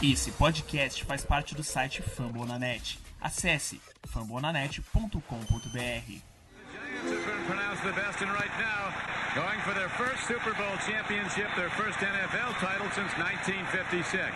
Esse 0.00 0.30
podcast 0.30 1.04
faz 1.04 1.24
parte 1.24 1.56
do 1.56 1.64
site 1.64 2.02
Fambonanet. 2.02 3.00
Acesse 3.20 3.80
fambonanet.com.br. 4.06 5.18
pronounced 7.48 7.82
the 7.82 7.92
best 7.92 8.22
and 8.22 8.30
right 8.30 8.54
now, 8.60 8.94
going 9.34 9.58
for 9.62 9.74
their 9.74 9.88
first 9.88 10.24
Super 10.28 10.54
Bowl 10.54 10.76
championship, 10.86 11.52
their 11.56 11.70
first 11.70 11.98
NFL 11.98 12.54
title 12.60 12.88
since 12.94 13.10
1956. 13.18 14.30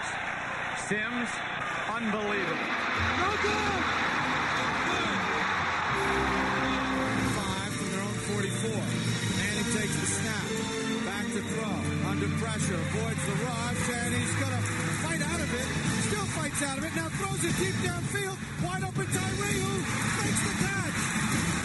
Sims, 0.88 1.30
unbelievable. 1.94 2.58
Five 3.22 4.11
Under 12.22 12.36
pressure. 12.38 12.74
Avoids 12.74 13.24
the 13.26 13.34
rush. 13.42 13.82
And 13.90 14.14
he's 14.14 14.34
going 14.38 14.54
to 14.54 14.62
fight 15.02 15.22
out 15.26 15.40
of 15.42 15.50
it. 15.58 15.66
Still 16.06 16.26
fights 16.38 16.62
out 16.62 16.78
of 16.78 16.84
it. 16.84 16.94
Now 16.94 17.08
throws 17.18 17.42
it 17.42 17.54
deep 17.58 17.74
downfield. 17.82 18.38
Wide 18.62 18.84
open 18.84 19.06
Tyree 19.10 19.58
who 19.58 19.74
makes 20.22 20.42
the 20.46 20.54
catch. 20.62 20.98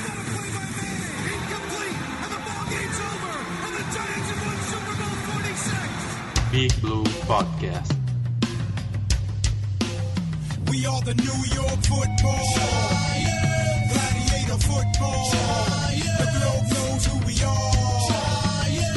What 0.01 0.17
a 0.17 0.25
play 0.33 0.49
by 0.57 0.65
Manning. 0.73 1.13
Incomplete. 1.29 1.99
And 2.25 2.31
the 2.33 2.41
ball 2.41 2.65
game's 2.73 2.99
over. 3.05 3.37
And 3.37 3.73
the 3.77 3.85
Giants 3.93 4.29
have 4.33 4.41
won 4.49 4.57
Super 4.73 4.95
Bowl 4.97 5.15
46. 5.37 6.49
Big 6.49 6.73
Blue 6.81 7.05
Podcast. 7.29 7.93
We 10.71 10.85
are 10.87 11.01
the 11.05 11.13
New 11.21 11.39
York 11.53 11.79
football. 11.85 12.45
Giants. 12.57 13.93
Gladiator 13.93 14.57
football. 14.65 15.21
The 16.17 16.27
globe 16.33 16.65
knows 16.73 17.05
who 17.05 17.15
we 17.29 17.35
are. 17.45 17.77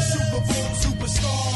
Super 0.09 0.41
Bowl 0.41 0.69
superstars. 0.81 1.50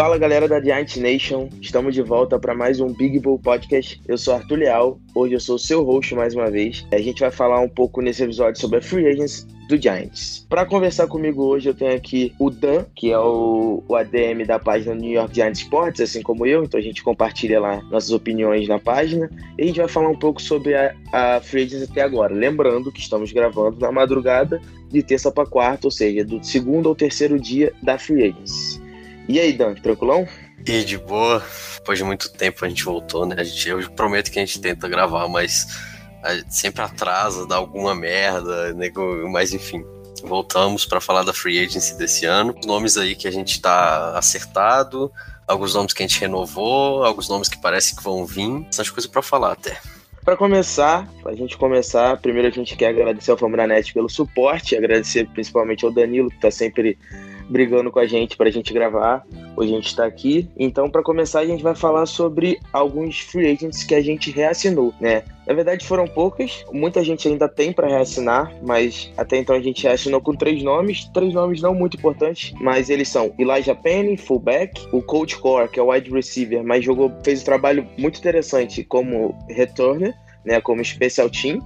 Fala 0.00 0.16
galera 0.16 0.48
da 0.48 0.58
Giant 0.58 0.96
Nation, 0.96 1.50
estamos 1.60 1.94
de 1.94 2.00
volta 2.00 2.38
para 2.38 2.54
mais 2.54 2.80
um 2.80 2.90
Big 2.90 3.18
Bull 3.18 3.38
Podcast. 3.38 4.00
Eu 4.08 4.16
sou 4.16 4.32
Arthur 4.32 4.60
Leal, 4.60 4.98
hoje 5.14 5.34
eu 5.34 5.40
sou 5.40 5.58
seu 5.58 5.84
host 5.84 6.14
mais 6.14 6.34
uma 6.34 6.50
vez. 6.50 6.86
A 6.90 6.96
gente 6.96 7.20
vai 7.20 7.30
falar 7.30 7.60
um 7.60 7.68
pouco 7.68 8.00
nesse 8.00 8.24
episódio 8.24 8.58
sobre 8.58 8.78
a 8.78 8.82
Free 8.82 9.06
Agents 9.06 9.46
do 9.68 9.76
Giants. 9.76 10.46
Para 10.48 10.64
conversar 10.64 11.06
comigo 11.06 11.44
hoje 11.44 11.68
eu 11.68 11.74
tenho 11.74 11.94
aqui 11.94 12.32
o 12.38 12.48
Dan, 12.48 12.86
que 12.96 13.12
é 13.12 13.18
o, 13.18 13.84
o 13.86 13.94
ADM 13.94 14.46
da 14.46 14.58
página 14.58 14.94
New 14.94 15.12
York 15.12 15.34
Giants 15.34 15.60
Sports, 15.60 16.00
assim 16.00 16.22
como 16.22 16.46
eu, 16.46 16.64
então 16.64 16.80
a 16.80 16.82
gente 16.82 17.02
compartilha 17.02 17.60
lá 17.60 17.82
nossas 17.90 18.10
opiniões 18.10 18.66
na 18.66 18.78
página. 18.78 19.28
E 19.58 19.64
a 19.64 19.66
gente 19.66 19.80
vai 19.80 19.88
falar 19.88 20.08
um 20.08 20.18
pouco 20.18 20.40
sobre 20.40 20.74
a, 20.74 20.94
a 21.12 21.42
Free 21.42 21.64
Agents 21.64 21.90
até 21.90 22.00
agora. 22.00 22.34
Lembrando 22.34 22.90
que 22.90 23.00
estamos 23.00 23.32
gravando 23.32 23.78
na 23.78 23.92
madrugada 23.92 24.62
de 24.88 25.02
terça 25.02 25.30
para 25.30 25.46
quarta, 25.46 25.88
ou 25.88 25.90
seja, 25.90 26.24
do 26.24 26.42
segundo 26.42 26.88
ao 26.88 26.94
terceiro 26.94 27.38
dia 27.38 27.70
da 27.82 27.98
Free 27.98 28.30
Agents. 28.30 28.79
E 29.30 29.38
aí, 29.38 29.52
Dan, 29.52 29.76
tranquilão? 29.76 30.26
E 30.66 30.82
de 30.82 30.98
boa, 30.98 31.40
depois 31.76 31.96
de 31.96 32.04
muito 32.04 32.32
tempo 32.32 32.64
a 32.64 32.68
gente 32.68 32.82
voltou, 32.82 33.24
né? 33.24 33.36
A 33.38 33.44
gente, 33.44 33.68
eu 33.68 33.88
prometo 33.92 34.28
que 34.28 34.40
a 34.40 34.44
gente 34.44 34.60
tenta 34.60 34.88
gravar, 34.88 35.28
mas 35.28 35.68
a 36.20 36.34
gente 36.34 36.52
sempre 36.52 36.82
atrasa, 36.82 37.46
dá 37.46 37.54
alguma 37.54 37.94
merda, 37.94 38.74
nego, 38.74 39.30
mas 39.30 39.54
enfim. 39.54 39.84
Voltamos 40.24 40.84
para 40.84 41.00
falar 41.00 41.22
da 41.22 41.32
free 41.32 41.64
agency 41.64 41.96
desse 41.96 42.26
ano. 42.26 42.56
Os 42.58 42.66
nomes 42.66 42.96
aí 42.98 43.14
que 43.14 43.28
a 43.28 43.30
gente 43.30 43.62
tá 43.62 44.18
acertado, 44.18 45.12
alguns 45.46 45.76
nomes 45.76 45.92
que 45.92 46.02
a 46.02 46.06
gente 46.08 46.20
renovou, 46.20 47.04
alguns 47.04 47.28
nomes 47.28 47.48
que 47.48 47.56
parece 47.56 47.94
que 47.94 48.02
vão 48.02 48.26
vir. 48.26 48.64
Bastante 48.64 48.92
coisa 48.92 49.08
para 49.08 49.22
falar 49.22 49.52
até. 49.52 49.78
Para 50.24 50.36
começar, 50.36 51.08
pra 51.22 51.36
gente 51.36 51.56
começar, 51.56 52.16
primeiro 52.16 52.48
a 52.48 52.50
gente 52.50 52.74
quer 52.74 52.88
agradecer 52.88 53.30
ao 53.30 53.38
Fambranet 53.38 53.94
pelo 53.94 54.08
suporte, 54.08 54.76
agradecer 54.76 55.28
principalmente 55.28 55.84
ao 55.84 55.92
Danilo, 55.92 56.30
que 56.30 56.40
tá 56.40 56.50
sempre 56.50 56.98
brigando 57.50 57.90
com 57.90 57.98
a 57.98 58.06
gente 58.06 58.36
para 58.36 58.48
a 58.48 58.52
gente 58.52 58.72
gravar. 58.72 59.26
Hoje 59.56 59.72
a 59.72 59.74
gente 59.74 59.88
está 59.88 60.06
aqui. 60.06 60.48
Então, 60.56 60.88
para 60.88 61.02
começar, 61.02 61.40
a 61.40 61.46
gente 61.46 61.62
vai 61.62 61.74
falar 61.74 62.06
sobre 62.06 62.58
alguns 62.72 63.18
free 63.18 63.50
agents 63.50 63.82
que 63.82 63.94
a 63.94 64.00
gente 64.00 64.30
reassinou, 64.30 64.94
né? 65.00 65.24
Na 65.46 65.52
verdade, 65.52 65.84
foram 65.84 66.06
poucas. 66.06 66.64
Muita 66.72 67.02
gente 67.02 67.26
ainda 67.26 67.48
tem 67.48 67.72
para 67.72 67.88
reassinar, 67.88 68.52
mas 68.62 69.12
até 69.16 69.36
então 69.36 69.56
a 69.56 69.60
gente 69.60 69.82
reassinou 69.82 70.20
com 70.20 70.34
três 70.34 70.62
nomes. 70.62 71.06
Três 71.12 71.34
nomes 71.34 71.60
não 71.60 71.74
muito 71.74 71.96
importantes, 71.96 72.52
mas 72.60 72.88
eles 72.88 73.08
são 73.08 73.34
Elijah 73.36 73.74
Penny, 73.74 74.16
fullback, 74.16 74.86
o 74.92 75.02
Coach 75.02 75.36
Core, 75.38 75.68
que 75.68 75.80
é 75.80 75.82
o 75.82 75.90
wide 75.90 76.10
receiver, 76.10 76.62
mas 76.62 76.84
jogou, 76.84 77.12
fez 77.24 77.42
um 77.42 77.44
trabalho 77.44 77.86
muito 77.98 78.18
interessante 78.20 78.84
como 78.84 79.36
returner, 79.48 80.14
né? 80.44 80.60
Como 80.60 80.84
special 80.84 81.28
team. 81.28 81.58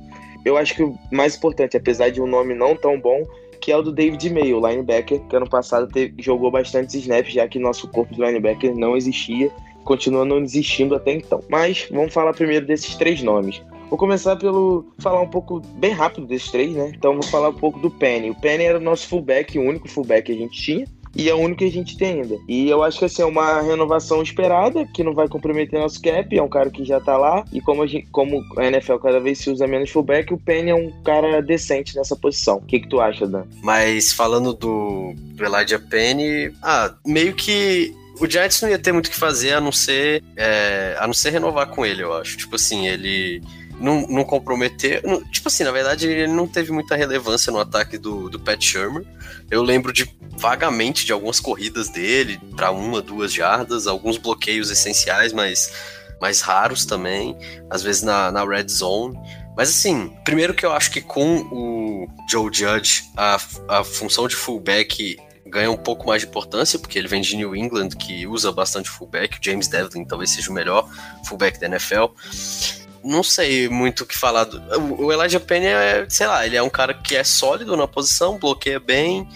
Eu 0.44 0.58
acho 0.58 0.74
que 0.74 0.82
o 0.82 0.94
mais 1.10 1.36
importante, 1.36 1.76
apesar 1.76 2.10
de 2.10 2.20
um 2.20 2.26
nome 2.26 2.54
não 2.54 2.76
tão 2.76 3.00
bom, 3.00 3.22
que 3.64 3.72
é 3.72 3.76
o 3.78 3.80
do 3.80 3.90
David 3.90 4.28
May, 4.28 4.52
o 4.52 4.60
linebacker, 4.60 5.20
que 5.20 5.34
ano 5.34 5.48
passado 5.48 5.90
teve, 5.90 6.14
jogou 6.22 6.50
bastantes 6.50 6.94
snaps, 6.96 7.32
já 7.32 7.48
que 7.48 7.58
nosso 7.58 7.88
corpo 7.88 8.12
de 8.12 8.20
linebacker 8.20 8.76
não 8.76 8.94
existia, 8.94 9.50
continua 9.84 10.22
não 10.22 10.36
existindo 10.36 10.94
até 10.94 11.14
então. 11.14 11.40
Mas 11.48 11.88
vamos 11.90 12.12
falar 12.12 12.34
primeiro 12.34 12.66
desses 12.66 12.94
três 12.94 13.22
nomes. 13.22 13.62
Vou 13.88 13.98
começar 13.98 14.36
pelo 14.36 14.92
falar 14.98 15.22
um 15.22 15.30
pouco 15.30 15.62
bem 15.76 15.92
rápido 15.92 16.26
desses 16.26 16.50
três, 16.50 16.74
né? 16.74 16.92
Então 16.94 17.14
vou 17.14 17.22
falar 17.22 17.48
um 17.48 17.54
pouco 17.54 17.78
do 17.78 17.90
Penny. 17.90 18.28
O 18.28 18.34
Penny 18.34 18.64
era 18.64 18.76
o 18.76 18.82
nosso 18.82 19.08
fullback, 19.08 19.58
o 19.58 19.62
único 19.62 19.88
fullback 19.88 20.26
que 20.26 20.32
a 20.32 20.36
gente 20.36 20.60
tinha 20.60 20.84
e 21.16 21.28
é 21.28 21.34
o 21.34 21.38
único 21.38 21.58
que 21.58 21.64
a 21.64 21.70
gente 21.70 21.96
tem 21.96 22.22
ainda. 22.22 22.38
E 22.48 22.68
eu 22.68 22.82
acho 22.82 22.98
que 22.98 23.04
assim, 23.04 23.22
é 23.22 23.26
uma 23.26 23.60
renovação 23.60 24.22
esperada, 24.22 24.86
que 24.86 25.04
não 25.04 25.14
vai 25.14 25.28
comprometer 25.28 25.80
nosso 25.80 26.00
cap, 26.00 26.36
é 26.36 26.42
um 26.42 26.48
cara 26.48 26.70
que 26.70 26.84
já 26.84 27.00
tá 27.00 27.16
lá, 27.16 27.44
e 27.52 27.60
como 27.60 27.82
a, 27.82 27.86
gente, 27.86 28.06
como 28.10 28.42
a 28.56 28.66
NFL 28.66 28.96
cada 28.96 29.20
vez 29.20 29.38
se 29.38 29.50
usa 29.50 29.66
menos 29.66 29.90
fullback, 29.90 30.32
o 30.32 30.38
Penny 30.38 30.70
é 30.70 30.74
um 30.74 30.90
cara 31.02 31.40
decente 31.40 31.96
nessa 31.96 32.16
posição. 32.16 32.56
O 32.56 32.62
que, 32.62 32.80
que 32.80 32.88
tu 32.88 33.00
acha, 33.00 33.26
Dan? 33.26 33.44
Mas 33.62 34.12
falando 34.12 34.52
do, 34.52 35.14
do 35.16 35.44
Elijah 35.44 35.78
Penny, 35.78 36.52
ah, 36.62 36.94
meio 37.06 37.34
que 37.34 37.94
o 38.20 38.30
Giants 38.30 38.60
não 38.62 38.68
ia 38.68 38.78
ter 38.78 38.92
muito 38.92 39.06
o 39.06 39.10
que 39.10 39.16
fazer 39.16 39.54
a 39.54 39.60
não 39.60 39.72
ser 39.72 40.22
é, 40.36 40.96
a 40.98 41.06
não 41.06 41.14
ser 41.14 41.30
renovar 41.30 41.68
com 41.68 41.84
ele, 41.84 42.02
eu 42.02 42.12
acho. 42.12 42.36
Tipo 42.36 42.56
assim, 42.56 42.86
ele 42.86 43.42
não, 43.80 44.06
não 44.06 44.24
comprometer. 44.24 45.02
Não, 45.04 45.22
tipo 45.30 45.48
assim, 45.48 45.64
na 45.64 45.72
verdade, 45.72 46.06
ele 46.08 46.32
não 46.32 46.46
teve 46.46 46.72
muita 46.72 46.96
relevância 46.96 47.52
no 47.52 47.58
ataque 47.58 47.98
do, 47.98 48.28
do 48.28 48.38
Pat 48.38 48.62
Shermer. 48.62 49.04
Eu 49.50 49.62
lembro 49.62 49.92
de 49.92 50.08
vagamente 50.36 51.04
de 51.04 51.12
algumas 51.12 51.40
corridas 51.40 51.88
dele 51.88 52.40
para 52.56 52.70
uma, 52.70 53.00
duas 53.00 53.32
jardas, 53.32 53.86
alguns 53.86 54.16
bloqueios 54.16 54.70
essenciais, 54.70 55.32
mas 55.32 55.72
mais 56.20 56.40
raros 56.40 56.86
também, 56.86 57.36
às 57.68 57.82
vezes 57.82 58.02
na, 58.02 58.32
na 58.32 58.44
red 58.44 58.68
zone. 58.68 59.18
Mas 59.56 59.68
assim, 59.68 60.16
primeiro 60.24 60.54
que 60.54 60.64
eu 60.64 60.72
acho 60.72 60.90
que 60.90 61.00
com 61.00 61.40
o 61.52 62.08
Joe 62.30 62.50
Judge, 62.52 63.04
a, 63.16 63.38
a 63.68 63.84
função 63.84 64.26
de 64.26 64.34
fullback 64.34 65.18
ganha 65.46 65.70
um 65.70 65.76
pouco 65.76 66.06
mais 66.06 66.22
de 66.22 66.28
importância, 66.28 66.78
porque 66.78 66.98
ele 66.98 67.06
vem 67.06 67.20
de 67.20 67.36
New 67.36 67.54
England, 67.54 67.90
que 67.90 68.26
usa 68.26 68.50
bastante 68.50 68.90
fullback. 68.90 69.36
O 69.36 69.40
James 69.40 69.68
Devlin 69.68 70.04
talvez 70.04 70.30
seja 70.30 70.50
o 70.50 70.54
melhor 70.54 70.88
fullback 71.24 71.60
da 71.60 71.66
NFL 71.66 72.06
não 73.04 73.22
sei 73.22 73.68
muito 73.68 74.02
o 74.02 74.06
que 74.06 74.16
falar. 74.16 74.48
O 74.98 75.12
Elijah 75.12 75.40
Penny 75.40 75.66
é, 75.66 76.06
sei 76.08 76.26
lá, 76.26 76.46
ele 76.46 76.56
é 76.56 76.62
um 76.62 76.70
cara 76.70 76.94
que 76.94 77.14
é 77.14 77.22
sólido 77.22 77.76
na 77.76 77.86
posição, 77.86 78.38
bloqueia 78.38 78.80
bem 78.80 79.28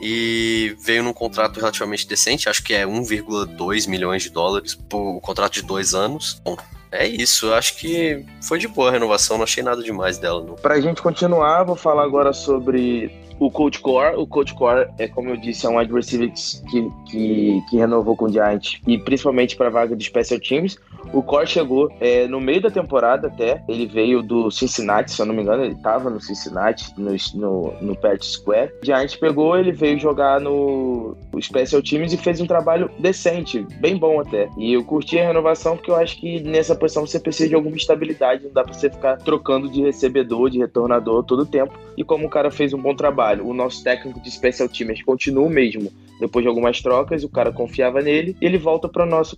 e 0.00 0.74
veio 0.80 1.04
num 1.04 1.12
contrato 1.12 1.60
relativamente 1.60 2.08
decente, 2.08 2.48
acho 2.48 2.64
que 2.64 2.74
é 2.74 2.84
1,2 2.84 3.88
milhões 3.88 4.24
de 4.24 4.30
dólares 4.30 4.74
por 4.74 5.20
contrato 5.20 5.52
de 5.52 5.62
dois 5.62 5.94
anos. 5.94 6.40
Bom, 6.44 6.56
é 6.90 7.06
isso, 7.06 7.52
acho 7.54 7.76
que 7.76 8.24
foi 8.42 8.58
de 8.58 8.66
boa 8.66 8.88
a 8.88 8.92
renovação, 8.92 9.36
não 9.36 9.44
achei 9.44 9.62
nada 9.62 9.82
demais 9.82 10.18
dela. 10.18 10.42
Não. 10.42 10.54
Pra 10.56 10.80
gente 10.80 11.00
continuar, 11.00 11.62
vou 11.62 11.76
falar 11.76 12.02
agora 12.02 12.32
sobre 12.32 13.10
o 13.38 13.50
Coach 13.50 13.80
Core. 13.80 14.16
O 14.16 14.26
Coach 14.26 14.54
Core, 14.54 14.88
é 14.98 15.08
como 15.08 15.30
eu 15.30 15.36
disse, 15.36 15.66
é 15.66 15.68
um 15.68 15.78
wide 15.78 15.92
receiver 15.92 16.32
que, 16.70 16.90
que, 17.08 17.62
que 17.70 17.76
renovou 17.76 18.16
com 18.16 18.26
o 18.26 18.32
Giants 18.32 18.80
e 18.86 18.98
principalmente 18.98 19.56
para 19.56 19.68
a 19.68 19.70
vaga 19.70 19.96
de 19.96 20.04
Special 20.04 20.40
Teams. 20.40 20.78
O 21.12 21.22
Core 21.22 21.46
chegou 21.46 21.92
é, 22.00 22.26
no 22.26 22.40
meio 22.40 22.62
da 22.62 22.70
temporada 22.70 23.28
até. 23.28 23.62
Ele 23.68 23.86
veio 23.86 24.22
do 24.22 24.50
Cincinnati, 24.50 25.12
se 25.12 25.20
eu 25.20 25.26
não 25.26 25.34
me 25.34 25.42
engano, 25.42 25.64
ele 25.64 25.74
estava 25.74 26.08
no 26.08 26.20
Cincinnati, 26.20 26.92
no, 26.96 27.14
no, 27.34 27.74
no 27.80 27.96
Pet 27.96 28.24
Square. 28.24 28.72
Giants 28.82 29.16
pegou, 29.16 29.56
ele 29.56 29.72
veio 29.72 29.98
jogar 29.98 30.40
no 30.40 31.16
Special 31.40 31.82
Teams 31.82 32.12
e 32.12 32.16
fez 32.16 32.40
um 32.40 32.46
trabalho 32.46 32.90
decente, 32.98 33.66
bem 33.78 33.96
bom 33.96 34.20
até. 34.20 34.48
E 34.56 34.72
eu 34.72 34.84
curti 34.84 35.18
a 35.18 35.26
renovação 35.26 35.76
porque 35.76 35.90
eu 35.90 35.96
acho 35.96 36.18
que 36.18 36.40
nessa 36.40 36.74
posição 36.74 37.06
você 37.06 37.20
precisa 37.20 37.48
de 37.48 37.54
alguma 37.54 37.76
estabilidade, 37.76 38.44
não 38.44 38.52
dá 38.52 38.64
para 38.64 38.72
você 38.72 38.88
ficar 38.88 39.18
trocando 39.18 39.68
de 39.68 39.82
recebedor, 39.82 40.48
de 40.48 40.58
retornador 40.58 41.22
todo 41.24 41.40
o 41.40 41.46
tempo. 41.46 41.74
E 41.96 42.02
como 42.02 42.26
o 42.26 42.30
cara 42.30 42.50
fez 42.50 42.72
um 42.72 42.80
bom 42.80 42.94
trabalho, 42.94 43.46
o 43.46 43.52
nosso 43.52 43.84
técnico 43.84 44.20
de 44.20 44.30
Special 44.30 44.68
Teams 44.68 45.02
continua 45.02 45.46
o 45.46 45.50
mesmo 45.50 45.90
depois 46.22 46.44
de 46.44 46.48
algumas 46.48 46.80
trocas, 46.80 47.24
o 47.24 47.28
cara 47.28 47.52
confiava 47.52 48.00
nele 48.00 48.36
e 48.40 48.46
ele 48.46 48.56
volta 48.56 48.88
para 48.88 49.04
o 49.04 49.08
nosso, 49.08 49.36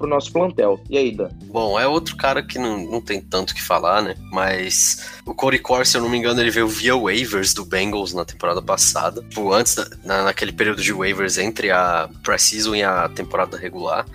nosso 0.00 0.32
plantel. 0.32 0.80
E 0.88 0.96
aí, 0.96 1.12
Dan? 1.12 1.28
Bom, 1.44 1.78
é 1.78 1.86
outro 1.86 2.16
cara 2.16 2.42
que 2.42 2.58
não, 2.58 2.78
não 2.78 3.00
tem 3.02 3.20
tanto 3.20 3.54
que 3.54 3.62
falar, 3.62 4.00
né? 4.00 4.14
Mas 4.32 5.10
o 5.26 5.34
Corey 5.34 5.58
Core, 5.58 5.84
se 5.84 5.96
eu 5.96 6.00
não 6.00 6.08
me 6.08 6.16
engano, 6.16 6.40
ele 6.40 6.50
veio 6.50 6.66
via 6.66 6.96
waivers 6.96 7.52
do 7.52 7.66
Bengals 7.66 8.14
na 8.14 8.24
temporada 8.24 8.62
passada. 8.62 9.20
Tipo, 9.28 9.52
antes, 9.52 9.74
da, 9.74 9.86
na, 10.02 10.24
naquele 10.24 10.52
período 10.52 10.82
de 10.82 10.92
waivers 10.92 11.36
entre 11.36 11.70
a 11.70 12.08
pré-season 12.22 12.74
e 12.74 12.82
a 12.82 13.10
temporada 13.10 13.58
regular. 13.58 14.06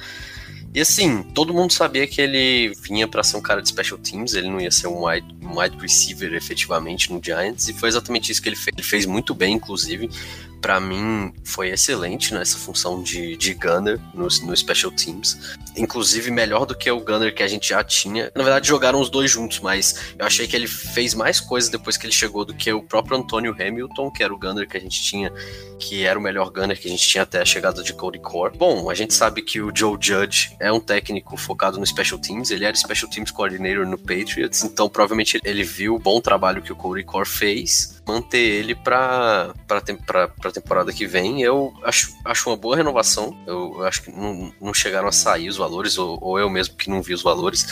E 0.73 0.81
assim, 0.81 1.23
todo 1.23 1.53
mundo 1.53 1.71
sabia 1.71 2.05
que 2.05 2.21
ele 2.21 2.73
vinha 2.81 3.07
para 3.07 3.23
ser 3.23 3.37
um 3.37 3.41
cara 3.41 3.61
de 3.61 3.69
special 3.69 3.97
teams, 3.97 4.33
ele 4.33 4.49
não 4.49 4.59
ia 4.59 4.69
ser 4.69 4.87
um 4.87 5.07
wide, 5.07 5.27
um 5.41 5.59
wide 5.59 5.77
receiver 5.77 6.33
efetivamente 6.33 7.11
no 7.11 7.21
Giants, 7.23 7.67
e 7.69 7.73
foi 7.73 7.89
exatamente 7.89 8.31
isso 8.31 8.41
que 8.41 8.49
ele 8.49 8.55
fez. 8.55 8.67
Ele 8.75 8.85
fez 8.85 9.05
muito 9.05 9.33
bem, 9.33 9.55
inclusive 9.55 10.09
para 10.61 10.79
mim 10.79 11.33
foi 11.43 11.69
excelente 11.69 12.33
nessa 12.33 12.57
função 12.57 13.01
de, 13.01 13.35
de 13.37 13.53
gunner 13.53 13.99
no, 14.13 14.27
no 14.43 14.57
Special 14.57 14.91
Teams. 14.91 15.55
Inclusive 15.75 16.31
melhor 16.31 16.65
do 16.65 16.75
que 16.75 16.89
o 16.89 16.99
gunner 16.99 17.33
que 17.33 17.43
a 17.43 17.47
gente 17.47 17.69
já 17.69 17.83
tinha. 17.83 18.31
Na 18.35 18.43
verdade, 18.43 18.67
jogaram 18.67 18.99
os 18.99 19.09
dois 19.09 19.29
juntos, 19.29 19.59
mas 19.59 20.13
eu 20.17 20.25
achei 20.25 20.47
que 20.47 20.55
ele 20.55 20.67
fez 20.67 21.13
mais 21.13 21.39
coisas 21.39 21.69
depois 21.69 21.97
que 21.97 22.05
ele 22.05 22.13
chegou 22.13 22.43
do 22.43 22.53
que 22.53 22.71
o 22.71 22.81
próprio 22.81 23.17
Antônio 23.17 23.55
Hamilton, 23.57 24.11
que 24.11 24.23
era 24.23 24.33
o 24.33 24.39
gunner 24.39 24.67
que 24.67 24.77
a 24.77 24.79
gente 24.79 25.01
tinha, 25.03 25.31
que 25.79 26.05
era 26.05 26.17
o 26.17 26.21
melhor 26.21 26.49
gunner 26.49 26.79
que 26.79 26.87
a 26.87 26.91
gente 26.91 27.07
tinha 27.07 27.23
até 27.23 27.41
a 27.41 27.45
chegada 27.45 27.83
de 27.83 27.93
Cody 27.93 28.19
Core. 28.19 28.57
Bom, 28.57 28.89
a 28.89 28.95
gente 28.95 29.13
sabe 29.13 29.41
que 29.41 29.61
o 29.61 29.71
Joe 29.73 29.97
Judge 29.99 30.55
é 30.59 30.71
um 30.71 30.79
técnico 30.79 31.37
focado 31.37 31.79
no 31.79 31.85
Special 31.85 32.19
Teams, 32.19 32.51
ele 32.51 32.65
era 32.65 32.75
Special 32.75 33.09
Teams 33.09 33.31
Coordinator 33.31 33.85
no 33.85 33.97
Patriots, 33.97 34.63
então 34.63 34.89
provavelmente 34.89 35.39
ele 35.43 35.63
viu 35.63 35.95
o 35.95 35.99
bom 35.99 36.19
trabalho 36.19 36.61
que 36.61 36.71
o 36.71 36.75
Cody 36.75 37.03
Core 37.03 37.27
fez, 37.27 37.96
manter 38.07 38.37
ele 38.37 38.73
para 38.73 39.53
para 39.67 40.51
temporada 40.51 40.93
que 40.93 41.05
vem. 41.05 41.41
Eu 41.41 41.73
acho, 41.83 42.15
acho 42.23 42.49
uma 42.49 42.55
boa 42.55 42.75
renovação. 42.75 43.37
Eu, 43.45 43.75
eu 43.77 43.85
acho 43.85 44.03
que 44.03 44.11
não, 44.11 44.53
não, 44.61 44.73
chegaram 44.73 45.07
a 45.07 45.11
sair 45.11 45.49
os 45.49 45.57
valores, 45.57 45.97
ou, 45.97 46.17
ou, 46.21 46.39
eu 46.39 46.49
mesmo 46.49 46.75
que 46.75 46.89
não 46.89 47.01
vi 47.01 47.13
os 47.13 47.21
valores. 47.21 47.67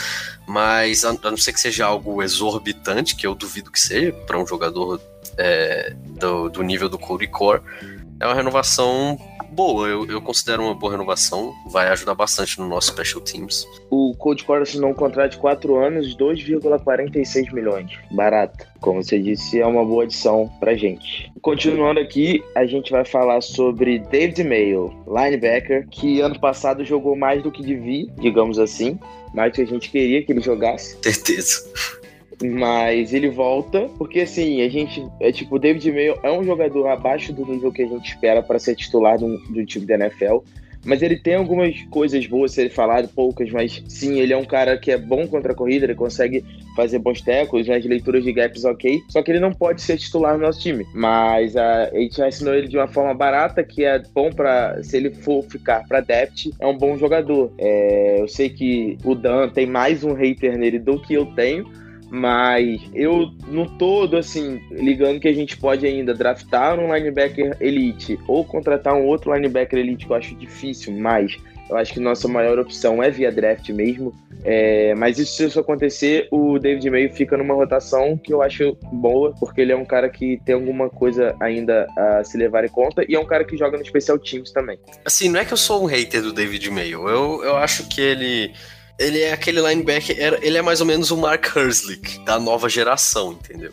Mas 0.46 1.04
a, 1.04 1.10
a, 1.10 1.30
não 1.30 1.36
ser 1.36 1.52
que 1.52 1.60
seja 1.60 1.86
algo 1.86 2.22
exorbitante, 2.22 3.16
que 3.16 3.26
eu 3.26 3.34
duvido 3.34 3.70
que 3.70 3.80
seja, 3.80 4.12
para 4.12 4.38
um 4.38 4.46
jogador 4.46 5.00
é, 5.38 5.94
do, 6.18 6.48
do 6.50 6.62
nível 6.62 6.88
do 6.88 6.98
Cody 6.98 7.26
Core, 7.26 7.62
é 8.20 8.26
uma 8.26 8.34
renovação 8.34 9.18
boa, 9.56 9.88
eu, 9.88 10.06
eu 10.06 10.20
considero 10.20 10.62
uma 10.62 10.74
boa 10.74 10.92
renovação, 10.92 11.54
vai 11.66 11.88
ajudar 11.88 12.14
bastante 12.14 12.58
no 12.60 12.68
nosso 12.68 12.88
Special 12.88 13.22
Teams. 13.22 13.66
O 13.90 14.14
Cold 14.18 14.44
Core 14.44 14.62
assinou 14.62 14.90
um 14.90 14.94
contrato 14.94 15.32
de 15.32 15.38
4 15.38 15.76
anos, 15.76 16.14
2,46 16.14 17.52
milhões. 17.54 17.90
Barato. 18.10 18.66
Como 18.80 19.02
você 19.02 19.18
disse, 19.18 19.58
é 19.58 19.66
uma 19.66 19.82
boa 19.82 20.04
adição 20.04 20.52
pra 20.60 20.74
gente. 20.74 21.32
Continuando 21.40 21.98
aqui, 21.98 22.44
a 22.54 22.66
gente 22.66 22.92
vai 22.92 23.06
falar 23.06 23.40
sobre 23.40 23.98
David 23.98 24.44
Mayo, 24.44 24.94
linebacker, 25.06 25.88
que 25.88 26.20
ano 26.20 26.38
passado 26.38 26.84
jogou 26.84 27.16
mais 27.16 27.42
do 27.42 27.50
que 27.50 27.62
devia, 27.62 28.06
digamos 28.18 28.58
assim. 28.58 28.98
Mais 29.32 29.52
do 29.52 29.56
que 29.56 29.62
a 29.62 29.66
gente 29.66 29.90
queria 29.90 30.22
que 30.22 30.32
ele 30.32 30.42
jogasse. 30.42 30.98
Certeza. 31.02 31.64
Mas 32.42 33.14
ele 33.14 33.30
volta, 33.30 33.88
porque 33.96 34.20
assim, 34.20 34.62
a 34.62 34.68
gente. 34.68 35.06
É 35.20 35.32
tipo, 35.32 35.56
o 35.56 35.58
David 35.58 35.90
Mayo 35.90 36.18
é 36.22 36.30
um 36.30 36.44
jogador 36.44 36.86
abaixo 36.88 37.32
do 37.32 37.46
nível 37.46 37.72
que 37.72 37.82
a 37.82 37.86
gente 37.86 38.08
espera 38.08 38.42
para 38.42 38.58
ser 38.58 38.74
titular 38.74 39.18
do, 39.18 39.38
do 39.38 39.64
time 39.64 39.86
da 39.86 39.94
NFL. 39.94 40.40
Mas 40.86 41.02
ele 41.02 41.16
tem 41.16 41.34
algumas 41.34 41.82
coisas 41.90 42.24
boas 42.26 42.52
a 42.52 42.54
ser 42.54 42.70
falado, 42.70 43.08
poucas, 43.08 43.50
mas 43.50 43.82
sim, 43.88 44.20
ele 44.20 44.32
é 44.32 44.36
um 44.36 44.44
cara 44.44 44.78
que 44.78 44.92
é 44.92 44.96
bom 44.96 45.26
contra 45.26 45.52
a 45.52 45.54
corrida, 45.54 45.84
ele 45.84 45.96
consegue 45.96 46.44
fazer 46.76 47.00
bons 47.00 47.20
tecos, 47.20 47.66
nas 47.66 47.84
leituras 47.84 48.22
de 48.22 48.32
gaps 48.32 48.64
ok, 48.64 49.00
só 49.08 49.20
que 49.20 49.32
ele 49.32 49.40
não 49.40 49.52
pode 49.52 49.82
ser 49.82 49.96
titular 49.96 50.34
no 50.34 50.44
nosso 50.44 50.60
time. 50.60 50.86
Mas 50.94 51.56
a, 51.56 51.88
a 51.88 51.98
gente 51.98 52.22
assinou 52.22 52.54
ele 52.54 52.68
de 52.68 52.76
uma 52.76 52.86
forma 52.86 53.12
barata, 53.12 53.64
que 53.64 53.84
é 53.84 53.98
bom 54.14 54.30
para 54.30 54.80
se 54.84 54.96
ele 54.96 55.12
for 55.12 55.42
ficar 55.42 55.82
para 55.88 56.00
depth, 56.00 56.52
é 56.60 56.66
um 56.66 56.78
bom 56.78 56.96
jogador. 56.96 57.52
É, 57.58 58.20
eu 58.20 58.28
sei 58.28 58.48
que 58.48 58.96
o 59.04 59.16
Dan 59.16 59.48
tem 59.48 59.66
mais 59.66 60.04
um 60.04 60.12
hater 60.12 60.56
nele 60.56 60.78
do 60.78 61.00
que 61.00 61.14
eu 61.14 61.26
tenho, 61.34 61.68
mas 62.16 62.80
eu, 62.94 63.30
no 63.46 63.68
todo, 63.76 64.16
assim, 64.16 64.60
ligando 64.70 65.20
que 65.20 65.28
a 65.28 65.34
gente 65.34 65.56
pode 65.56 65.86
ainda 65.86 66.14
draftar 66.14 66.80
um 66.80 66.92
linebacker 66.92 67.54
elite 67.60 68.18
ou 68.26 68.42
contratar 68.42 68.94
um 68.94 69.04
outro 69.04 69.34
linebacker 69.34 69.78
elite, 69.78 70.06
que 70.06 70.12
eu 70.12 70.16
acho 70.16 70.34
difícil, 70.34 70.94
mas 70.94 71.36
eu 71.68 71.76
acho 71.76 71.92
que 71.92 72.00
nossa 72.00 72.26
maior 72.26 72.58
opção 72.58 73.02
é 73.02 73.10
via 73.10 73.30
draft 73.30 73.68
mesmo. 73.68 74.14
É, 74.44 74.94
mas 74.94 75.18
isso, 75.18 75.36
se 75.36 75.44
isso 75.44 75.60
acontecer, 75.60 76.26
o 76.30 76.58
David 76.58 76.88
Mayo 76.88 77.12
fica 77.12 77.36
numa 77.36 77.52
rotação 77.52 78.16
que 78.16 78.32
eu 78.32 78.40
acho 78.40 78.78
boa, 78.92 79.34
porque 79.38 79.60
ele 79.60 79.72
é 79.72 79.76
um 79.76 79.84
cara 79.84 80.08
que 80.08 80.40
tem 80.44 80.54
alguma 80.54 80.88
coisa 80.88 81.36
ainda 81.40 81.86
a 81.98 82.24
se 82.24 82.38
levar 82.38 82.64
em 82.64 82.68
conta 82.68 83.04
e 83.08 83.14
é 83.14 83.20
um 83.20 83.26
cara 83.26 83.44
que 83.44 83.56
joga 83.58 83.76
no 83.76 83.84
Special 83.84 84.18
Teams 84.18 84.52
também. 84.52 84.78
Assim, 85.04 85.28
não 85.28 85.40
é 85.40 85.44
que 85.44 85.52
eu 85.52 85.56
sou 85.56 85.82
um 85.82 85.86
hater 85.86 86.22
do 86.22 86.32
David 86.32 86.70
Mayo, 86.70 87.08
eu, 87.08 87.44
eu 87.44 87.56
acho 87.56 87.88
que 87.88 88.00
ele 88.00 88.52
ele 88.98 89.20
é 89.20 89.32
aquele 89.32 89.60
linebacker, 89.60 90.38
ele 90.42 90.56
é 90.56 90.62
mais 90.62 90.80
ou 90.80 90.86
menos 90.86 91.10
o 91.10 91.16
Mark 91.16 91.54
Herslick 91.54 92.24
da 92.24 92.38
nova 92.38 92.68
geração, 92.68 93.32
entendeu? 93.32 93.72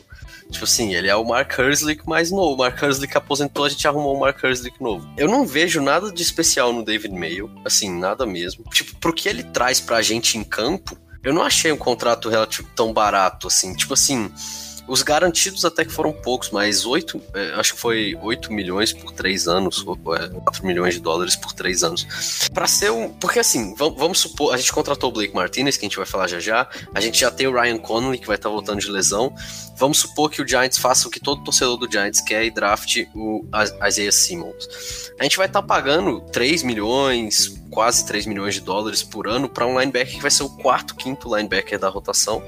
Tipo 0.51 0.65
assim, 0.65 0.93
ele 0.93 1.07
é 1.07 1.15
o 1.15 1.25
Mark 1.25 1.57
Herslick 1.57 2.07
mais 2.07 2.29
novo. 2.29 2.53
O 2.53 2.57
Mark 2.57 2.79
Herslick 2.81 3.17
aposentou, 3.17 3.65
a 3.65 3.69
gente 3.69 3.87
arrumou 3.87 4.15
o 4.15 4.19
Mark 4.19 4.41
Herslick 4.43 4.81
novo. 4.81 5.09
Eu 5.17 5.27
não 5.27 5.47
vejo 5.47 5.81
nada 5.81 6.11
de 6.11 6.21
especial 6.21 6.71
no 6.71 6.85
David 6.85 7.13
Mayo, 7.13 7.49
assim, 7.65 7.91
nada 7.91 8.25
mesmo. 8.25 8.63
Tipo, 8.65 8.95
pro 8.97 9.13
que 9.13 9.27
ele 9.27 9.43
traz 9.43 9.79
pra 9.79 10.01
gente 10.03 10.37
em 10.37 10.43
campo, 10.43 10.95
eu 11.23 11.33
não 11.33 11.41
achei 11.41 11.71
um 11.71 11.77
contrato 11.77 12.29
relativo 12.29 12.69
tão 12.75 12.93
barato, 12.93 13.47
assim. 13.47 13.73
Tipo 13.73 13.95
assim, 13.95 14.31
os 14.88 15.01
garantidos 15.01 15.63
até 15.63 15.85
que 15.85 15.91
foram 15.91 16.12
poucos, 16.12 16.50
mas 16.51 16.85
8, 16.85 17.21
é, 17.33 17.53
acho 17.53 17.74
que 17.74 17.80
foi 17.80 18.18
8 18.21 18.51
milhões 18.51 18.91
por 18.91 19.12
3 19.12 19.47
anos, 19.47 19.85
ou, 19.85 19.97
é, 20.15 20.27
4 20.27 20.65
milhões 20.65 20.95
de 20.95 21.00
dólares 21.00 21.35
por 21.35 21.53
3 21.53 21.83
anos. 21.83 22.50
Para 22.53 22.68
ser 22.68 22.91
um. 22.91 23.09
Porque 23.09 23.39
assim, 23.39 23.74
vamos, 23.75 23.97
vamos, 23.97 24.19
supor, 24.19 24.53
a 24.53 24.57
gente 24.57 24.71
contratou 24.74 25.09
o 25.09 25.13
Blake 25.13 25.33
Martinez, 25.33 25.77
que 25.77 25.85
a 25.85 25.88
gente 25.89 25.97
vai 25.97 26.06
falar 26.06 26.27
já 26.27 26.39
já, 26.39 26.68
a 26.94 27.00
gente 27.00 27.19
já 27.19 27.31
tem 27.31 27.47
o 27.47 27.53
Ryan 27.53 27.77
Connolly, 27.77 28.18
que 28.18 28.27
vai 28.27 28.35
estar 28.35 28.50
tá 28.50 28.53
voltando 28.53 28.80
de 28.80 28.91
lesão. 28.91 29.33
Vamos 29.77 30.00
supor 30.00 30.30
que 30.30 30.41
o 30.41 30.47
Giants 30.47 30.77
faça 30.77 31.07
o 31.07 31.12
que 31.12 31.19
todo 31.19 31.44
torcedor 31.44 31.77
do 31.77 31.89
Giants 31.89 32.21
quer 32.21 32.45
e 32.45 32.51
draft 32.51 33.06
o 33.15 33.45
Isaiah 33.88 34.12
Simmons. 34.12 34.68
A 35.19 35.24
gente 35.24 35.38
vai 35.38 35.47
estar 35.47 35.62
tá 35.62 35.68
pagando 35.68 36.21
3 36.31 36.62
milhões, 36.63 37.59
quase 37.71 38.06
3 38.06 38.25
milhões 38.25 38.56
de 38.56 38.62
dólares 38.62 39.01
por 39.01 39.27
ano 39.27 39.50
para 39.50 39.65
um 39.65 39.79
linebacker 39.79 40.15
que 40.15 40.21
vai 40.21 40.31
ser 40.31 40.44
o 40.44 40.50
quarto, 40.50 40.94
quinto 40.95 41.33
linebacker 41.33 41.79
da 41.79 41.89
rotação 41.89 42.44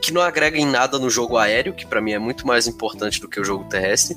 que 0.00 0.12
não 0.12 0.22
agrega 0.22 0.58
em 0.58 0.66
nada 0.66 0.98
no 0.98 1.10
jogo 1.10 1.36
aéreo, 1.36 1.74
que 1.74 1.86
para 1.86 2.00
mim 2.00 2.12
é 2.12 2.18
muito 2.18 2.46
mais 2.46 2.66
importante 2.66 3.20
do 3.20 3.28
que 3.28 3.40
o 3.40 3.44
jogo 3.44 3.64
terrestre, 3.64 4.16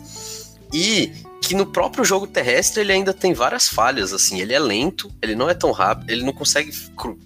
e 0.73 1.11
que 1.41 1.55
no 1.55 1.65
próprio 1.65 2.05
jogo 2.05 2.27
terrestre 2.27 2.81
ele 2.81 2.93
ainda 2.93 3.13
tem 3.13 3.33
várias 3.33 3.67
falhas, 3.67 4.13
assim, 4.13 4.39
ele 4.39 4.53
é 4.53 4.59
lento, 4.59 5.11
ele 5.21 5.35
não 5.35 5.49
é 5.49 5.53
tão 5.53 5.71
rápido, 5.71 6.09
ele 6.09 6.23
não 6.23 6.31
consegue 6.31 6.71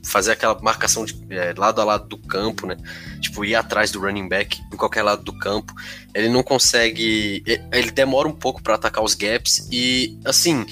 fazer 0.01 0.31
aquela 0.31 0.57
marcação 0.61 1.05
de 1.05 1.15
é, 1.29 1.53
lado 1.55 1.81
a 1.81 1.83
lado 1.83 2.07
do 2.07 2.17
campo, 2.17 2.65
né? 2.65 2.77
Tipo, 3.19 3.43
ir 3.43 3.55
atrás 3.55 3.91
do 3.91 3.99
running 3.99 4.27
back 4.27 4.59
em 4.73 4.77
qualquer 4.77 5.03
lado 5.03 5.21
do 5.21 5.37
campo. 5.37 5.73
Ele 6.13 6.29
não 6.29 6.41
consegue, 6.41 7.43
ele 7.71 7.91
demora 7.91 8.27
um 8.27 8.33
pouco 8.33 8.63
para 8.63 8.75
atacar 8.75 9.03
os 9.03 9.13
gaps 9.13 9.67
e 9.69 10.17
assim, 10.23 10.65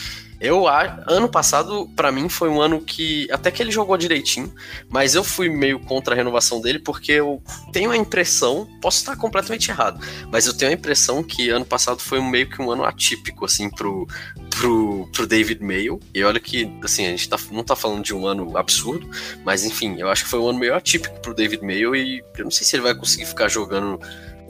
eu, 0.44 0.68
ano 0.68 1.30
passado, 1.30 1.90
para 1.96 2.12
mim, 2.12 2.28
foi 2.28 2.50
um 2.50 2.60
ano 2.60 2.82
que. 2.82 3.32
Até 3.32 3.50
que 3.50 3.64
ele 3.64 3.72
jogou 3.72 3.96
direitinho, 3.96 4.54
mas 4.90 5.16
eu 5.16 5.24
fui 5.24 5.48
meio 5.48 5.80
contra 5.80 6.14
a 6.14 6.18
renovação 6.18 6.60
dele, 6.60 6.80
porque 6.80 7.14
eu 7.14 7.42
tenho 7.72 7.92
a 7.92 7.96
impressão, 7.96 8.68
posso 8.82 8.98
estar 8.98 9.16
completamente 9.16 9.72
errado, 9.72 10.06
mas 10.30 10.46
eu 10.46 10.54
tenho 10.54 10.72
a 10.72 10.74
impressão 10.74 11.24
que 11.24 11.50
ano 11.50 11.64
passado 11.64 12.02
foi 12.02 12.22
meio 12.22 12.50
que 12.50 12.62
um 12.62 12.70
ano 12.70 12.84
atípico, 12.84 13.46
assim, 13.46 13.70
pro, 13.70 14.06
pro, 14.50 15.10
pro 15.14 15.26
David 15.26 15.64
Mayo. 15.64 15.98
E 16.14 16.22
olha 16.26 16.42
que, 16.42 16.70
assim, 16.84 17.06
a 17.06 17.12
gente 17.12 17.30
tá, 17.30 17.38
não 17.50 17.64
tá 17.64 17.74
falando 17.74 18.04
de 18.04 18.14
um 18.14 18.28
ano 18.28 18.58
absurdo, 18.58 19.10
mas 19.46 19.64
enfim, 19.64 19.96
eu 19.98 20.10
acho 20.10 20.26
que 20.26 20.30
foi 20.30 20.42
um 20.42 20.50
ano 20.50 20.60
meio 20.60 20.76
atípico 20.76 21.22
pro 21.22 21.34
David 21.34 21.64
Mayo 21.64 21.96
e 21.96 22.22
eu 22.38 22.44
não 22.44 22.52
sei 22.52 22.68
se 22.68 22.76
ele 22.76 22.84
vai 22.84 22.94
conseguir 22.94 23.28
ficar 23.28 23.48
jogando 23.48 23.98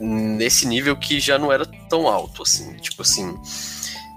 nesse 0.00 0.66
nível 0.66 0.96
que 0.96 1.20
já 1.20 1.38
não 1.38 1.52
era 1.52 1.64
tão 1.88 2.08
alto, 2.08 2.42
assim. 2.42 2.74
Tipo 2.78 3.02
assim 3.02 3.32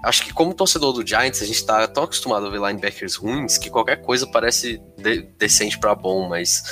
acho 0.04 0.24
que 0.24 0.32
como 0.32 0.54
torcedor 0.54 0.92
do 0.92 1.06
Giants, 1.06 1.42
a 1.42 1.46
gente 1.46 1.64
tá 1.64 1.86
tão 1.88 2.04
acostumado 2.04 2.46
a 2.46 2.50
ver 2.50 2.60
linebackers 2.60 3.16
ruins 3.16 3.58
que 3.58 3.70
qualquer 3.70 4.02
coisa 4.02 4.26
parece 4.26 4.80
de 4.96 5.22
decente 5.38 5.78
para 5.78 5.94
bom, 5.94 6.28
mas 6.28 6.62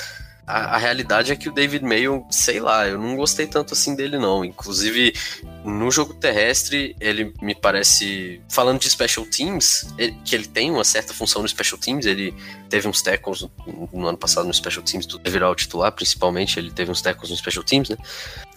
a, 0.47 0.75
a, 0.75 0.77
realidade 0.77 1.31
é 1.31 1.35
que 1.35 1.49
o 1.49 1.51
David 1.51 1.83
Mayo, 1.83 2.25
sei 2.31 2.61
lá, 2.61 2.87
eu 2.87 2.97
não 2.97 3.17
gostei 3.17 3.45
tanto 3.45 3.73
assim 3.73 3.93
dele, 3.95 4.17
não. 4.17 4.45
Inclusive, 4.45 5.13
no 5.65 5.91
jogo 5.91 6.13
terrestre, 6.13 6.95
ele 7.01 7.33
me 7.41 7.53
parece. 7.53 8.41
Falando 8.47 8.79
de 8.79 8.89
special 8.89 9.25
teams, 9.25 9.85
ele, 9.97 10.17
que 10.23 10.33
ele 10.33 10.47
tem 10.47 10.71
uma 10.71 10.85
certa 10.85 11.13
função 11.13 11.41
no 11.41 11.49
special 11.49 11.77
teams, 11.77 12.05
ele 12.05 12.33
teve 12.69 12.87
uns 12.87 13.01
tackles 13.01 13.41
no, 13.41 13.89
no 13.91 14.07
ano 14.07 14.17
passado 14.17 14.47
no 14.47 14.53
special 14.53 14.83
teams, 14.83 15.05
do 15.05 15.19
virar 15.29 15.51
o 15.51 15.55
titular, 15.55 15.91
principalmente, 15.91 16.57
ele 16.57 16.71
teve 16.71 16.89
uns 16.89 17.01
tackles 17.01 17.29
no 17.29 17.35
special 17.35 17.65
teams, 17.65 17.89
né? 17.89 17.97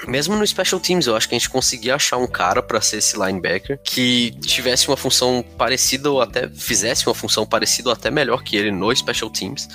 Mesmo 0.06 0.36
no 0.36 0.46
special 0.46 0.80
teams, 0.80 1.08
eu 1.08 1.16
acho 1.16 1.28
que 1.28 1.34
a 1.34 1.38
gente 1.38 1.50
conseguia 1.50 1.96
achar 1.96 2.18
um 2.18 2.26
cara 2.26 2.62
para 2.62 2.80
ser 2.80 2.98
esse 2.98 3.18
linebacker 3.18 3.80
que 3.82 4.30
tivesse 4.42 4.86
uma 4.86 4.96
função 4.96 5.44
parecida 5.58 6.08
ou 6.08 6.22
até 6.22 6.48
fizesse 6.48 7.04
uma 7.08 7.14
função 7.14 7.44
parecida 7.44 7.88
ou 7.88 7.92
até 7.92 8.12
melhor 8.12 8.44
que 8.44 8.56
ele 8.56 8.70
no 8.70 8.94
special 8.94 9.28
teams 9.28 9.68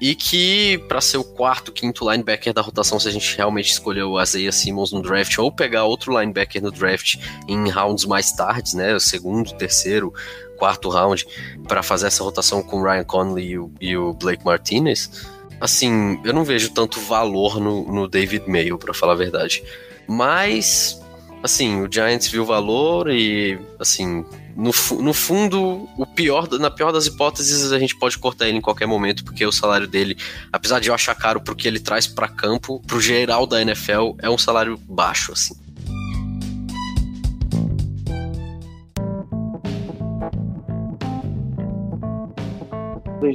e 0.00 0.14
que, 0.14 0.78
para 0.88 1.00
ser 1.00 1.16
o 1.16 1.24
quarto, 1.24 1.72
quinto 1.72 2.10
linebacker 2.10 2.52
da 2.52 2.60
rotação, 2.60 3.00
se 3.00 3.08
a 3.08 3.10
gente 3.10 3.36
realmente 3.36 3.70
escolher 3.70 4.02
o 4.02 4.20
Isaiah 4.20 4.52
Simmons 4.52 4.92
no 4.92 5.00
draft, 5.00 5.38
ou 5.38 5.50
pegar 5.50 5.84
outro 5.84 6.18
linebacker 6.18 6.62
no 6.62 6.70
draft 6.70 7.16
em 7.48 7.68
rounds 7.70 8.04
mais 8.04 8.32
tardes, 8.32 8.74
né? 8.74 8.94
O 8.94 9.00
segundo, 9.00 9.52
terceiro, 9.54 10.12
quarto 10.58 10.88
round, 10.88 11.26
para 11.66 11.82
fazer 11.82 12.08
essa 12.08 12.22
rotação 12.22 12.62
com 12.62 12.80
o 12.80 12.84
Ryan 12.84 13.04
Conley 13.04 13.46
e 13.46 13.58
o, 13.58 13.72
e 13.80 13.96
o, 13.96 14.12
Blake 14.12 14.44
Martinez, 14.44 15.26
assim, 15.60 16.20
eu 16.24 16.32
não 16.32 16.44
vejo 16.44 16.70
tanto 16.70 17.00
valor 17.00 17.58
no, 17.58 17.90
no 17.90 18.06
David 18.06 18.48
Mayo, 18.48 18.78
para 18.78 18.92
falar 18.92 19.14
a 19.14 19.16
verdade. 19.16 19.62
Mas 20.06 21.00
assim, 21.46 21.82
o 21.82 21.90
Giants 21.90 22.28
viu 22.28 22.44
valor 22.44 23.10
e, 23.10 23.58
assim, 23.80 24.24
no, 24.54 24.70
no 25.00 25.14
fundo, 25.14 25.88
o 25.96 26.06
pior, 26.06 26.48
na 26.58 26.70
pior 26.70 26.92
das 26.92 27.06
hipóteses, 27.06 27.72
a 27.72 27.78
gente 27.78 27.96
pode 27.96 28.18
cortar 28.18 28.48
ele 28.48 28.58
em 28.58 28.60
qualquer 28.60 28.86
momento, 28.86 29.24
porque 29.24 29.44
o 29.44 29.52
salário 29.52 29.86
dele, 29.86 30.16
apesar 30.52 30.80
de 30.80 30.88
eu 30.88 30.94
achar 30.94 31.14
caro 31.14 31.40
pro 31.40 31.56
que 31.56 31.66
ele 31.66 31.80
traz 31.80 32.06
para 32.06 32.28
campo, 32.28 32.82
pro 32.86 33.00
geral 33.00 33.46
da 33.46 33.60
NFL, 33.60 34.14
é 34.18 34.28
um 34.28 34.38
salário 34.38 34.76
baixo, 34.88 35.32
assim. 35.32 35.65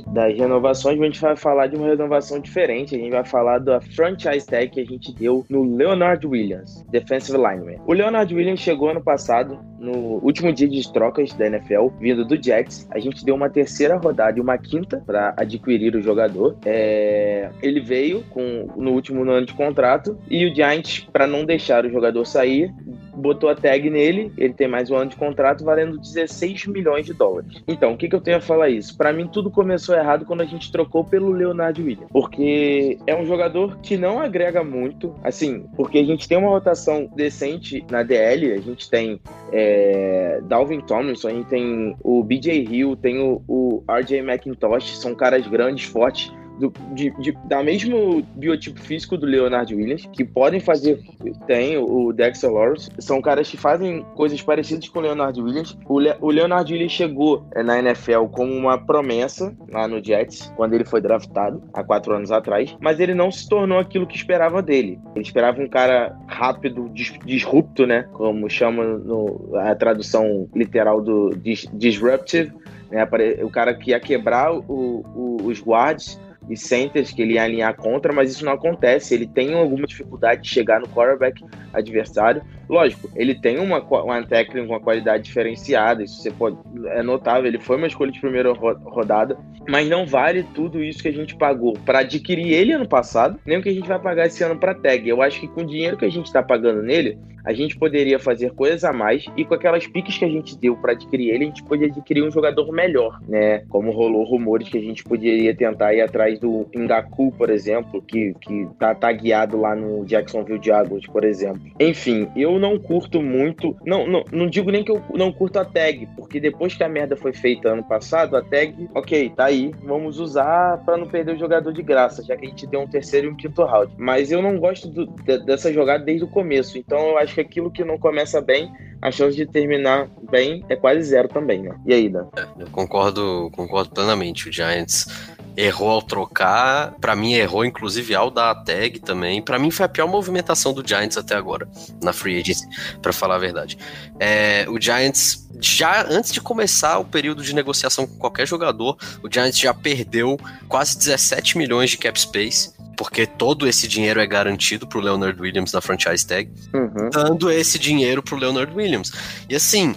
Das 0.07 0.37
renovações, 0.37 0.99
a 0.99 1.03
gente 1.03 1.19
vai 1.19 1.35
falar 1.35 1.67
de 1.67 1.75
uma 1.75 1.87
renovação 1.87 2.39
diferente. 2.39 2.95
A 2.95 2.99
gente 2.99 3.11
vai 3.11 3.25
falar 3.25 3.59
da 3.59 3.81
franchise 3.81 4.45
tag 4.45 4.69
que 4.69 4.79
a 4.79 4.85
gente 4.85 5.13
deu 5.13 5.45
no 5.49 5.63
Leonard 5.75 6.25
Williams, 6.25 6.83
defensive 6.89 7.37
lineman. 7.37 7.77
O 7.85 7.93
Leonard 7.93 8.33
Williams 8.33 8.59
chegou 8.59 8.89
ano 8.89 9.01
passado, 9.01 9.59
no 9.81 10.23
último 10.23 10.53
dia 10.53 10.67
de 10.67 10.93
trocas 10.93 11.33
da 11.33 11.47
NFL, 11.47 11.87
vindo 11.99 12.23
do 12.23 12.41
Jets. 12.41 12.87
A 12.91 12.99
gente 12.99 13.25
deu 13.25 13.33
uma 13.33 13.49
terceira 13.49 13.97
rodada 13.97 14.37
e 14.37 14.41
uma 14.41 14.57
quinta 14.57 15.01
para 15.05 15.33
adquirir 15.35 15.95
o 15.95 16.01
jogador. 16.01 16.55
É... 16.63 17.49
Ele 17.61 17.81
veio 17.81 18.23
com 18.29 18.69
no 18.77 18.91
último 18.91 19.23
ano 19.23 19.45
de 19.45 19.53
contrato 19.53 20.17
e 20.29 20.45
o 20.45 20.53
Giants, 20.53 21.07
para 21.11 21.25
não 21.25 21.43
deixar 21.43 21.85
o 21.85 21.89
jogador 21.89 22.25
sair, 22.25 22.71
botou 23.15 23.49
a 23.49 23.55
tag 23.55 23.89
nele, 23.89 24.31
ele 24.37 24.53
tem 24.53 24.67
mais 24.67 24.89
um 24.89 24.95
ano 24.95 25.09
de 25.09 25.15
contrato 25.15 25.63
valendo 25.63 25.97
16 25.97 26.67
milhões 26.67 27.05
de 27.05 27.13
dólares. 27.13 27.61
Então, 27.67 27.93
o 27.93 27.97
que, 27.97 28.07
que 28.07 28.15
eu 28.15 28.21
tenho 28.21 28.37
a 28.37 28.41
falar 28.41 28.69
isso? 28.69 28.95
Para 28.95 29.11
mim, 29.11 29.27
tudo 29.27 29.49
começou 29.49 29.80
errado 29.93 30.25
quando 30.25 30.41
a 30.41 30.45
gente 30.45 30.71
trocou 30.71 31.03
pelo 31.03 31.31
Leonardo 31.31 31.81
Williams, 31.81 32.09
porque 32.11 32.97
é 33.07 33.15
um 33.15 33.25
jogador 33.25 33.77
que 33.81 33.97
não 33.97 34.19
agrega 34.19 34.63
muito, 34.63 35.15
assim, 35.23 35.65
porque 35.75 35.99
a 35.99 36.03
gente 36.03 36.27
tem 36.27 36.37
uma 36.37 36.49
rotação 36.49 37.09
decente 37.15 37.85
na 37.89 38.03
DL, 38.03 38.53
a 38.53 38.61
gente 38.61 38.89
tem 38.89 39.19
é, 39.51 40.41
Dalvin 40.43 40.81
Tomlinson, 40.81 41.27
a 41.27 41.33
gente 41.33 41.47
tem 41.47 41.95
o 42.03 42.23
BJ 42.23 42.63
Hill, 42.63 42.95
tem 42.95 43.19
o, 43.19 43.41
o 43.47 43.83
RJ 43.89 44.19
McIntosh, 44.19 44.97
são 44.97 45.15
caras 45.15 45.47
grandes, 45.47 45.85
fortes, 45.85 46.31
do, 46.59 46.73
de, 46.93 47.09
de, 47.19 47.37
da 47.45 47.63
mesmo 47.63 48.21
biotipo 48.35 48.79
físico 48.79 49.17
do 49.17 49.25
Leonard 49.25 49.73
Williams, 49.73 50.07
que 50.13 50.23
podem 50.23 50.59
fazer. 50.59 50.99
Tem 51.47 51.77
o 51.77 52.11
Dexter 52.13 52.51
Lawrence, 52.51 52.89
são 52.99 53.21
caras 53.21 53.49
que 53.49 53.57
fazem 53.57 54.03
coisas 54.15 54.41
parecidas 54.41 54.87
com 54.89 54.99
o 54.99 55.01
Leonard 55.01 55.39
Williams. 55.41 55.77
O, 55.87 55.99
Le, 55.99 56.15
o 56.19 56.29
Leonard 56.29 56.71
Williams 56.71 56.93
chegou 56.93 57.45
é, 57.53 57.63
na 57.63 57.79
NFL 57.79 58.25
como 58.31 58.53
uma 58.53 58.77
promessa 58.77 59.55
lá 59.71 59.87
no 59.87 60.03
Jets, 60.03 60.51
quando 60.55 60.73
ele 60.73 60.85
foi 60.85 61.01
draftado, 61.01 61.61
há 61.73 61.83
quatro 61.83 62.13
anos 62.13 62.31
atrás, 62.31 62.75
mas 62.79 62.99
ele 62.99 63.13
não 63.13 63.31
se 63.31 63.47
tornou 63.47 63.79
aquilo 63.79 64.07
que 64.07 64.15
esperava 64.15 64.61
dele. 64.61 64.99
Ele 65.15 65.25
esperava 65.25 65.61
um 65.61 65.67
cara 65.67 66.15
rápido, 66.27 66.89
dis, 66.89 67.13
disrupto, 67.25 67.85
né? 67.85 68.07
Como 68.13 68.49
chama 68.49 68.83
no, 68.83 69.51
a 69.55 69.73
tradução 69.75 70.47
literal 70.53 71.01
do 71.01 71.29
dis, 71.35 71.67
disruptive. 71.73 72.51
Né, 72.89 73.07
o 73.41 73.49
cara 73.49 73.73
que 73.73 73.91
ia 73.91 73.99
quebrar 74.01 74.53
o, 74.53 74.61
o, 74.67 75.37
os 75.45 75.61
guards 75.61 76.19
e 76.51 76.57
centers 76.57 77.11
que 77.11 77.21
ele 77.21 77.35
ia 77.35 77.43
alinhar 77.43 77.73
contra, 77.75 78.11
mas 78.11 78.29
isso 78.29 78.43
não 78.43 78.51
acontece. 78.51 79.13
Ele 79.13 79.25
tem 79.25 79.53
alguma 79.53 79.87
dificuldade 79.87 80.41
de 80.41 80.49
chegar 80.49 80.81
no 80.81 80.87
quarterback 80.87 81.41
adversário. 81.73 82.43
Lógico, 82.71 83.09
ele 83.17 83.35
tem 83.35 83.59
uma, 83.59 83.81
uma 83.81 84.23
técnica 84.23 84.65
uma 84.65 84.79
qualidade 84.79 85.25
diferenciada, 85.25 86.03
isso 86.03 86.21
você 86.21 86.31
pode, 86.31 86.55
é 86.85 87.03
notável. 87.03 87.45
Ele 87.45 87.59
foi 87.59 87.75
uma 87.75 87.85
escolha 87.85 88.13
de 88.13 88.21
primeira 88.21 88.53
rodada, 88.53 89.37
mas 89.67 89.89
não 89.89 90.05
vale 90.05 90.43
tudo 90.55 90.81
isso 90.81 91.01
que 91.01 91.09
a 91.09 91.13
gente 91.13 91.35
pagou 91.35 91.73
para 91.85 91.99
adquirir 91.99 92.53
ele 92.53 92.71
ano 92.71 92.87
passado, 92.87 93.37
nem 93.45 93.57
o 93.57 93.61
que 93.61 93.67
a 93.67 93.73
gente 93.73 93.89
vai 93.89 93.99
pagar 93.99 94.27
esse 94.27 94.41
ano 94.41 94.57
para 94.57 94.73
tag. 94.73 95.05
Eu 95.05 95.21
acho 95.21 95.41
que 95.41 95.49
com 95.49 95.63
o 95.63 95.65
dinheiro 95.65 95.97
que 95.97 96.05
a 96.05 96.09
gente 96.09 96.27
está 96.27 96.41
pagando 96.41 96.81
nele, 96.81 97.19
a 97.43 97.53
gente 97.53 97.77
poderia 97.77 98.19
fazer 98.19 98.51
coisas 98.51 98.83
a 98.83 98.93
mais 98.93 99.25
e 99.35 99.43
com 99.43 99.53
aquelas 99.53 99.87
piques 99.87 100.17
que 100.17 100.25
a 100.25 100.29
gente 100.29 100.57
deu 100.57 100.75
para 100.75 100.93
adquirir 100.93 101.29
ele, 101.29 101.45
a 101.45 101.47
gente 101.47 101.63
podia 101.63 101.87
adquirir 101.87 102.23
um 102.23 102.31
jogador 102.31 102.71
melhor, 102.71 103.19
né? 103.27 103.63
Como 103.69 103.91
rolou 103.91 104.23
rumores 104.23 104.69
que 104.69 104.77
a 104.77 104.81
gente 104.81 105.03
poderia 105.03 105.55
tentar 105.55 105.93
ir 105.93 106.01
atrás 106.01 106.39
do 106.39 106.67
Ngaku, 106.75 107.31
por 107.31 107.49
exemplo, 107.49 108.01
que, 108.01 108.33
que 108.39 108.67
tá 108.79 108.93
tagueado 108.93 109.59
lá 109.59 109.75
no 109.75 110.05
Jacksonville 110.05 110.61
Jaguars, 110.63 111.05
por 111.07 111.23
exemplo. 111.23 111.61
Enfim, 111.79 112.27
eu 112.35 112.59
não 112.61 112.77
curto 112.77 113.21
muito, 113.21 113.75
não, 113.83 114.07
não, 114.07 114.23
não 114.31 114.47
digo 114.47 114.71
nem 114.71 114.83
que 114.83 114.91
eu 114.91 115.03
não 115.13 115.31
curto 115.31 115.59
a 115.59 115.65
tag, 115.65 116.07
porque 116.15 116.39
depois 116.39 116.75
que 116.75 116.83
a 116.83 116.89
merda 116.89 117.17
foi 117.17 117.33
feita 117.33 117.69
ano 117.69 117.83
passado, 117.83 118.37
a 118.37 118.41
tag, 118.41 118.87
ok, 118.93 119.31
tá 119.35 119.45
aí, 119.45 119.73
vamos 119.83 120.19
usar 120.19 120.77
para 120.85 120.95
não 120.95 121.07
perder 121.07 121.35
o 121.35 121.39
jogador 121.39 121.73
de 121.73 121.81
graça, 121.81 122.23
já 122.23 122.37
que 122.37 122.45
a 122.45 122.49
gente 122.49 122.67
deu 122.67 122.81
um 122.81 122.87
terceiro 122.87 123.27
e 123.27 123.29
um 123.31 123.35
quinto 123.35 123.63
round. 123.63 123.91
Mas 123.97 124.31
eu 124.31 124.41
não 124.41 124.57
gosto 124.57 124.87
do, 124.87 125.07
dessa 125.45 125.73
jogada 125.73 126.03
desde 126.03 126.23
o 126.23 126.27
começo, 126.27 126.77
então 126.77 126.99
eu 127.09 127.17
acho 127.17 127.33
que 127.33 127.41
aquilo 127.41 127.71
que 127.71 127.83
não 127.83 127.97
começa 127.97 128.39
bem, 128.39 128.71
a 129.01 129.09
chance 129.09 129.35
de 129.35 129.47
terminar 129.47 130.07
bem 130.29 130.63
é 130.69 130.75
quase 130.75 131.01
zero 131.01 131.27
também, 131.27 131.63
né? 131.63 131.75
E 131.85 131.93
aí, 131.93 132.07
Dan? 132.07 132.27
É, 132.37 132.45
eu 132.59 132.67
concordo, 132.71 133.49
concordo 133.51 133.89
plenamente. 133.89 134.47
O 134.47 134.51
Giants 134.51 135.07
errou 135.55 135.89
ao 135.89 136.01
trocar. 136.01 136.93
Para 136.99 137.15
mim, 137.15 137.33
errou 137.33 137.65
inclusive 137.65 138.15
ao 138.15 138.29
dar 138.29 138.51
a 138.51 138.55
tag 138.55 138.99
também. 138.99 139.41
Para 139.41 139.59
mim, 139.59 139.71
foi 139.71 139.85
a 139.85 139.89
pior 139.89 140.07
movimentação 140.07 140.73
do 140.73 140.87
Giants 140.87 141.17
até 141.17 141.35
agora, 141.35 141.67
na 142.01 142.13
free 142.13 142.39
agency, 142.39 142.67
para 143.01 143.13
falar 143.13 143.35
a 143.35 143.39
verdade. 143.39 143.77
É, 144.19 144.65
o 144.69 144.79
Giants, 144.79 145.47
já 145.59 146.05
antes 146.07 146.31
de 146.31 146.41
começar 146.41 146.99
o 146.99 147.05
período 147.05 147.43
de 147.43 147.53
negociação 147.53 148.07
com 148.07 148.17
qualquer 148.17 148.47
jogador, 148.47 148.97
o 149.23 149.31
Giants 149.31 149.57
já 149.57 149.73
perdeu 149.73 150.39
quase 150.67 150.97
17 150.97 151.57
milhões 151.57 151.89
de 151.89 151.97
cap 151.97 152.19
space 152.19 152.73
porque 153.01 153.25
todo 153.25 153.67
esse 153.67 153.87
dinheiro 153.87 154.21
é 154.21 154.27
garantido 154.27 154.85
pro 154.85 154.99
Leonard 154.99 155.41
Williams 155.41 155.71
na 155.71 155.81
franchise 155.81 156.23
tag, 156.23 156.51
uhum. 156.71 157.09
dando 157.11 157.49
esse 157.49 157.79
dinheiro 157.79 158.21
pro 158.21 158.35
Leonard 158.35 158.71
Williams. 158.75 159.11
E 159.49 159.55
assim, 159.55 159.95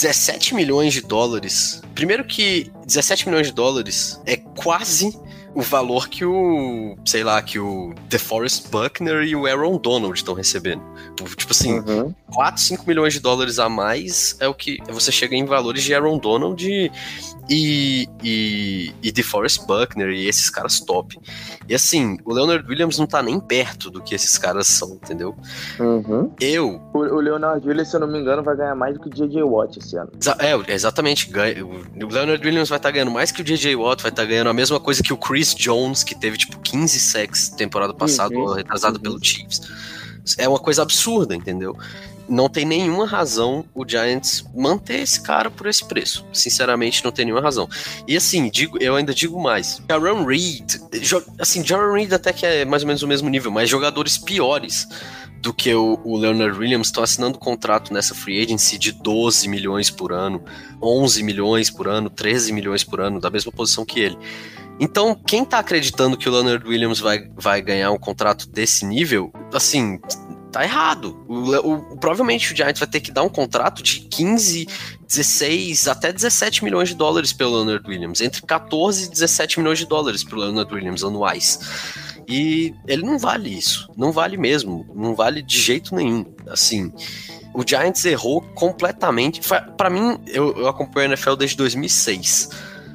17 0.00 0.54
milhões 0.54 0.94
de 0.94 1.00
dólares. 1.00 1.82
Primeiro 1.92 2.24
que 2.24 2.70
17 2.86 3.28
milhões 3.28 3.48
de 3.48 3.52
dólares 3.52 4.20
é 4.24 4.36
quase 4.36 5.18
o 5.54 5.60
valor 5.60 6.08
que 6.08 6.24
o, 6.24 6.96
sei 7.04 7.24
lá, 7.24 7.42
que 7.42 7.58
o 7.58 7.92
DeForest 8.08 8.68
Buckner 8.68 9.24
e 9.24 9.34
o 9.34 9.44
Aaron 9.44 9.76
Donald 9.76 10.16
estão 10.16 10.34
recebendo. 10.34 10.82
Tipo 11.36 11.50
assim, 11.50 11.80
uhum. 11.80 12.14
4, 12.32 12.62
5 12.62 12.84
milhões 12.86 13.14
de 13.14 13.18
dólares 13.18 13.58
a 13.58 13.68
mais 13.68 14.36
é 14.38 14.46
o 14.46 14.54
que 14.54 14.78
você 14.88 15.10
chega 15.10 15.34
em 15.34 15.44
valores 15.44 15.82
de 15.82 15.92
Aaron 15.92 16.18
Donald 16.18 16.64
e, 16.64 16.92
e, 17.48 18.08
e, 18.22 18.94
e 19.02 19.10
DeForest 19.12 19.66
Buckner 19.66 20.10
e 20.10 20.28
esses 20.28 20.50
caras 20.50 20.80
top. 20.80 21.18
E 21.68 21.74
assim, 21.74 22.18
o 22.24 22.32
Leonard 22.32 22.66
Williams 22.68 22.98
não 22.98 23.06
tá 23.06 23.22
nem 23.22 23.40
perto 23.40 23.90
do 23.90 24.02
que 24.02 24.14
esses 24.14 24.36
caras 24.36 24.66
são, 24.66 24.92
entendeu? 24.92 25.34
Uhum. 25.78 26.32
Eu. 26.40 26.80
O, 26.92 26.98
o 26.98 27.20
Leonard 27.20 27.66
Williams, 27.66 27.88
se 27.88 27.96
eu 27.96 28.00
não 28.00 28.08
me 28.08 28.18
engano, 28.18 28.42
vai 28.42 28.56
ganhar 28.56 28.74
mais 28.74 28.94
do 28.94 29.00
que 29.00 29.08
o 29.08 29.10
J.J. 29.14 29.42
Watt 29.42 29.78
esse 29.78 29.96
ano. 29.96 30.10
É, 30.38 30.72
exatamente. 30.72 31.30
O 31.30 32.06
Leonard 32.08 32.46
Williams 32.46 32.68
vai 32.68 32.78
estar 32.78 32.88
tá 32.88 32.92
ganhando 32.92 33.10
mais 33.10 33.32
que 33.32 33.40
o 33.40 33.44
J.J. 33.44 33.76
Watt, 33.76 34.02
vai 34.02 34.10
estar 34.10 34.22
tá 34.22 34.28
ganhando 34.28 34.50
a 34.50 34.54
mesma 34.54 34.78
coisa 34.78 35.02
que 35.02 35.12
o 35.12 35.16
Chris 35.16 35.54
Jones, 35.54 36.02
que 36.02 36.14
teve 36.14 36.36
tipo 36.36 36.58
15 36.60 37.00
sacks 37.00 37.48
temporada 37.48 37.94
passada, 37.94 38.34
uhum. 38.34 38.52
retrasado 38.52 38.96
uhum. 38.96 39.02
pelo 39.02 39.24
Chiefs. 39.24 39.60
É 40.36 40.48
uma 40.48 40.58
coisa 40.58 40.82
absurda, 40.82 41.34
entendeu? 41.34 41.76
Não 42.28 42.48
tem 42.48 42.64
nenhuma 42.64 43.06
razão 43.06 43.64
o 43.74 43.88
Giants 43.88 44.44
manter 44.54 45.00
esse 45.00 45.20
cara 45.20 45.50
por 45.50 45.66
esse 45.66 45.86
preço. 45.86 46.26
Sinceramente, 46.32 47.04
não 47.04 47.10
tem 47.10 47.24
nenhuma 47.24 47.42
razão. 47.42 47.68
E 48.06 48.16
assim, 48.16 48.48
digo, 48.50 48.76
eu 48.80 48.96
ainda 48.96 49.14
digo 49.14 49.40
mais. 49.40 49.82
Jaron 49.88 50.24
Reed, 50.24 50.74
assim, 51.38 51.64
Jaron 51.64 51.94
Reed 51.94 52.12
até 52.12 52.32
que 52.32 52.44
é 52.44 52.64
mais 52.64 52.82
ou 52.82 52.86
menos 52.86 53.02
o 53.02 53.08
mesmo 53.08 53.28
nível, 53.28 53.50
mas 53.50 53.68
jogadores 53.68 54.18
piores 54.18 54.86
do 55.40 55.54
que 55.54 55.72
o, 55.72 56.00
o 56.04 56.16
Leonard 56.16 56.58
Williams 56.58 56.88
estão 56.88 57.02
assinando 57.02 57.38
contrato 57.38 57.92
nessa 57.92 58.14
free 58.14 58.42
agency 58.42 58.76
de 58.76 58.92
12 58.92 59.48
milhões 59.48 59.90
por 59.90 60.12
ano, 60.12 60.42
11 60.82 61.22
milhões 61.22 61.70
por 61.70 61.86
ano, 61.86 62.10
13 62.10 62.52
milhões 62.52 62.82
por 62.82 63.00
ano, 63.00 63.20
da 63.20 63.30
mesma 63.30 63.52
posição 63.52 63.84
que 63.84 64.00
ele. 64.00 64.18
Então, 64.80 65.14
quem 65.14 65.44
tá 65.44 65.58
acreditando 65.58 66.16
que 66.16 66.28
o 66.28 66.32
Leonard 66.32 66.66
Williams 66.66 67.00
vai, 67.00 67.28
vai 67.36 67.60
ganhar 67.60 67.90
um 67.90 67.98
contrato 67.98 68.48
desse 68.48 68.84
nível, 68.84 69.32
assim, 69.52 69.98
tá 70.50 70.64
errado. 70.64 71.24
O, 71.28 71.50
o, 71.72 71.96
provavelmente 71.98 72.52
o 72.52 72.56
Giants 72.56 72.78
vai 72.78 72.88
ter 72.88 73.00
que 73.00 73.10
dar 73.10 73.22
um 73.22 73.28
contrato 73.28 73.82
de 73.82 74.00
15, 74.00 74.66
16, 75.06 75.88
até 75.88 76.12
17 76.12 76.64
milhões 76.64 76.88
de 76.88 76.94
dólares 76.94 77.32
pelo 77.32 77.56
Leonard 77.56 77.88
Williams. 77.88 78.20
Entre 78.20 78.42
14 78.42 79.04
e 79.04 79.10
17 79.10 79.58
milhões 79.58 79.78
de 79.78 79.86
dólares 79.86 80.24
pelo 80.24 80.42
Leonard 80.42 80.72
Williams 80.72 81.04
anuais. 81.04 81.60
E 82.28 82.74
ele 82.86 83.02
não 83.02 83.18
vale 83.18 83.56
isso. 83.56 83.90
Não 83.96 84.12
vale 84.12 84.36
mesmo. 84.36 84.86
Não 84.94 85.14
vale 85.14 85.42
de 85.42 85.58
jeito 85.58 85.94
nenhum. 85.94 86.26
Assim. 86.46 86.92
O 87.54 87.62
Giants 87.66 88.04
errou 88.04 88.40
completamente. 88.40 89.40
para 89.76 89.90
mim, 89.90 90.18
eu, 90.26 90.56
eu 90.56 90.68
acompanho 90.68 91.06
a 91.06 91.14
NFL 91.14 91.34
desde 91.34 91.56
2006. 91.56 92.50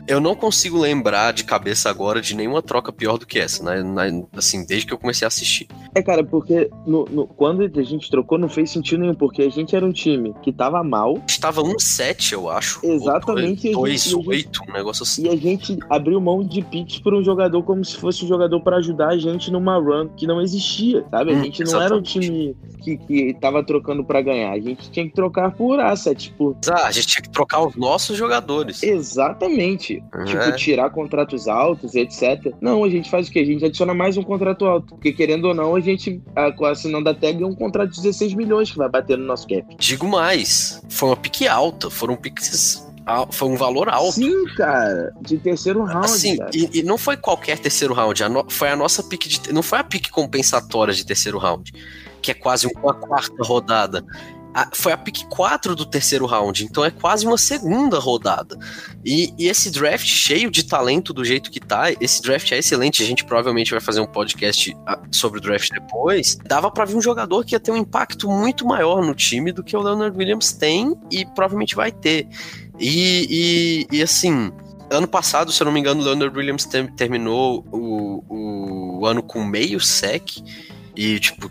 Eu 0.07 0.19
não 0.19 0.35
consigo 0.35 0.77
lembrar 0.79 1.31
de 1.33 1.43
cabeça 1.43 1.89
agora 1.89 2.21
de 2.21 2.35
nenhuma 2.35 2.61
troca 2.61 2.91
pior 2.91 3.17
do 3.17 3.25
que 3.25 3.39
essa, 3.39 3.63
né? 3.63 3.81
Na- 3.83 4.23
assim, 4.35 4.65
desde 4.65 4.87
que 4.87 4.93
eu 4.93 4.97
comecei 4.97 5.25
a 5.25 5.27
assistir. 5.27 5.67
É, 5.95 6.01
cara, 6.01 6.23
porque 6.23 6.69
no- 6.85 7.05
no- 7.05 7.27
quando 7.27 7.63
a 7.63 7.83
gente 7.83 8.09
trocou 8.09 8.37
não 8.37 8.49
fez 8.49 8.71
sentido 8.71 8.99
nenhum, 9.01 9.15
porque 9.15 9.41
a 9.43 9.49
gente 9.49 9.75
era 9.75 9.85
um 9.85 9.91
time 9.91 10.33
que 10.41 10.51
tava 10.51 10.83
mal 10.83 11.17
Estava 11.27 11.61
1-7, 11.61 12.33
eu 12.33 12.49
acho. 12.49 12.79
Exatamente, 12.83 13.67
e 13.69 13.73
a 13.73 13.77
Ou 13.77 13.87
gente- 13.87 14.07
e 14.09 14.13
a 14.13 14.17
2-8, 14.17 14.59
um 14.67 14.73
negócio 14.73 15.03
assim. 15.03 15.25
e 15.25 15.29
a 15.29 15.35
gente 15.35 15.77
abriu 15.89 16.19
mão 16.19 16.43
de 16.43 16.61
picks 16.61 16.99
por 16.99 17.13
um 17.13 17.23
jogador 17.23 17.61
como 17.63 17.83
se 17.85 17.95
fosse 17.97 18.25
um 18.25 18.27
jogador 18.27 18.59
pra 18.61 18.77
ajudar 18.77 19.09
a 19.09 19.17
gente 19.17 19.51
numa 19.51 19.77
run 19.77 20.09
que 20.17 20.25
não 20.27 20.41
existia, 20.41 21.05
sabe? 21.11 21.31
A 21.31 21.35
Hum, 21.35 21.43
gente 21.43 21.63
não 21.63 21.81
era 21.81 21.95
um 21.95 22.01
time 22.01 22.55
que, 22.83 22.97
que 22.97 23.33
tava 23.39 23.63
trocando 23.63 24.03
pra 24.03 24.21
ganhar, 24.21 24.51
a 24.51 24.59
gente 24.59 24.89
tinha 24.91 25.07
que 25.07 25.13
trocar 25.13 25.51
por 25.51 25.79
assets, 25.79 26.27
por 26.37 26.57
Ah, 26.69 26.87
a 26.87 26.91
gente 26.91 27.07
tinha 27.07 27.21
que 27.21 27.29
trocar 27.29 27.65
os 27.65 27.75
nossos 27.75 28.17
jogadores. 28.17 28.81
Exatamente. 28.83 29.92
Uhum. 30.15 30.25
Tipo, 30.25 30.55
tirar 30.55 30.89
contratos 30.89 31.47
altos, 31.47 31.95
etc. 31.95 32.53
Não, 32.61 32.83
a 32.83 32.89
gente 32.89 33.09
faz 33.09 33.27
o 33.27 33.31
quê? 33.31 33.39
A 33.39 33.45
gente 33.45 33.65
adiciona 33.65 33.93
mais 33.93 34.17
um 34.17 34.23
contrato 34.23 34.65
alto. 34.65 34.95
Porque, 34.95 35.11
querendo 35.11 35.45
ou 35.49 35.53
não, 35.53 35.75
a 35.75 35.79
gente, 35.79 36.21
assinando 36.69 37.09
a 37.09 37.13
tag, 37.13 37.41
é 37.43 37.45
um 37.45 37.55
contrato 37.55 37.89
de 37.91 37.97
16 38.01 38.33
milhões 38.33 38.71
que 38.71 38.77
vai 38.77 38.89
bater 38.89 39.17
no 39.17 39.25
nosso 39.25 39.47
cap. 39.47 39.63
Digo 39.77 40.07
mais, 40.07 40.81
foi 40.89 41.09
uma 41.09 41.17
pique 41.17 41.47
alta, 41.47 41.89
foram 41.89 42.15
piques. 42.15 42.85
Foi 43.31 43.49
um 43.49 43.57
valor 43.57 43.89
alto. 43.89 44.13
Sim, 44.13 44.45
cara. 44.55 45.11
De 45.21 45.37
terceiro 45.37 45.83
round, 45.83 46.05
Assim, 46.05 46.37
cara. 46.37 46.51
e, 46.53 46.79
e 46.79 46.83
não 46.83 46.97
foi 46.97 47.17
qualquer 47.17 47.59
terceiro 47.59 47.93
round, 47.93 48.23
a 48.23 48.29
no- 48.29 48.45
foi 48.49 48.69
a 48.69 48.77
nossa 48.77 49.03
pique 49.03 49.27
de. 49.27 49.51
Não 49.51 49.61
foi 49.61 49.79
a 49.79 49.83
pique 49.83 50.09
compensatória 50.09 50.93
de 50.93 51.05
terceiro 51.05 51.37
round, 51.37 51.69
que 52.21 52.31
é 52.31 52.33
quase 52.33 52.65
uma 52.65 52.93
quarta 52.93 53.35
rodada. 53.43 54.05
A- 54.53 54.69
foi 54.73 54.91
a 54.91 54.97
pique 54.97 55.25
4 55.27 55.75
do 55.75 55.85
terceiro 55.85 56.25
round, 56.25 56.63
então 56.63 56.85
é 56.85 56.91
quase 56.91 57.25
uma 57.25 57.37
segunda 57.37 57.97
rodada. 57.99 58.57
E, 59.03 59.33
e 59.37 59.47
esse 59.47 59.71
draft 59.71 60.05
cheio 60.05 60.51
de 60.51 60.63
talento 60.63 61.11
do 61.13 61.25
jeito 61.25 61.49
que 61.49 61.59
tá, 61.59 61.91
esse 61.99 62.21
draft 62.21 62.51
é 62.51 62.57
excelente. 62.59 63.01
A 63.01 63.05
gente 63.05 63.25
provavelmente 63.25 63.71
vai 63.71 63.79
fazer 63.81 63.99
um 64.01 64.05
podcast 64.05 64.75
ah, 64.87 64.99
sobre 65.11 65.39
o 65.39 65.41
draft 65.41 65.69
depois. 65.71 66.37
Dava 66.45 66.69
pra 66.69 66.85
vir 66.85 66.95
um 66.95 67.01
jogador 67.01 67.43
que 67.43 67.55
ia 67.55 67.59
ter 67.59 67.71
um 67.71 67.77
impacto 67.77 68.29
muito 68.29 68.65
maior 68.65 69.01
no 69.03 69.15
time 69.15 69.51
do 69.51 69.63
que 69.63 69.75
o 69.75 69.81
Leonard 69.81 70.15
Williams 70.17 70.53
tem 70.53 70.95
e 71.09 71.25
provavelmente 71.25 71.75
vai 71.75 71.91
ter. 71.91 72.27
E, 72.79 73.87
e, 73.91 73.97
e 73.97 74.01
assim, 74.03 74.51
ano 74.89 75.07
passado, 75.07 75.51
se 75.51 75.61
eu 75.61 75.65
não 75.65 75.71
me 75.71 75.79
engano, 75.79 76.01
o 76.01 76.05
Leonard 76.05 76.37
Williams 76.37 76.65
ter- 76.65 76.91
terminou 76.93 77.65
o, 77.71 78.99
o 78.99 79.05
ano 79.07 79.23
com 79.23 79.43
meio 79.43 79.79
sec. 79.79 80.37
E, 80.95 81.19
tipo, 81.19 81.49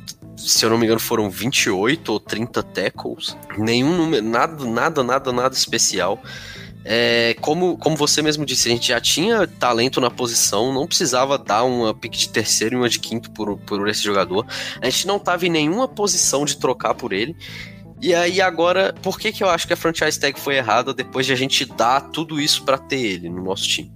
se 0.49 0.65
eu 0.65 0.71
não 0.71 0.79
me 0.79 0.85
engano, 0.85 1.01
foram 1.01 1.31
28 1.31 2.13
ou 2.13 2.21
30 2.21 2.63
tackles. 2.63 3.37
Nenhum 3.57 3.97
número, 3.97 4.25
nada, 4.25 4.65
nada, 4.65 5.03
nada, 5.03 5.33
nada 5.33 5.55
especial. 5.55 6.23
É, 6.85 7.37
como, 7.41 7.79
como 7.79 7.97
você 7.97 8.23
mesmo 8.23 8.45
disse, 8.45 8.69
a 8.69 8.73
gente 8.73 8.89
já 8.89 9.01
tinha 9.01 9.47
talento 9.47 10.01
na 10.01 10.11
posição, 10.11 10.73
não 10.73 10.87
precisava 10.87 11.39
dar 11.39 11.63
uma 11.63 11.95
pique 11.95 12.19
de 12.19 12.29
terceiro 12.29 12.75
e 12.75 12.79
uma 12.79 12.89
de 12.89 12.99
quinto 12.99 13.31
por, 13.31 13.57
por 13.59 13.89
esse 13.89 14.03
jogador. 14.03 14.47
A 14.81 14.91
gente 14.91 15.07
não 15.07 15.17
estava 15.17 15.47
em 15.47 15.51
nenhuma 15.51 15.87
posição 15.87 16.45
de 16.45 16.57
trocar 16.57 16.95
por 16.95 17.13
ele. 17.13 17.37
E 18.01 18.13
aí 18.13 18.41
agora, 18.41 18.93
por 19.01 19.19
que, 19.19 19.31
que 19.31 19.45
eu 19.45 19.49
acho 19.49 19.65
que 19.65 19.73
a 19.73 19.77
franchise 19.77 20.19
tag 20.19 20.39
foi 20.39 20.57
errada 20.57 20.93
depois 20.93 21.25
de 21.25 21.33
a 21.33 21.37
gente 21.37 21.65
dar 21.65 22.01
tudo 22.01 22.41
isso 22.41 22.65
para 22.65 22.77
ter 22.77 23.01
ele 23.01 23.29
no 23.29 23.45
nosso 23.45 23.69
time? 23.69 23.93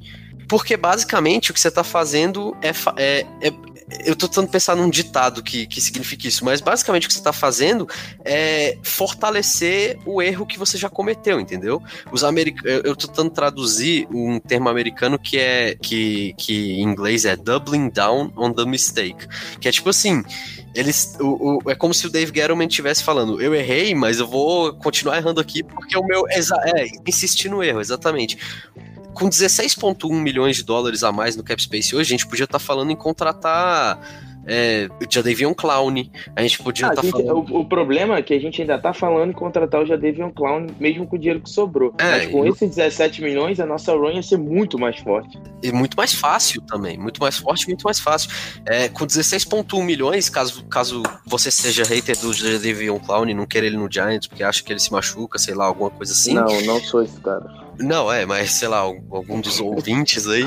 Porque 0.49 0.77
basicamente 0.77 1.51
o 1.51 1.55
que 1.55 1.59
você 1.59 1.73
tá 1.73 1.83
fazendo 1.83 2.57
é, 2.63 2.71
é, 2.97 3.27
é- 3.43 3.76
eu 4.05 4.17
tô 4.17 4.27
tentando 4.27 4.49
pensar 4.49 4.75
num 4.75 4.91
ditado 4.91 5.43
que, 5.43 5.67
que 5.67 5.81
signifique 5.81 6.27
isso, 6.27 6.45
mas 6.45 6.61
basicamente 6.61 7.05
o 7.05 7.09
que 7.09 7.15
você 7.15 7.23
tá 7.23 7.33
fazendo 7.33 7.89
é 8.25 8.77
fortalecer 8.83 9.97
o 10.05 10.21
erro 10.21 10.45
que 10.47 10.59
você 10.59 10.77
já 10.77 10.89
cometeu, 10.89 11.39
entendeu? 11.39 11.81
Os 12.11 12.25
americ... 12.25 12.61
eu, 12.65 12.97
tô 12.97 13.07
tentando 13.07 13.31
traduzir 13.31 14.09
um 14.11 14.41
termo 14.41 14.69
americano 14.69 15.19
que 15.19 15.39
é 15.39 15.77
que, 15.81 16.35
que 16.37 16.73
em 16.73 16.83
inglês 16.83 17.25
é 17.25 17.37
doubling 17.37 17.89
down 17.89 18.33
on 18.37 18.53
the 18.53 18.65
mistake, 18.65 19.27
que 19.61 19.69
é 19.69 19.73
tipo 19.73 19.89
assim, 19.91 20.23
eles 20.75 21.17
o, 21.21 21.59
o- 21.65 21.71
é 21.71 21.75
como 21.75 21.95
se 21.95 22.07
o 22.07 22.11
Dave 22.11 22.33
Gettleman 22.35 22.67
estivesse 22.67 23.05
falando, 23.05 23.41
eu 23.41 23.55
errei, 23.55 23.95
mas 23.95 24.19
eu 24.19 24.27
vou 24.27 24.75
continuar 24.75 25.17
errando 25.17 25.41
aqui 25.41 25.63
porque 25.63 25.97
o 25.97 26.05
meu 26.05 26.25
é 26.29 26.41
insistir 27.07 27.49
no 27.49 27.63
erro, 27.63 27.81
exatamente 27.81 28.37
com 29.17 29.29
16,1 29.31 30.13
milhões 30.21 30.57
de 30.57 30.63
dólares 30.65 31.03
a 31.03 31.11
mais 31.11 31.35
no 31.37 31.43
cap 31.43 31.61
space 31.63 31.97
hoje, 31.97 32.09
a 32.15 32.17
gente 32.19 32.27
podia 32.27 32.45
estar 32.45 32.59
falando 32.59 32.91
em 32.93 32.97
contratar 32.97 33.99
é, 34.49 34.89
Jadavion 35.11 35.53
Clown, 35.55 35.93
a 36.37 36.43
gente 36.43 36.63
podia 36.63 36.87
Ah, 36.87 36.91
estar 36.91 37.03
gente, 37.03 37.11
falando... 37.13 37.53
o, 37.53 37.61
o 37.61 37.65
problema 37.65 38.17
é 38.17 38.23
que 38.23 38.33
a 38.33 38.39
gente 38.39 38.61
ainda 38.61 38.79
tá 38.79 38.93
falando 38.93 39.31
em 39.31 39.33
contratar 39.33 39.83
o 39.83 39.87
Jadavion 39.87 40.31
Clown, 40.31 40.69
mesmo 40.79 41.05
com 41.07 41.17
o 41.17 41.19
dinheiro 41.19 41.41
que 41.41 41.51
sobrou. 41.51 41.93
É, 41.99 42.19
Mas 42.19 42.31
com 42.31 42.47
e- 42.47 42.51
esses 42.51 42.77
17 42.77 43.23
milhões, 43.23 43.59
a 43.59 43.67
nossa 43.67 43.93
run 43.93 44.11
ia 44.13 44.23
ser 44.23 44.37
muito 44.37 44.79
mais 44.79 44.99
forte. 45.01 45.37
E 45.63 45.73
muito 45.73 45.97
mais 45.97 46.15
fácil 46.15 46.61
também, 46.63 46.97
muito 46.97 47.21
mais 47.21 47.39
forte, 47.39 47.67
muito 47.67 47.83
mais 47.83 47.99
fácil. 47.99 48.31
É, 48.65 48.89
com 48.89 49.05
16,1 49.05 49.83
milhões, 49.83 50.29
caso, 50.29 50.65
caso 50.67 51.03
você 51.25 51.51
seja 51.51 51.83
hater 51.83 52.17
do 52.21 52.33
Jadavion 52.33 53.01
Clown 53.01 53.29
e 53.31 53.35
não 53.35 53.47
queira 53.47 53.67
ele 53.67 53.77
no 53.77 53.91
Giants, 53.91 54.29
porque 54.29 54.45
acha 54.45 54.63
que 54.63 54.73
ele 54.73 54.79
se 54.79 54.93
machuca, 54.93 55.39
sei 55.41 55.55
lá, 55.55 55.65
alguma 55.65 55.91
coisa 55.91 56.13
assim. 56.13 56.35
Não, 56.35 56.61
não 56.63 56.79
sou 56.81 57.03
esse 57.03 57.19
cara. 57.21 57.66
Não, 57.79 58.11
é, 58.13 58.25
mas 58.25 58.53
sei 58.53 58.69
lá, 58.69 58.79
algum 58.79 59.41
dos 59.41 59.61
ouvintes 59.61 60.27
aí. 60.27 60.45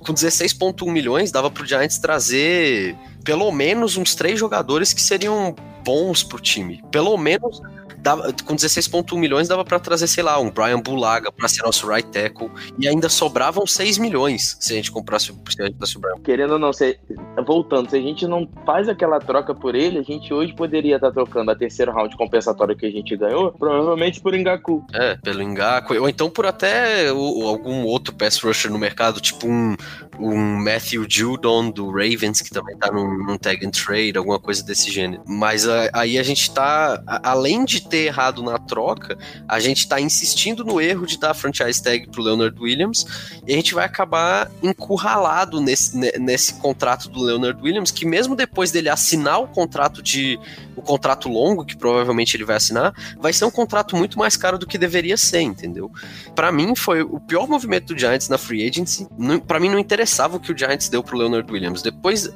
Com 0.00 0.12
16,1 0.12 0.90
milhões, 0.90 1.30
dava 1.30 1.50
pro 1.50 1.66
Giants 1.66 1.98
trazer 1.98 2.96
pelo 3.24 3.50
menos 3.50 3.96
uns 3.96 4.14
três 4.14 4.38
jogadores 4.38 4.92
que 4.92 5.00
seriam 5.00 5.54
bons 5.84 6.22
pro 6.22 6.38
time. 6.40 6.82
Pelo 6.90 7.16
menos. 7.16 7.60
Dava, 8.04 8.34
com 8.44 8.54
16,1 8.54 9.16
milhões 9.18 9.48
dava 9.48 9.64
pra 9.64 9.78
trazer, 9.80 10.06
sei 10.06 10.22
lá, 10.22 10.38
um 10.38 10.50
Brian 10.50 10.78
Bulaga 10.78 11.32
pra 11.32 11.48
ser 11.48 11.62
nosso 11.62 11.86
right 11.88 12.06
tackle. 12.10 12.50
E 12.78 12.86
ainda 12.86 13.08
sobravam 13.08 13.66
6 13.66 13.96
milhões 13.96 14.58
se 14.60 14.74
a 14.74 14.76
gente 14.76 14.92
comprasse, 14.92 15.26
se 15.48 15.62
a 15.62 15.64
gente 15.64 15.72
comprasse 15.72 15.96
o 15.96 16.00
Brian. 16.00 16.16
Querendo 16.22 16.52
ou 16.52 16.58
não, 16.58 16.70
se, 16.70 16.98
voltando, 17.46 17.88
se 17.88 17.96
a 17.96 18.00
gente 18.00 18.26
não 18.26 18.46
faz 18.66 18.90
aquela 18.90 19.18
troca 19.20 19.54
por 19.54 19.74
ele, 19.74 19.98
a 19.98 20.02
gente 20.02 20.34
hoje 20.34 20.52
poderia 20.54 20.96
estar 20.96 21.10
trocando 21.12 21.50
a 21.50 21.56
terceira 21.56 21.90
round 21.92 22.14
compensatória 22.16 22.76
que 22.76 22.84
a 22.84 22.90
gente 22.90 23.16
ganhou, 23.16 23.50
provavelmente 23.52 24.20
por 24.20 24.34
Engaku. 24.34 24.84
É, 24.92 25.16
pelo 25.16 25.40
Engaku. 25.42 25.94
Ou 25.94 26.06
então 26.08 26.28
por 26.28 26.44
até 26.44 27.10
o- 27.10 27.46
algum 27.48 27.84
outro 27.84 28.14
pass 28.14 28.38
rusher 28.38 28.70
no 28.70 28.78
mercado, 28.78 29.18
tipo 29.18 29.46
um, 29.46 29.74
um 30.18 30.62
Matthew 30.62 31.06
Judon 31.08 31.70
do 31.70 31.86
Ravens, 31.90 32.42
que 32.42 32.50
também 32.50 32.76
tá 32.76 32.92
num, 32.92 33.16
num 33.24 33.38
tag 33.38 33.64
and 33.66 33.70
trade, 33.70 34.18
alguma 34.18 34.38
coisa 34.38 34.62
desse 34.62 34.90
gênero. 34.90 35.22
Mas 35.26 35.66
a- 35.66 35.88
aí 35.94 36.18
a 36.18 36.22
gente 36.22 36.52
tá, 36.52 37.02
a- 37.06 37.30
além 37.30 37.64
de 37.64 37.80
ter 37.80 37.93
errado 37.98 38.42
na 38.42 38.58
troca, 38.58 39.16
a 39.48 39.58
gente 39.60 39.86
tá 39.88 40.00
insistindo 40.00 40.64
no 40.64 40.80
erro 40.80 41.06
de 41.06 41.18
dar 41.18 41.30
a 41.30 41.34
franchise 41.34 41.82
tag 41.82 42.08
pro 42.10 42.22
Leonard 42.22 42.58
Williams 42.60 43.06
e 43.46 43.52
a 43.52 43.56
gente 43.56 43.74
vai 43.74 43.84
acabar 43.84 44.50
encurralado 44.62 45.60
nesse, 45.60 45.96
ne- 45.96 46.12
nesse 46.18 46.54
contrato 46.54 47.08
do 47.08 47.22
Leonard 47.22 47.60
Williams, 47.62 47.90
que 47.90 48.04
mesmo 48.06 48.36
depois 48.36 48.70
dele 48.70 48.88
assinar 48.88 49.40
o 49.40 49.48
contrato 49.48 50.02
de 50.02 50.38
o 50.76 50.82
contrato 50.82 51.28
longo, 51.28 51.64
que 51.64 51.76
provavelmente 51.76 52.36
ele 52.36 52.44
vai 52.44 52.56
assinar, 52.56 52.92
vai 53.18 53.32
ser 53.32 53.44
um 53.44 53.50
contrato 53.50 53.96
muito 53.96 54.18
mais 54.18 54.36
caro 54.36 54.58
do 54.58 54.66
que 54.66 54.76
deveria 54.76 55.16
ser, 55.16 55.40
entendeu? 55.40 55.90
Pra 56.34 56.50
mim 56.50 56.74
foi 56.74 57.02
o 57.02 57.20
pior 57.20 57.48
movimento 57.48 57.94
do 57.94 57.98
Giants 57.98 58.28
na 58.28 58.36
free 58.36 58.68
agency. 58.68 59.06
Pra 59.46 59.60
mim 59.60 59.68
não 59.68 59.78
interessava 59.78 60.36
o 60.36 60.40
que 60.40 60.52
o 60.52 60.58
Giants 60.58 60.88
deu 60.88 61.02
pro 61.02 61.16
Leonard 61.16 61.50
Williams. 61.50 61.80
Depois, 61.80 62.28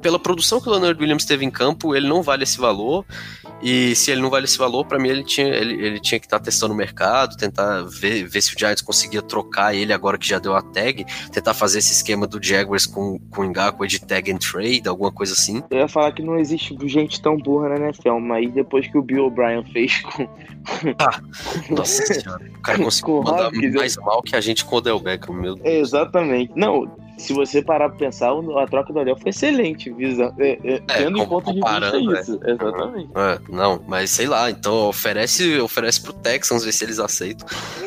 pela 0.00 0.18
produção 0.18 0.60
que 0.60 0.68
o 0.68 0.72
Leonard 0.72 1.00
Williams 1.00 1.24
teve 1.24 1.44
em 1.44 1.50
campo, 1.50 1.94
ele 1.94 2.08
não 2.08 2.22
vale 2.22 2.44
esse 2.44 2.58
valor. 2.58 3.04
E 3.62 3.94
se 3.94 4.10
ele 4.10 4.20
não 4.20 4.28
vale 4.28 4.44
esse 4.44 4.58
valor, 4.58 4.84
pra 4.84 4.98
mim 4.98 5.08
ele 5.08 5.22
tinha, 5.22 5.46
ele, 5.46 5.74
ele 5.74 6.00
tinha 6.00 6.18
que 6.18 6.26
estar 6.26 6.40
testando 6.40 6.74
o 6.74 6.76
mercado, 6.76 7.36
tentar 7.36 7.82
ver, 7.82 8.26
ver 8.26 8.42
se 8.42 8.54
o 8.54 8.58
Giants 8.58 8.82
conseguia 8.82 9.22
trocar 9.22 9.72
ele 9.74 9.92
agora 9.92 10.18
que 10.18 10.26
já 10.26 10.38
deu 10.40 10.54
a 10.54 10.60
tag, 10.60 11.06
tentar 11.30 11.54
fazer 11.54 11.78
esse 11.78 11.92
esquema 11.92 12.26
do 12.26 12.42
Jaguars 12.42 12.86
com, 12.86 13.20
com 13.30 13.42
o 13.42 13.48
Ngaku 13.48 13.86
de 13.86 14.00
tag 14.00 14.32
and 14.32 14.38
trade, 14.38 14.88
alguma 14.88 15.12
coisa 15.12 15.32
assim. 15.32 15.62
Eu 15.70 15.78
ia 15.78 15.88
falar 15.88 16.10
que 16.12 16.22
não 16.22 16.38
existe 16.38 16.76
gente 16.88 17.22
tão 17.22 17.36
burra 17.36 17.68
na 17.68 17.86
NFL, 17.86 18.18
mas 18.18 18.52
depois 18.52 18.88
que 18.88 18.98
o 18.98 19.02
Bill 19.02 19.26
O'Brien 19.26 19.64
fez 19.72 20.00
com. 20.00 20.28
Nossa 21.70 22.04
senhora, 22.06 22.44
o 22.56 22.62
cara 22.62 22.78
conseguiu 22.82 23.22
mandar 23.22 23.46
Hopkins, 23.46 23.74
mais 23.74 23.96
mal 23.96 24.22
que 24.22 24.34
a 24.34 24.40
gente 24.40 24.64
com 24.64 24.74
o 24.74 24.78
Odell 24.78 24.98
Beckham, 24.98 25.34
meu 25.34 25.54
Deus. 25.54 25.66
Exatamente. 25.66 26.52
Não, 26.56 26.90
se 27.22 27.32
você 27.32 27.62
parar 27.62 27.88
pra 27.88 27.98
pensar, 27.98 28.32
a 28.32 28.66
troca 28.66 28.92
do 28.92 28.98
Odell 28.98 29.16
foi 29.16 29.30
excelente, 29.30 29.92
visão, 29.92 30.34
é, 30.38 30.58
é, 30.64 30.78
tendo 30.80 31.18
em 31.18 31.26
conta 31.26 31.52
de 31.52 31.60
vista 31.60 32.20
isso. 32.20 32.40
Exatamente. 32.44 33.10
É, 33.14 33.38
não, 33.48 33.82
mas 33.86 34.10
sei 34.10 34.26
lá, 34.26 34.50
então 34.50 34.88
oferece, 34.88 35.60
oferece 35.60 36.00
pro 36.00 36.12
Texans 36.12 36.64
ver 36.64 36.72
se 36.72 36.84
eles 36.84 36.98
aceitam. 36.98 37.46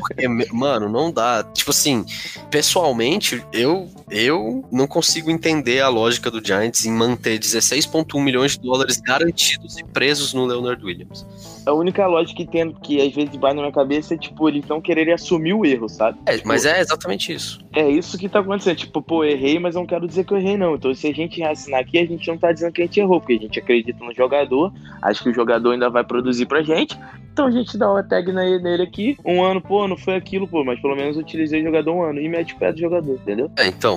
Porque, 0.00 0.26
mano, 0.52 0.88
não 0.88 1.12
dá. 1.12 1.44
Tipo 1.52 1.70
assim, 1.70 2.04
pessoalmente, 2.50 3.44
eu, 3.52 3.88
eu 4.10 4.64
não 4.70 4.86
consigo 4.86 5.30
entender 5.30 5.80
a 5.80 5.88
lógica 5.88 6.30
do 6.30 6.44
Giants 6.44 6.84
em 6.84 6.92
manter 6.92 7.38
16,1 7.38 8.22
milhões 8.22 8.52
de 8.52 8.60
dólares 8.60 9.00
garantidos 9.00 9.78
e 9.78 9.84
presos 9.84 10.34
no 10.34 10.44
Leonard 10.44 10.84
Williams. 10.84 11.26
A 11.66 11.72
única 11.72 12.06
lógica 12.06 12.36
que 12.36 12.46
tem, 12.46 12.72
que 12.72 13.00
às 13.00 13.14
vezes 13.14 13.34
bate 13.36 13.56
na 13.56 13.62
minha 13.62 13.72
cabeça 13.72 14.14
é, 14.14 14.18
tipo, 14.18 14.48
eles 14.48 14.66
não 14.68 14.80
quererem 14.80 15.14
assumir 15.14 15.54
o 15.54 15.64
erro, 15.64 15.88
sabe? 15.88 16.18
É, 16.26 16.38
mas 16.44 16.66
é 16.66 16.80
exatamente 16.80 17.32
isso. 17.32 17.64
É 17.72 17.88
isso 17.88 18.18
que 18.18 18.28
tá 18.28 18.40
acontecendo. 18.40 18.76
Tipo, 18.76 19.00
pô, 19.00 19.24
errei, 19.24 19.58
mas 19.58 19.74
não 19.74 19.86
quero 19.86 20.06
dizer 20.06 20.24
que 20.24 20.32
eu 20.32 20.38
errei, 20.38 20.56
não. 20.56 20.74
Então, 20.74 20.94
se 20.94 21.08
a 21.08 21.12
gente 21.12 21.42
assinar 21.42 21.80
aqui, 21.80 21.98
a 21.98 22.06
gente 22.06 22.28
não 22.28 22.36
tá 22.36 22.52
dizendo 22.52 22.72
que 22.72 22.82
a 22.82 22.84
gente 22.84 23.00
errou, 23.00 23.20
porque 23.20 23.34
a 23.34 23.38
gente 23.38 23.58
acredita 23.58 24.04
no 24.04 24.14
jogador, 24.14 24.72
acho 25.02 25.22
que 25.22 25.30
o 25.30 25.34
jogador 25.34 25.72
ainda 25.72 25.88
vai 25.88 26.04
produzir 26.04 26.46
pra 26.46 26.62
gente. 26.62 26.98
Então 27.34 27.46
a 27.46 27.50
gente 27.50 27.76
dá 27.76 27.90
uma 27.90 28.00
tag 28.00 28.32
nele 28.32 28.84
aqui, 28.84 29.18
um 29.24 29.42
ano, 29.42 29.60
pô, 29.60 29.88
não 29.88 29.96
foi 29.96 30.14
aquilo, 30.14 30.46
pô, 30.46 30.62
mas 30.62 30.80
pelo 30.80 30.94
menos 30.94 31.16
eu 31.16 31.22
utilizei 31.22 31.60
o 31.60 31.64
jogador 31.64 31.92
um 31.92 32.04
ano 32.04 32.20
e 32.20 32.28
mete 32.28 32.54
o 32.54 32.56
pé 32.56 32.72
do 32.72 32.78
jogador, 32.78 33.14
entendeu? 33.14 33.50
É, 33.58 33.66
então, 33.66 33.93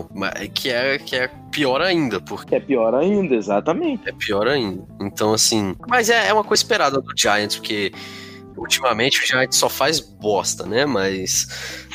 que 0.53 0.69
é, 0.69 0.97
que 0.97 1.15
é 1.15 1.29
pior 1.51 1.81
ainda, 1.81 2.19
porque. 2.19 2.55
É 2.55 2.59
pior 2.59 2.93
ainda, 2.93 3.35
exatamente. 3.35 4.07
É 4.07 4.11
pior 4.11 4.47
ainda. 4.47 4.83
Então, 4.99 5.33
assim. 5.33 5.75
Mas 5.87 6.09
é, 6.09 6.27
é 6.27 6.33
uma 6.33 6.43
coisa 6.43 6.61
esperada 6.61 6.99
do 7.01 7.11
Giants, 7.15 7.57
porque 7.57 7.91
ultimamente 8.55 9.23
o 9.23 9.25
Giants 9.25 9.57
só 9.57 9.69
faz 9.69 9.99
bosta, 9.99 10.65
né? 10.65 10.85
Mas, 10.85 11.47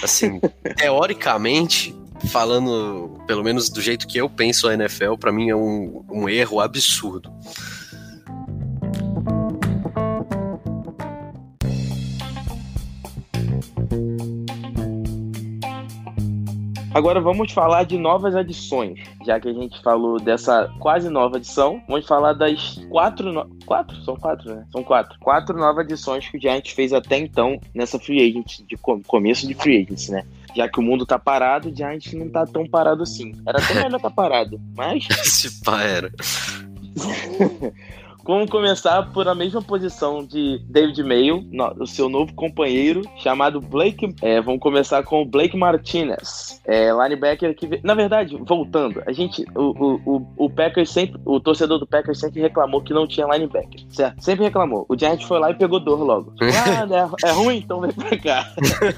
assim, 0.02 0.40
teoricamente, 0.76 1.94
falando, 2.30 3.18
pelo 3.26 3.42
menos 3.42 3.68
do 3.68 3.80
jeito 3.80 4.06
que 4.06 4.18
eu 4.18 4.30
penso 4.30 4.68
a 4.68 4.74
NFL, 4.74 5.14
para 5.18 5.32
mim 5.32 5.50
é 5.50 5.56
um, 5.56 6.04
um 6.10 6.28
erro 6.28 6.60
absurdo. 6.60 7.32
Agora 16.94 17.22
vamos 17.22 17.50
falar 17.52 17.84
de 17.84 17.96
novas 17.96 18.36
adições, 18.36 19.00
já 19.24 19.40
que 19.40 19.48
a 19.48 19.52
gente 19.52 19.80
falou 19.82 20.20
dessa 20.20 20.70
quase 20.78 21.08
nova 21.08 21.38
edição. 21.38 21.82
Vamos 21.88 22.06
falar 22.06 22.34
das 22.34 22.78
quatro. 22.90 23.32
No... 23.32 23.48
Quatro? 23.64 23.96
São 24.04 24.14
quatro, 24.14 24.54
né? 24.54 24.66
São 24.70 24.84
quatro. 24.84 25.18
Quatro 25.18 25.56
novas 25.56 25.86
adições 25.86 26.28
que 26.28 26.36
o 26.36 26.40
Giants 26.40 26.70
fez 26.72 26.92
até 26.92 27.16
então 27.16 27.58
nessa 27.74 27.98
free 27.98 28.20
agent, 28.20 28.60
de 28.68 28.76
começo 28.76 29.46
de 29.46 29.54
free 29.54 29.82
agents, 29.82 30.10
né? 30.10 30.22
Já 30.54 30.68
que 30.68 30.80
o 30.80 30.82
mundo 30.82 31.06
tá 31.06 31.18
parado, 31.18 31.70
o 31.70 31.74
Giants 31.74 32.12
não 32.12 32.28
tá 32.28 32.44
tão 32.44 32.66
parado 32.68 33.02
assim. 33.02 33.32
Era 33.46 33.58
até 33.58 33.74
melhor 33.74 33.98
tá 33.98 34.10
parado, 34.10 34.60
mas. 34.76 35.08
Esse 35.24 35.64
pá 35.64 35.82
era. 35.82 36.12
Vamos 38.24 38.48
começar 38.48 39.02
por 39.12 39.26
a 39.26 39.34
mesma 39.34 39.60
posição 39.60 40.24
de 40.24 40.60
David 40.68 41.02
Mayo, 41.02 41.44
o 41.78 41.86
seu 41.86 42.08
novo 42.08 42.32
companheiro, 42.34 43.02
chamado 43.18 43.60
Blake. 43.60 44.14
É, 44.22 44.40
vamos 44.40 44.60
começar 44.60 45.02
com 45.02 45.22
o 45.22 45.26
Blake 45.26 45.56
Martinez, 45.56 46.60
é, 46.64 46.90
linebacker 46.92 47.54
que. 47.54 47.80
Na 47.82 47.94
verdade, 47.94 48.38
voltando, 48.46 49.02
a 49.06 49.12
gente. 49.12 49.44
O, 49.56 49.98
o, 50.06 50.26
o, 50.36 50.50
Packers 50.50 50.90
sempre. 50.90 51.20
O 51.24 51.40
torcedor 51.40 51.78
do 51.78 51.86
Packers 51.86 52.20
sempre 52.20 52.40
reclamou 52.40 52.80
que 52.80 52.94
não 52.94 53.08
tinha 53.08 53.26
linebacker, 53.26 53.80
certo? 53.90 54.22
Sempre 54.22 54.44
reclamou. 54.44 54.86
O 54.88 54.96
Giants 54.96 55.26
foi 55.26 55.40
lá 55.40 55.50
e 55.50 55.54
pegou 55.54 55.80
dor 55.80 56.00
logo. 56.00 56.32
Ah, 56.62 56.86
é, 57.24 57.28
é 57.28 57.32
ruim? 57.32 57.56
Então 57.56 57.80
vem 57.80 57.90
pra 57.90 58.16
cá. 58.16 58.52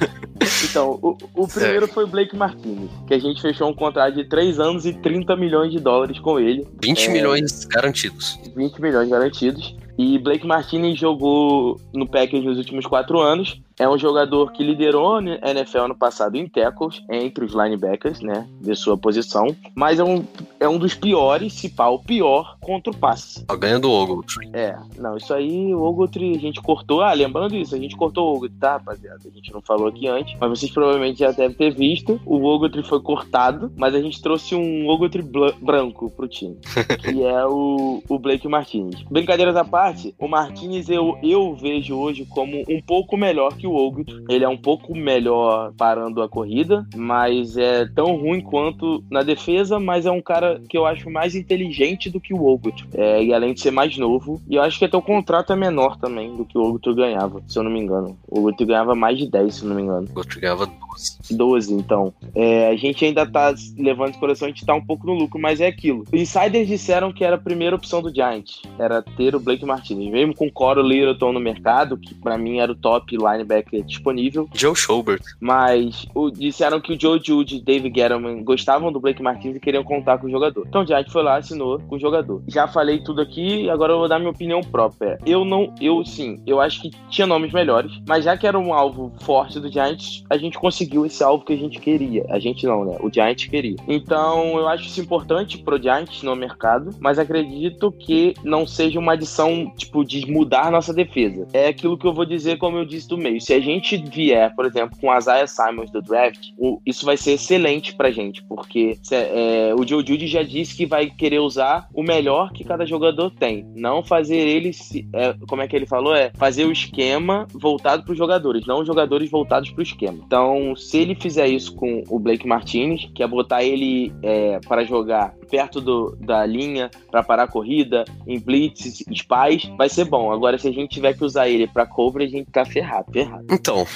então, 0.69 0.99
o, 1.01 1.17
o 1.35 1.49
primeiro 1.49 1.89
foi 1.89 2.05
o 2.05 2.07
Blake 2.07 2.37
Martinez, 2.37 2.91
que 3.07 3.15
a 3.15 3.19
gente 3.19 3.41
fechou 3.41 3.69
um 3.69 3.75
contrato 3.75 4.15
de 4.15 4.25
3 4.25 4.61
anos 4.61 4.85
e 4.85 4.93
30 4.93 5.35
milhões 5.37 5.73
de 5.73 5.81
dólares 5.81 6.19
com 6.19 6.39
ele. 6.39 6.67
20 6.83 7.07
é, 7.07 7.09
milhões 7.11 7.65
garantidos. 7.65 8.39
20 8.55 8.81
milhões 8.81 9.09
garantidos. 9.15 9.77
E 9.97 10.19
Blake 10.19 10.47
Martinez 10.47 10.99
jogou 10.99 11.81
no 11.95 12.07
Packers 12.07 12.45
nos 12.45 12.59
últimos 12.59 12.85
quatro 12.85 13.21
anos. 13.21 13.61
É 13.79 13.89
um 13.89 13.99
jogador 13.99 14.53
que 14.53 14.63
liderou 14.63 15.17
a 15.17 15.51
NFL 15.51 15.89
no 15.89 15.97
passado 15.97 16.37
em 16.37 16.49
tackles, 16.49 17.03
entre 17.11 17.45
os 17.45 17.53
linebackers, 17.53 18.21
né, 18.21 18.47
de 18.61 18.75
sua 18.77 18.97
posição, 18.97 19.55
mas 19.75 19.99
é 19.99 20.05
um, 20.05 20.25
é 20.61 20.69
um 20.69 20.79
dos 20.79 20.95
piores, 20.95 21.53
se 21.53 21.69
pá, 21.69 21.89
o 21.89 21.99
pior 21.99 22.57
contra 22.61 22.93
o 22.93 22.97
passe. 22.97 23.45
Tá 23.45 23.57
ganhando 23.57 23.91
o 23.91 23.93
Ogletree. 23.93 24.51
É, 24.53 24.77
não, 24.99 25.17
isso 25.17 25.35
aí, 25.35 25.75
o 25.75 25.83
Ogletree, 25.83 26.37
a 26.37 26.41
gente 26.41 26.61
cortou, 26.63 27.01
ah, 27.01 27.13
lembrando 27.13 27.57
isso, 27.57 27.75
a 27.75 27.79
gente 27.79 27.97
cortou 27.97 28.33
o 28.33 28.37
Ogletree, 28.37 28.61
tá, 28.61 28.73
rapaziada? 28.75 29.21
A 29.25 29.31
gente 29.31 29.53
não 29.53 29.61
falou 29.61 29.89
aqui 29.89 30.07
antes, 30.07 30.37
mas 30.39 30.51
vocês 30.51 30.71
provavelmente 30.71 31.19
já 31.19 31.33
devem 31.33 31.57
ter 31.57 31.75
visto, 31.75 32.21
o 32.25 32.45
Ogletree 32.45 32.85
foi 32.85 33.01
cortado, 33.01 33.73
mas 33.77 33.95
a 33.95 34.01
gente 34.01 34.23
trouxe 34.23 34.55
um 34.55 34.89
Ogletree 34.89 35.25
branco 35.61 36.11
pro 36.11 36.29
time, 36.29 36.57
que 37.01 37.23
é 37.25 37.45
o, 37.47 38.03
o 38.09 38.19
Blake 38.19 38.47
Martinez. 38.47 39.03
Brincadeiras 39.11 39.57
à 39.57 39.65
parte, 39.65 40.15
o 40.19 40.29
Martinez 40.29 40.89
eu, 40.89 41.19
eu 41.23 41.55
vejo 41.57 41.97
hoje 41.97 42.25
como 42.27 42.63
um 42.69 42.81
pouco 42.81 43.17
melhor 43.17 43.57
que 43.57 43.64
que 43.65 43.67
o 43.67 43.75
Ogletree. 43.75 44.25
Ele 44.29 44.45
é 44.45 44.49
um 44.49 44.59
pouco 44.59 44.95
melhor 44.95 45.73
parando 45.73 46.21
a 46.23 46.29
corrida, 46.29 46.87
mas 46.95 47.57
é 47.57 47.87
tão 47.87 48.15
ruim 48.17 48.43
quanto 48.43 49.03
na 49.11 49.23
defesa, 49.23 49.81
mas 49.81 50.05
é 50.05 50.11
um 50.11 50.21
cara 50.21 50.61
que 50.69 50.77
eu 50.77 50.85
acho 50.85 51.09
mais 51.09 51.35
inteligente 51.35 52.11
do 52.11 52.21
que 52.21 52.35
o 52.35 52.47
Ogletree. 52.47 52.87
É, 52.93 53.25
e 53.25 53.33
além 53.33 53.55
de 53.55 53.61
ser 53.61 53.71
mais 53.71 53.97
novo, 53.97 54.41
e 54.49 54.57
eu 54.57 54.63
acho 54.63 54.79
que 54.79 54.85
até 54.85 54.97
o 54.97 55.03
contrato 55.03 55.53
é 55.53 55.57
menor 55.57 55.97
também 55.97 56.37
do 56.37 56.45
que 56.45 56.59
o 56.59 56.63
Ogletree 56.63 56.95
ganhava, 56.95 57.43
se 57.49 57.59
eu 57.59 57.63
não 57.63 57.71
me 57.71 57.81
engano. 57.81 58.19
O 58.29 58.41
Ogletree 58.41 58.67
ganhava 58.67 58.95
mais 58.95 59.17
de 59.17 59.27
10, 59.31 59.55
se 59.55 59.63
eu 59.63 59.69
não 59.71 59.77
me 59.77 59.83
engano. 59.83 60.07
O 60.09 60.11
Ogletree 60.11 60.43
ganhava 60.43 60.67
12. 60.67 60.85
12, 61.31 61.75
então. 61.75 62.13
É, 62.35 62.69
a 62.69 62.77
gente 62.77 63.05
ainda 63.05 63.27
tá 63.27 63.55
levando 63.79 64.11
em 64.11 64.19
coração, 64.19 64.47
a 64.47 64.51
gente 64.51 64.67
tá 64.67 64.75
um 64.75 64.85
pouco 64.85 65.07
no 65.07 65.15
lucro, 65.15 65.41
mas 65.41 65.61
é 65.61 65.67
aquilo. 65.67 66.05
Os 66.13 66.21
insiders 66.21 66.69
disseram 66.69 67.13
que 67.13 67.25
era 67.25 67.37
a 67.37 67.41
primeira 67.41 67.75
opção 67.75 68.03
do 68.03 68.15
Giants, 68.15 68.63
era 68.79 69.03
ter 69.03 69.35
o 69.35 69.41
Blake 69.41 69.65
Martinez. 69.65 70.13
Mesmo 70.13 70.35
com 70.35 70.47
o 70.47 70.53
Coro 70.53 70.83
Littleton 70.83 71.33
no 71.33 71.41
mercado, 71.41 71.97
que 71.97 72.15
para 72.15 72.37
mim 72.37 72.59
era 72.59 72.71
o 72.71 72.75
top 72.75 73.17
linebacker 73.17 73.54
linebacker 73.55 73.85
disponível. 73.85 74.49
Joe 74.53 74.75
Schobert. 74.75 75.23
Mas 75.41 76.07
o, 76.15 76.31
disseram 76.31 76.81
que 76.81 76.93
o 76.93 77.01
Joe 77.01 77.21
Jude 77.23 77.57
e 77.57 77.61
David 77.61 77.99
Gettleman 77.99 78.43
gostavam 78.43 78.93
do 78.93 79.01
Blake 79.01 79.23
Martins 79.23 79.57
e 79.57 79.61
queriam 79.61 79.85
contar 79.85 80.19
com 80.19 80.27
o 80.27 80.31
jogador. 80.31 80.65
Então 80.67 80.83
o 80.83 80.87
Giants 80.87 81.13
foi 81.13 81.23
lá, 81.23 81.37
assinou 81.37 81.79
com 81.81 81.97
o 81.97 82.01
jogador. 82.01 82.43
Já 82.49 82.67
falei 82.67 83.01
tudo 83.01 83.21
aqui, 83.21 83.69
agora 83.71 83.93
eu 83.93 83.99
vou 83.99 84.09
dar 84.09 84.19
minha 84.19 84.31
opinião 84.31 84.61
própria. 84.61 85.19
Eu 85.25 85.45
não, 85.45 85.73
eu 85.81 86.05
sim, 86.05 86.43
eu 86.47 86.61
acho 86.61 86.83
que 86.83 86.91
tinha 87.09 87.27
nomes 87.27 87.53
melhores, 87.53 87.93
mas 88.07 88.25
já 88.25 88.37
que 88.37 88.47
era 88.47 88.59
um 88.59 88.73
alvo 88.73 89.13
forte 89.21 89.61
do 89.61 89.71
Giants, 89.71 90.25
a 90.29 90.37
gente 90.37 90.59
conseguiu 90.59 91.07
esse 91.07 91.23
alvo 91.23 91.45
que 91.45 91.53
a 91.53 91.57
gente 91.57 91.79
queria. 91.79 92.25
A 92.29 92.39
gente 92.39 92.67
não, 92.67 92.85
né? 92.85 92.97
O 93.01 93.13
Giants 93.13 93.47
queria. 93.47 93.77
Então 93.87 94.59
eu 94.59 94.69
acho 94.69 94.87
isso 94.87 95.01
importante 95.01 95.59
pro 95.59 95.81
Giants 95.81 96.23
no 96.23 96.35
mercado, 96.35 96.91
mas 96.99 97.19
acredito 97.19 97.93
que 97.93 98.35
não 98.43 98.67
seja 98.67 98.99
uma 98.99 99.13
adição, 99.13 99.73
tipo, 99.77 100.05
de 100.05 100.31
mudar 100.31 100.71
nossa 100.71 100.93
defesa. 100.93 101.47
É 101.53 101.69
aquilo 101.69 101.99
que 101.99 102.07
eu 102.07 102.15
vou 102.15 102.25
dizer, 102.25 102.59
como 102.59 102.79
eu 102.79 102.85
disse 102.85 103.09
do 103.09 103.19
meio 103.19 103.41
se 103.45 103.53
a 103.53 103.61
gente 103.61 103.97
vier, 103.97 104.55
por 104.55 104.65
exemplo, 104.65 104.97
com 104.99 105.11
as 105.11 105.25
Isaiah 105.25 105.47
Simons 105.47 105.91
do 105.91 106.01
draft, 106.01 106.49
o, 106.57 106.81
isso 106.87 107.05
vai 107.05 107.17
ser 107.17 107.33
excelente 107.33 107.95
pra 107.95 108.11
gente, 108.11 108.43
porque 108.45 108.99
se, 109.03 109.15
é, 109.15 109.75
o 109.79 109.87
Joe 109.87 110.05
Judy 110.07 110.27
já 110.27 110.43
disse 110.43 110.75
que 110.75 110.87
vai 110.87 111.11
querer 111.11 111.41
usar 111.41 111.87
o 111.93 112.03
melhor 112.03 112.53
que 112.53 112.65
cada 112.65 112.87
jogador 112.87 113.31
tem, 113.31 113.67
não 113.75 114.03
fazer 114.03 114.37
eles, 114.37 114.91
é, 115.13 115.35
como 115.47 115.61
é 115.61 115.69
que 115.69 115.77
ele 115.77 115.87
falou, 115.87 116.15
é 116.15 116.33
fazer 116.37 116.65
o 116.65 116.73
esquema 116.73 117.47
voltado 117.53 118.03
para 118.03 118.13
os 118.13 118.19
jogadores, 118.19 118.67
não 118.67 118.81
os 118.81 118.87
jogadores 118.87 119.31
voltados 119.31 119.71
para 119.71 119.81
o 119.81 119.83
esquema. 119.83 120.23
Então, 120.27 120.75
se 120.75 120.99
ele 120.99 121.15
fizer 121.15 121.47
isso 121.47 121.75
com 121.75 122.03
o 122.09 122.19
Blake 122.19 122.47
Martinez, 122.47 123.11
que 123.15 123.23
é 123.23 123.27
botar 123.27 123.63
ele 123.63 124.13
é, 124.23 124.59
para 124.67 124.85
jogar 124.85 125.35
perto 125.55 125.81
do, 125.81 126.17
da 126.19 126.45
linha 126.45 126.91
para 127.13 127.23
parar 127.23 127.45
a 127.45 127.47
corrida, 127.47 128.05
em 128.27 128.41
blitz, 128.41 129.05
spies, 129.15 129.71
vai 129.79 129.89
ser 129.89 130.05
bom. 130.05 130.33
Agora, 130.33 130.59
se 130.59 130.67
a 130.67 130.73
gente 130.73 130.91
tiver 130.91 131.15
que 131.15 131.23
usar 131.23 131.49
ele 131.49 131.69
para 131.69 131.87
cover, 131.87 132.27
a 132.27 132.29
gente 132.29 132.51
tá 132.51 132.65
ferrado, 132.65 133.13
ferrado. 133.13 133.47
Então, 133.49 133.87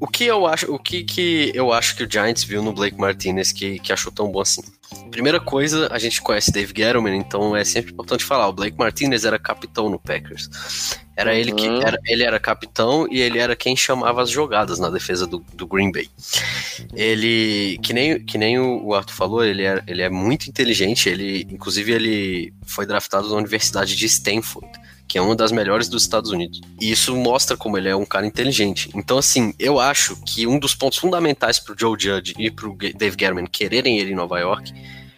o 0.00 0.06
que 0.06 0.24
eu 0.24 0.46
acho, 0.46 0.72
o 0.72 0.78
que, 0.78 1.04
que 1.04 1.52
eu 1.54 1.70
acho 1.70 1.94
que 1.94 2.04
o 2.04 2.10
Giants 2.10 2.44
viu 2.44 2.62
no 2.62 2.72
Blake 2.72 2.98
Martinez 2.98 3.52
que, 3.52 3.78
que 3.78 3.92
achou 3.92 4.10
tão 4.10 4.32
bom 4.32 4.40
assim? 4.40 4.62
Primeira 5.10 5.38
coisa, 5.38 5.86
a 5.92 5.98
gente 5.98 6.22
conhece 6.22 6.50
Dave 6.50 6.72
Gettleman, 6.74 7.18
então 7.18 7.54
é 7.54 7.62
sempre 7.62 7.92
importante 7.92 8.24
falar. 8.24 8.48
O 8.48 8.54
Blake 8.54 8.78
Martinez 8.78 9.26
era 9.26 9.38
capitão 9.38 9.90
no 9.90 9.98
Packers. 9.98 10.48
Era 11.16 11.30
uhum. 11.30 11.36
ele 11.36 11.52
que 11.52 11.66
uhum. 11.66 11.80
era, 11.82 11.98
ele 12.06 12.22
era 12.22 12.38
capitão 12.38 13.06
e 13.10 13.20
ele 13.20 13.38
era 13.38 13.56
quem 13.56 13.74
chamava 13.74 14.22
as 14.22 14.30
jogadas 14.30 14.78
na 14.78 14.90
defesa 14.90 15.26
do, 15.26 15.44
do 15.54 15.66
Green 15.66 15.90
Bay. 15.90 16.08
Ele, 16.94 17.78
que 17.82 17.92
nem, 17.92 18.20
que 18.22 18.36
nem 18.36 18.58
o 18.58 18.92
Arthur 18.94 19.14
falou, 19.14 19.44
ele 19.44 19.64
é, 19.64 19.82
ele 19.86 20.02
é 20.02 20.10
muito 20.10 20.48
inteligente. 20.48 21.08
Ele, 21.08 21.46
inclusive, 21.50 21.90
ele 21.90 22.52
foi 22.66 22.84
draftado 22.84 23.28
na 23.28 23.36
Universidade 23.36 23.96
de 23.96 24.04
Stanford 24.06 24.68
que 25.08 25.18
é 25.18 25.22
uma 25.22 25.36
das 25.36 25.52
melhores 25.52 25.88
dos 25.88 26.02
Estados 26.02 26.30
Unidos. 26.30 26.60
E 26.80 26.90
isso 26.90 27.14
mostra 27.14 27.56
como 27.56 27.78
ele 27.78 27.88
é 27.88 27.94
um 27.94 28.04
cara 28.04 28.26
inteligente. 28.26 28.90
Então, 28.94 29.18
assim, 29.18 29.54
eu 29.58 29.78
acho 29.78 30.16
que 30.24 30.46
um 30.46 30.58
dos 30.58 30.74
pontos 30.74 30.98
fundamentais 30.98 31.58
pro 31.58 31.76
Joe 31.78 31.96
Judge 31.98 32.34
e 32.36 32.50
pro 32.50 32.76
Dave 32.76 33.16
Gettleman 33.18 33.46
quererem 33.46 33.98
ele 33.98 34.12
em 34.12 34.16
Nova 34.16 34.38
York 34.40 34.72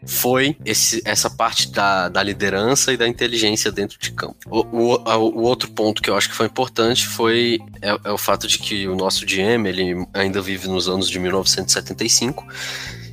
foi 0.07 0.57
esse, 0.65 1.03
essa 1.05 1.29
parte 1.29 1.71
da, 1.71 2.09
da 2.09 2.23
liderança 2.23 2.93
e 2.93 2.97
da 2.97 3.07
inteligência 3.07 3.71
dentro 3.71 3.99
de 3.99 4.13
campo. 4.13 4.37
O, 4.47 4.61
o, 4.61 4.95
o, 5.05 5.43
outro 5.43 5.71
ponto 5.71 6.03
que 6.03 6.11
eu 6.11 6.17
acho 6.17 6.29
que 6.29 6.35
foi 6.35 6.47
importante 6.47 7.07
foi 7.07 7.59
é, 7.83 7.99
é, 8.05 8.11
o 8.11 8.19
fato 8.19 8.47
de 8.47 8.59
que 8.59 8.87
o 8.89 8.95
nosso 8.95 9.25
GM 9.27 9.67
ele 9.67 10.07
ainda 10.13 10.41
vive 10.41 10.69
nos 10.69 10.89
anos 10.89 11.09
de 11.09 11.19
1975 11.19 12.47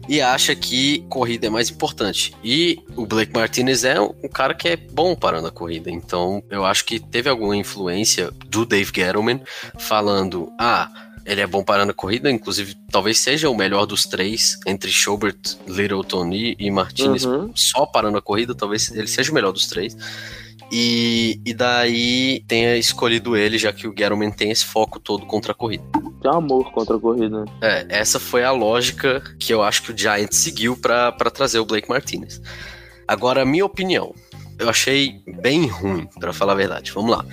e 0.07 0.21
acha 0.21 0.55
que 0.55 0.99
corrida 1.09 1.47
é 1.47 1.49
mais 1.49 1.69
importante. 1.69 2.33
E 2.43 2.79
o 2.95 3.05
Blake 3.05 3.33
Martinez 3.33 3.83
é 3.83 3.99
um 3.99 4.27
cara 4.31 4.53
que 4.53 4.67
é 4.67 4.75
bom 4.75 5.15
parando 5.15 5.47
a 5.47 5.51
corrida. 5.51 5.89
Então, 5.89 6.43
eu 6.49 6.63
acho 6.63 6.85
que 6.85 6.99
teve 6.99 7.29
alguma 7.29 7.57
influência 7.57 8.31
do 8.47 8.65
Dave 8.65 8.91
Gettleman 8.93 9.41
falando: 9.79 10.51
ah, 10.59 10.91
ele 11.25 11.41
é 11.41 11.47
bom 11.47 11.63
parando 11.63 11.91
a 11.91 11.95
corrida, 11.95 12.29
inclusive 12.29 12.75
talvez 12.91 13.17
seja 13.17 13.49
o 13.49 13.55
melhor 13.55 13.85
dos 13.85 14.05
três, 14.05 14.59
entre 14.65 14.91
Schobert, 14.91 15.57
Littleton 15.67 16.31
e, 16.31 16.55
e 16.59 16.69
Martinez, 16.69 17.25
uhum. 17.25 17.51
só 17.55 17.85
parando 17.85 18.17
a 18.17 18.21
corrida, 18.21 18.53
talvez 18.53 18.91
ele 18.91 19.07
seja 19.07 19.31
o 19.31 19.33
melhor 19.33 19.51
dos 19.51 19.67
três. 19.67 19.97
E, 20.71 21.39
e 21.45 21.53
daí 21.53 22.43
tenha 22.47 22.75
escolhido 22.77 23.35
ele, 23.35 23.57
já 23.57 23.71
que 23.71 23.87
o 23.87 23.91
Gettleman 23.91 24.31
tem 24.31 24.51
esse 24.51 24.65
foco 24.65 24.99
todo 24.99 25.25
contra 25.25 25.51
a 25.51 25.55
corrida. 25.55 25.83
Tem 26.21 26.31
amor 26.31 26.71
contra 26.71 26.95
a 26.95 26.99
corrida. 26.99 27.45
É, 27.61 27.85
essa 27.89 28.19
foi 28.19 28.43
a 28.43 28.51
lógica 28.51 29.21
que 29.39 29.53
eu 29.53 29.63
acho 29.63 29.83
que 29.83 29.91
o 29.91 29.97
Giants 29.97 30.37
seguiu 30.37 30.75
para 30.75 31.11
trazer 31.31 31.59
o 31.59 31.65
Blake 31.65 31.89
Martinez. 31.89 32.41
Agora, 33.07 33.43
a 33.43 33.45
minha 33.45 33.65
opinião, 33.65 34.13
eu 34.57 34.69
achei 34.69 35.21
bem 35.41 35.67
ruim, 35.67 36.07
para 36.19 36.33
falar 36.33 36.53
a 36.53 36.55
verdade. 36.55 36.91
Vamos 36.91 37.11
lá. 37.11 37.25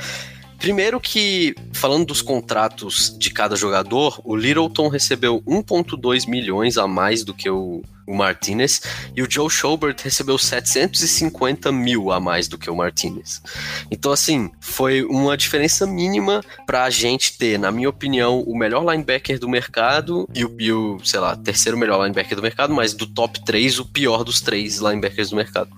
Primeiro 0.62 1.00
que, 1.00 1.56
falando 1.72 2.06
dos 2.06 2.22
contratos 2.22 3.12
de 3.18 3.30
cada 3.30 3.56
jogador, 3.56 4.20
o 4.24 4.36
Littleton 4.36 4.86
recebeu 4.86 5.42
1,2 5.42 6.28
milhões 6.28 6.78
a 6.78 6.86
mais 6.86 7.24
do 7.24 7.34
que 7.34 7.50
o, 7.50 7.82
o 8.06 8.14
Martinez, 8.14 8.80
e 9.16 9.22
o 9.22 9.26
Joe 9.28 9.50
Schobert 9.50 9.96
recebeu 10.00 10.38
750 10.38 11.72
mil 11.72 12.12
a 12.12 12.20
mais 12.20 12.46
do 12.46 12.56
que 12.56 12.70
o 12.70 12.76
Martinez. 12.76 13.42
Então, 13.90 14.12
assim, 14.12 14.52
foi 14.60 15.02
uma 15.02 15.36
diferença 15.36 15.84
mínima 15.84 16.44
para 16.64 16.84
a 16.84 16.90
gente 16.90 17.36
ter, 17.36 17.58
na 17.58 17.72
minha 17.72 17.90
opinião, 17.90 18.40
o 18.42 18.56
melhor 18.56 18.88
linebacker 18.88 19.40
do 19.40 19.48
mercado 19.48 20.28
e 20.32 20.44
o, 20.44 20.56
e 20.60 20.72
o, 20.72 21.00
sei 21.04 21.18
lá, 21.18 21.36
terceiro 21.36 21.76
melhor 21.76 22.00
linebacker 22.02 22.36
do 22.36 22.42
mercado, 22.42 22.72
mas 22.72 22.94
do 22.94 23.08
top 23.08 23.44
3, 23.44 23.80
o 23.80 23.84
pior 23.84 24.22
dos 24.22 24.40
três 24.40 24.76
linebackers 24.76 25.30
do 25.30 25.34
mercado. 25.34 25.70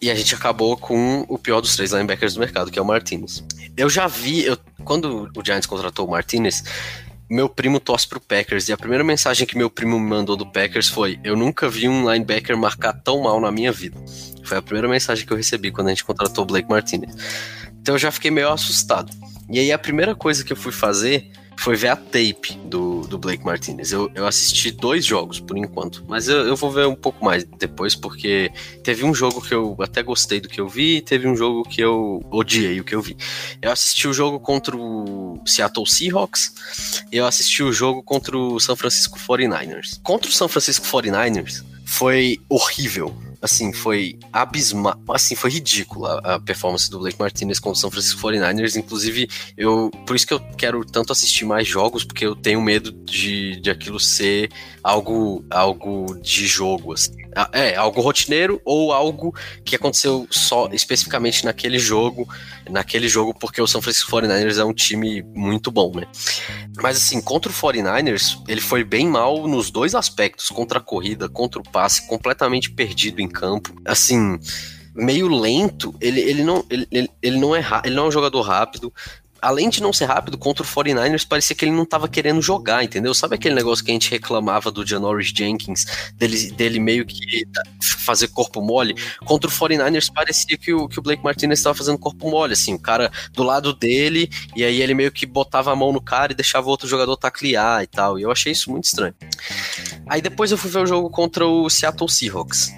E 0.00 0.10
a 0.10 0.14
gente 0.14 0.34
acabou 0.34 0.76
com 0.76 1.24
o 1.28 1.38
pior 1.38 1.60
dos 1.60 1.74
três 1.74 1.92
linebackers 1.92 2.34
do 2.34 2.40
mercado, 2.40 2.70
que 2.70 2.78
é 2.78 2.82
o 2.82 2.84
Martinez. 2.84 3.42
Eu 3.76 3.88
já 3.88 4.06
vi, 4.06 4.44
eu, 4.44 4.58
quando 4.84 5.30
o 5.34 5.44
Giants 5.44 5.66
contratou 5.66 6.06
o 6.06 6.10
Martinez, 6.10 6.62
meu 7.28 7.48
primo 7.48 7.80
torce 7.80 8.06
pro 8.08 8.20
Packers. 8.20 8.68
E 8.68 8.72
a 8.72 8.76
primeira 8.76 9.02
mensagem 9.02 9.46
que 9.46 9.56
meu 9.56 9.68
primo 9.68 9.98
me 9.98 10.08
mandou 10.08 10.36
do 10.36 10.46
Packers 10.46 10.88
foi: 10.88 11.18
Eu 11.24 11.36
nunca 11.36 11.68
vi 11.68 11.88
um 11.88 12.10
linebacker 12.10 12.56
marcar 12.56 12.92
tão 12.92 13.22
mal 13.22 13.40
na 13.40 13.50
minha 13.50 13.72
vida. 13.72 13.98
Foi 14.44 14.58
a 14.58 14.62
primeira 14.62 14.88
mensagem 14.88 15.26
que 15.26 15.32
eu 15.32 15.36
recebi 15.36 15.70
quando 15.70 15.88
a 15.88 15.90
gente 15.90 16.04
contratou 16.04 16.44
o 16.44 16.46
Blake 16.46 16.68
Martinez. 16.68 17.14
Então 17.80 17.94
eu 17.94 17.98
já 17.98 18.10
fiquei 18.10 18.30
meio 18.30 18.50
assustado. 18.50 19.12
E 19.50 19.58
aí 19.58 19.72
a 19.72 19.78
primeira 19.78 20.14
coisa 20.14 20.44
que 20.44 20.52
eu 20.52 20.56
fui 20.56 20.72
fazer 20.72 21.30
foi 21.58 21.76
ver 21.76 21.88
a 21.88 21.96
tape 21.96 22.56
do, 22.64 23.02
do 23.02 23.18
Blake 23.18 23.44
Martinez. 23.44 23.92
Eu, 23.92 24.10
eu 24.14 24.26
assisti 24.26 24.70
dois 24.70 25.04
jogos 25.04 25.40
por 25.40 25.56
enquanto, 25.56 26.04
mas 26.06 26.28
eu, 26.28 26.46
eu 26.46 26.56
vou 26.56 26.70
ver 26.70 26.86
um 26.86 26.94
pouco 26.94 27.24
mais 27.24 27.44
depois, 27.44 27.94
porque 27.94 28.50
teve 28.82 29.04
um 29.04 29.14
jogo 29.14 29.40
que 29.40 29.54
eu 29.54 29.76
até 29.80 30.02
gostei 30.02 30.40
do 30.40 30.48
que 30.48 30.60
eu 30.60 30.68
vi 30.68 30.96
e 30.96 31.00
teve 31.00 31.26
um 31.26 31.36
jogo 31.36 31.64
que 31.64 31.80
eu 31.80 32.22
odiei 32.30 32.80
o 32.80 32.84
que 32.84 32.94
eu 32.94 33.02
vi. 33.02 33.16
Eu 33.60 33.72
assisti 33.72 34.06
o 34.06 34.12
jogo 34.12 34.38
contra 34.38 34.76
o 34.76 35.40
Seattle 35.46 35.86
Seahawks 35.86 36.52
eu 37.10 37.26
assisti 37.26 37.62
o 37.62 37.72
jogo 37.72 38.02
contra 38.02 38.36
o 38.36 38.58
San 38.60 38.76
Francisco 38.76 39.18
49ers. 39.18 40.00
Contra 40.02 40.28
o 40.28 40.32
San 40.32 40.48
Francisco 40.48 40.86
49ers 40.86 41.64
foi 41.84 42.40
horrível 42.48 43.14
assim, 43.40 43.72
foi 43.72 44.18
abismal, 44.32 44.98
assim, 45.08 45.34
foi 45.34 45.50
ridícula 45.50 46.20
a 46.24 46.40
performance 46.40 46.90
do 46.90 46.98
Blake 46.98 47.18
Martinez 47.18 47.58
contra 47.58 47.76
o 47.76 47.80
São 47.80 47.90
Francisco 47.90 48.20
49ers, 48.20 48.76
inclusive, 48.76 49.28
eu, 49.56 49.90
por 50.06 50.16
isso 50.16 50.26
que 50.26 50.34
eu 50.34 50.40
quero 50.56 50.84
tanto 50.84 51.12
assistir 51.12 51.44
mais 51.44 51.66
jogos, 51.66 52.04
porque 52.04 52.26
eu 52.26 52.34
tenho 52.34 52.60
medo 52.60 52.90
de, 52.92 53.60
de 53.60 53.70
aquilo 53.70 54.00
ser 54.00 54.50
algo, 54.82 55.44
algo 55.50 56.18
de 56.20 56.46
jogo, 56.46 56.92
assim. 56.92 57.14
É, 57.52 57.76
algo 57.76 58.00
rotineiro 58.00 58.62
ou 58.64 58.94
algo 58.94 59.34
que 59.62 59.76
aconteceu 59.76 60.26
só 60.30 60.70
especificamente 60.72 61.44
naquele 61.44 61.78
jogo, 61.78 62.26
naquele 62.70 63.08
jogo 63.08 63.34
porque 63.34 63.60
o 63.60 63.66
São 63.66 63.82
Francisco 63.82 64.10
49ers 64.10 64.58
é 64.58 64.64
um 64.64 64.72
time 64.72 65.22
muito 65.34 65.70
bom, 65.70 65.92
né? 65.94 66.06
Mas 66.82 66.96
assim, 66.96 67.20
contra 67.20 67.50
o 67.50 67.54
49ers, 67.54 68.42
ele 68.48 68.60
foi 68.60 68.84
bem 68.84 69.08
mal 69.08 69.46
nos 69.46 69.70
dois 69.70 69.94
aspectos, 69.94 70.48
contra 70.48 70.78
a 70.78 70.82
corrida, 70.82 71.28
contra 71.28 71.60
o 71.60 71.62
passe, 71.62 72.06
completamente 72.06 72.70
perdido 72.70 73.20
em 73.20 73.28
campo. 73.28 73.74
Assim, 73.84 74.38
meio 74.94 75.28
lento, 75.28 75.94
ele, 76.00 76.20
ele, 76.20 76.42
não, 76.42 76.64
ele, 76.70 77.10
ele, 77.22 77.38
não 77.38 77.54
é, 77.54 77.64
ele 77.84 77.94
não 77.94 78.04
é 78.04 78.08
um 78.08 78.12
jogador 78.12 78.42
rápido, 78.42 78.92
além 79.40 79.68
de 79.68 79.82
não 79.82 79.92
ser 79.92 80.06
rápido, 80.06 80.38
contra 80.38 80.62
o 80.62 80.66
49ers, 80.66 81.26
parecia 81.26 81.54
que 81.54 81.64
ele 81.64 81.72
não 81.72 81.82
estava 81.82 82.08
querendo 82.08 82.40
jogar, 82.42 82.84
entendeu? 82.84 83.14
Sabe 83.14 83.34
aquele 83.34 83.54
negócio 83.54 83.84
que 83.84 83.90
a 83.90 83.94
gente 83.94 84.10
reclamava 84.10 84.70
do 84.70 84.86
Janoris 84.86 85.32
Jenkins, 85.34 85.84
dele, 86.14 86.50
dele 86.52 86.80
meio 86.80 87.04
que 87.04 87.44
fazer 87.98 88.28
corpo 88.28 88.60
mole? 88.60 88.94
Contra 89.24 89.48
o 89.48 89.52
49ers, 89.52 90.12
parecia 90.12 90.56
que 90.56 90.72
o, 90.72 90.88
que 90.88 90.98
o 90.98 91.02
Blake 91.02 91.22
Martinez 91.22 91.58
estava 91.58 91.74
fazendo 91.74 91.98
corpo 91.98 92.30
mole, 92.30 92.52
assim, 92.52 92.74
o 92.74 92.78
cara 92.78 93.10
do 93.32 93.42
lado 93.42 93.72
dele, 93.72 94.30
e 94.54 94.64
aí 94.64 94.80
ele 94.80 94.94
meio 94.94 95.12
que 95.12 95.26
botava 95.26 95.72
a 95.72 95.76
mão 95.76 95.92
no 95.92 96.00
cara 96.00 96.32
e 96.32 96.36
deixava 96.36 96.66
o 96.66 96.70
outro 96.70 96.88
jogador 96.88 97.16
taclear 97.16 97.82
e 97.82 97.86
tal, 97.86 98.18
e 98.18 98.22
eu 98.22 98.30
achei 98.30 98.52
isso 98.52 98.70
muito 98.70 98.84
estranho. 98.84 99.14
Aí 100.08 100.22
depois 100.22 100.50
eu 100.50 100.58
fui 100.58 100.70
ver 100.70 100.80
o 100.80 100.86
jogo 100.86 101.10
contra 101.10 101.46
o 101.46 101.68
Seattle 101.68 102.08
Seahawks. 102.08 102.72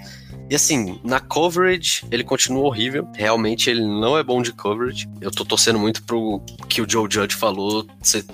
E 0.49 0.55
assim, 0.55 0.99
na 1.03 1.19
coverage, 1.19 2.03
ele 2.09 2.23
continua 2.23 2.63
horrível. 2.63 3.07
Realmente, 3.13 3.69
ele 3.69 3.85
não 3.85 4.17
é 4.17 4.23
bom 4.23 4.41
de 4.41 4.51
coverage. 4.51 5.07
Eu 5.21 5.29
tô 5.29 5.45
torcendo 5.45 5.77
muito 5.77 6.01
pro 6.03 6.41
que 6.67 6.81
o 6.81 6.89
Joe 6.89 7.07
Judge 7.09 7.35
falou 7.35 7.85
ser, 8.01 8.25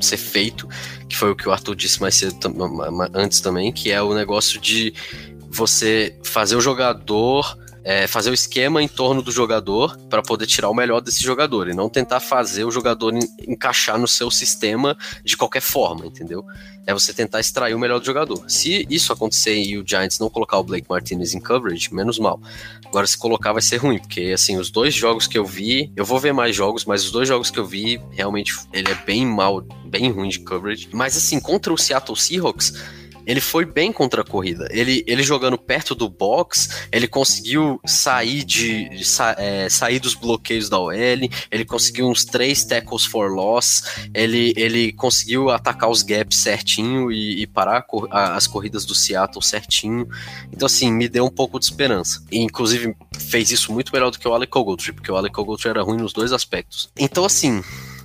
ser 0.00 0.16
feito, 0.16 0.66
que 1.06 1.16
foi 1.16 1.30
o 1.30 1.36
que 1.36 1.46
o 1.46 1.52
Arthur 1.52 1.76
disse 1.76 2.00
mais 2.00 2.14
cedo, 2.14 2.36
antes 3.12 3.40
também, 3.40 3.70
que 3.70 3.92
é 3.92 4.00
o 4.00 4.14
negócio 4.14 4.58
de 4.58 4.94
você 5.50 6.16
fazer 6.22 6.56
o 6.56 6.60
jogador 6.60 7.58
é, 7.84 8.06
fazer 8.06 8.30
o 8.30 8.34
esquema 8.34 8.82
em 8.82 8.88
torno 8.88 9.22
do 9.22 9.32
jogador 9.32 9.96
para 10.08 10.22
poder 10.22 10.46
tirar 10.46 10.68
o 10.68 10.74
melhor 10.74 11.00
desse 11.00 11.22
jogador 11.22 11.68
e 11.68 11.74
não 11.74 11.88
tentar 11.88 12.20
fazer 12.20 12.64
o 12.64 12.70
jogador 12.70 13.12
encaixar 13.46 13.98
no 13.98 14.08
seu 14.08 14.30
sistema 14.30 14.96
de 15.24 15.36
qualquer 15.36 15.62
forma, 15.62 16.06
entendeu? 16.06 16.44
É 16.86 16.92
você 16.92 17.12
tentar 17.12 17.40
extrair 17.40 17.74
o 17.74 17.78
melhor 17.78 18.00
do 18.00 18.06
jogador. 18.06 18.42
Se 18.48 18.86
isso 18.90 19.12
acontecer 19.12 19.54
e 19.56 19.78
o 19.78 19.86
Giants 19.86 20.18
não 20.18 20.30
colocar 20.30 20.58
o 20.58 20.64
Blake 20.64 20.86
Martinez 20.88 21.34
em 21.34 21.40
coverage, 21.40 21.92
menos 21.94 22.18
mal. 22.18 22.40
Agora, 22.86 23.06
se 23.06 23.16
colocar, 23.16 23.52
vai 23.52 23.62
ser 23.62 23.76
ruim, 23.76 23.98
porque 23.98 24.32
assim, 24.34 24.58
os 24.58 24.70
dois 24.70 24.94
jogos 24.94 25.26
que 25.26 25.38
eu 25.38 25.44
vi, 25.44 25.92
eu 25.94 26.04
vou 26.04 26.18
ver 26.18 26.32
mais 26.32 26.56
jogos, 26.56 26.84
mas 26.84 27.04
os 27.04 27.12
dois 27.12 27.28
jogos 27.28 27.50
que 27.50 27.58
eu 27.58 27.64
vi, 27.64 28.00
realmente, 28.10 28.54
ele 28.72 28.90
é 28.90 28.94
bem 28.94 29.24
mal, 29.24 29.60
bem 29.84 30.10
ruim 30.10 30.28
de 30.28 30.40
coverage. 30.40 30.88
Mas 30.92 31.16
assim, 31.16 31.38
contra 31.38 31.72
o 31.72 31.78
Seattle 31.78 32.16
Seahawks 32.16 32.74
ele 33.26 33.40
foi 33.40 33.64
bem 33.64 33.92
contra 33.92 34.22
a 34.22 34.24
corrida. 34.24 34.68
Ele, 34.70 35.04
ele 35.06 35.22
jogando 35.22 35.58
perto 35.58 35.94
do 35.94 36.08
box, 36.08 36.86
ele 36.90 37.06
conseguiu 37.06 37.80
sair 37.84 38.44
de 38.44 39.04
sa, 39.04 39.34
é, 39.38 39.68
sair 39.68 39.98
dos 39.98 40.14
bloqueios 40.14 40.68
da 40.68 40.78
OL, 40.78 40.92
ele 40.92 41.64
conseguiu 41.64 42.08
uns 42.08 42.24
três 42.24 42.64
tackles 42.64 43.04
for 43.04 43.30
loss, 43.30 43.82
ele, 44.14 44.52
ele 44.56 44.92
conseguiu 44.92 45.50
atacar 45.50 45.90
os 45.90 46.02
gaps 46.02 46.38
certinho 46.38 47.10
e, 47.10 47.42
e 47.42 47.46
parar 47.46 47.84
a, 48.10 48.34
as 48.34 48.46
corridas 48.46 48.84
do 48.84 48.94
Seattle 48.94 49.42
certinho. 49.42 50.08
Então, 50.52 50.66
assim, 50.66 50.92
me 50.92 51.08
deu 51.08 51.24
um 51.24 51.30
pouco 51.30 51.58
de 51.58 51.64
esperança. 51.64 52.22
E, 52.30 52.38
inclusive, 52.38 52.94
fez 53.18 53.50
isso 53.50 53.72
muito 53.72 53.92
melhor 53.92 54.10
do 54.10 54.18
que 54.18 54.26
o 54.26 54.34
Alec 54.34 54.56
Ogletree, 54.56 54.92
porque 54.92 55.10
o 55.10 55.16
Alec 55.16 55.38
Ogletree 55.38 55.70
era 55.70 55.82
ruim 55.82 55.98
nos 55.98 56.12
dois 56.12 56.32
aspectos. 56.32 56.90
Então, 56.98 57.24
assim, 57.24 57.62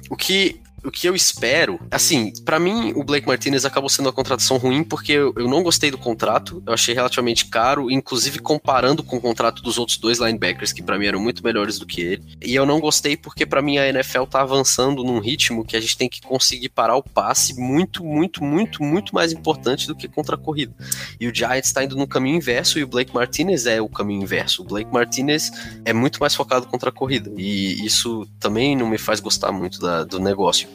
o 0.10 0.16
que 0.16 0.62
o 0.86 0.92
que 0.92 1.08
eu 1.08 1.16
espero, 1.16 1.80
assim, 1.90 2.32
para 2.44 2.60
mim 2.60 2.94
o 2.96 3.04
Blake 3.04 3.28
Martinez 3.28 3.66
acabou 3.66 3.90
sendo 3.90 4.06
uma 4.06 4.14
contratação 4.14 4.58
ruim 4.58 4.84
porque 4.84 5.14
eu, 5.14 5.34
eu, 5.36 5.48
não 5.48 5.64
gostei 5.64 5.90
do 5.90 5.98
contrato, 5.98 6.62
eu 6.66 6.74
achei 6.74 6.94
relativamente 6.94 7.46
caro, 7.48 7.90
inclusive 7.90 8.40
comparando 8.40 9.04
com 9.04 9.18
o 9.18 9.22
contrato 9.22 9.62
dos 9.62 9.78
outros 9.78 9.98
dois 9.98 10.20
linebackers 10.20 10.72
que 10.72 10.84
para 10.84 10.98
mim 10.98 11.08
eram 11.08 11.20
muito 11.20 11.44
melhores 11.44 11.80
do 11.80 11.86
que 11.86 12.02
ele. 12.02 12.24
E 12.42 12.54
eu 12.54 12.66
não 12.66 12.80
gostei 12.80 13.18
porque 13.18 13.46
para 13.46 13.62
mim 13.62 13.78
a 13.78 13.88
NFL 13.88 14.24
tá 14.24 14.42
avançando 14.42 15.04
num 15.04 15.20
ritmo 15.20 15.66
que 15.66 15.76
a 15.76 15.82
gente 15.82 15.98
tem 15.98 16.08
que 16.08 16.22
conseguir 16.22 16.70
parar 16.70 16.96
o 16.96 17.04
passe 17.04 17.60
muito, 17.60 18.04
muito, 18.04 18.44
muito, 18.44 18.84
muito 18.84 19.16
mais 19.16 19.32
importante 19.32 19.88
do 19.88 19.96
que 19.96 20.08
contra 20.08 20.36
a 20.36 20.38
corrida. 20.38 20.74
E 21.20 21.28
o 21.28 21.34
Giants 21.34 21.72
tá 21.72 21.84
indo 21.84 21.96
no 21.96 22.08
caminho 22.08 22.38
inverso 22.38 22.78
e 22.78 22.84
o 22.84 22.88
Blake 22.88 23.14
Martinez 23.14 23.66
é 23.66 23.82
o 23.82 23.90
caminho 23.90 24.22
inverso. 24.22 24.62
O 24.62 24.66
Blake 24.66 24.92
Martinez 24.92 25.52
é 25.84 25.94
muito 25.94 26.20
mais 26.20 26.36
focado 26.36 26.68
contra 26.68 26.90
a 26.90 26.94
corrida. 26.94 27.32
E 27.38 27.86
isso 27.86 28.28
também 28.40 28.76
não 28.76 28.88
me 28.88 28.98
faz 28.98 29.20
gostar 29.20 29.52
muito 29.52 29.80
da, 29.80 30.04
do 30.04 30.20
negócio. 30.20 30.75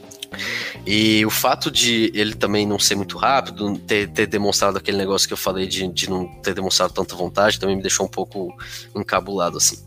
E 0.87 1.25
o 1.27 1.31
fato 1.31 1.71
de 1.71 2.11
ele 2.14 2.35
também 2.35 2.66
não 2.66 2.79
ser 2.79 2.95
muito 2.95 3.19
rápido, 3.19 3.77
ter, 3.79 4.09
ter 4.09 4.27
demonstrado 4.27 4.79
aquele 4.79 4.97
negócio 4.97 5.27
que 5.27 5.35
eu 5.35 5.38
falei 5.38 5.66
de, 5.66 5.87
de 5.88 6.09
não 6.09 6.27
ter 6.40 6.55
demonstrado 6.55 6.93
tanta 6.93 7.14
vontade, 7.14 7.59
também 7.59 7.77
me 7.77 7.83
deixou 7.83 8.07
um 8.07 8.09
pouco 8.09 8.55
encabulado 8.95 9.57
assim. 9.57 9.79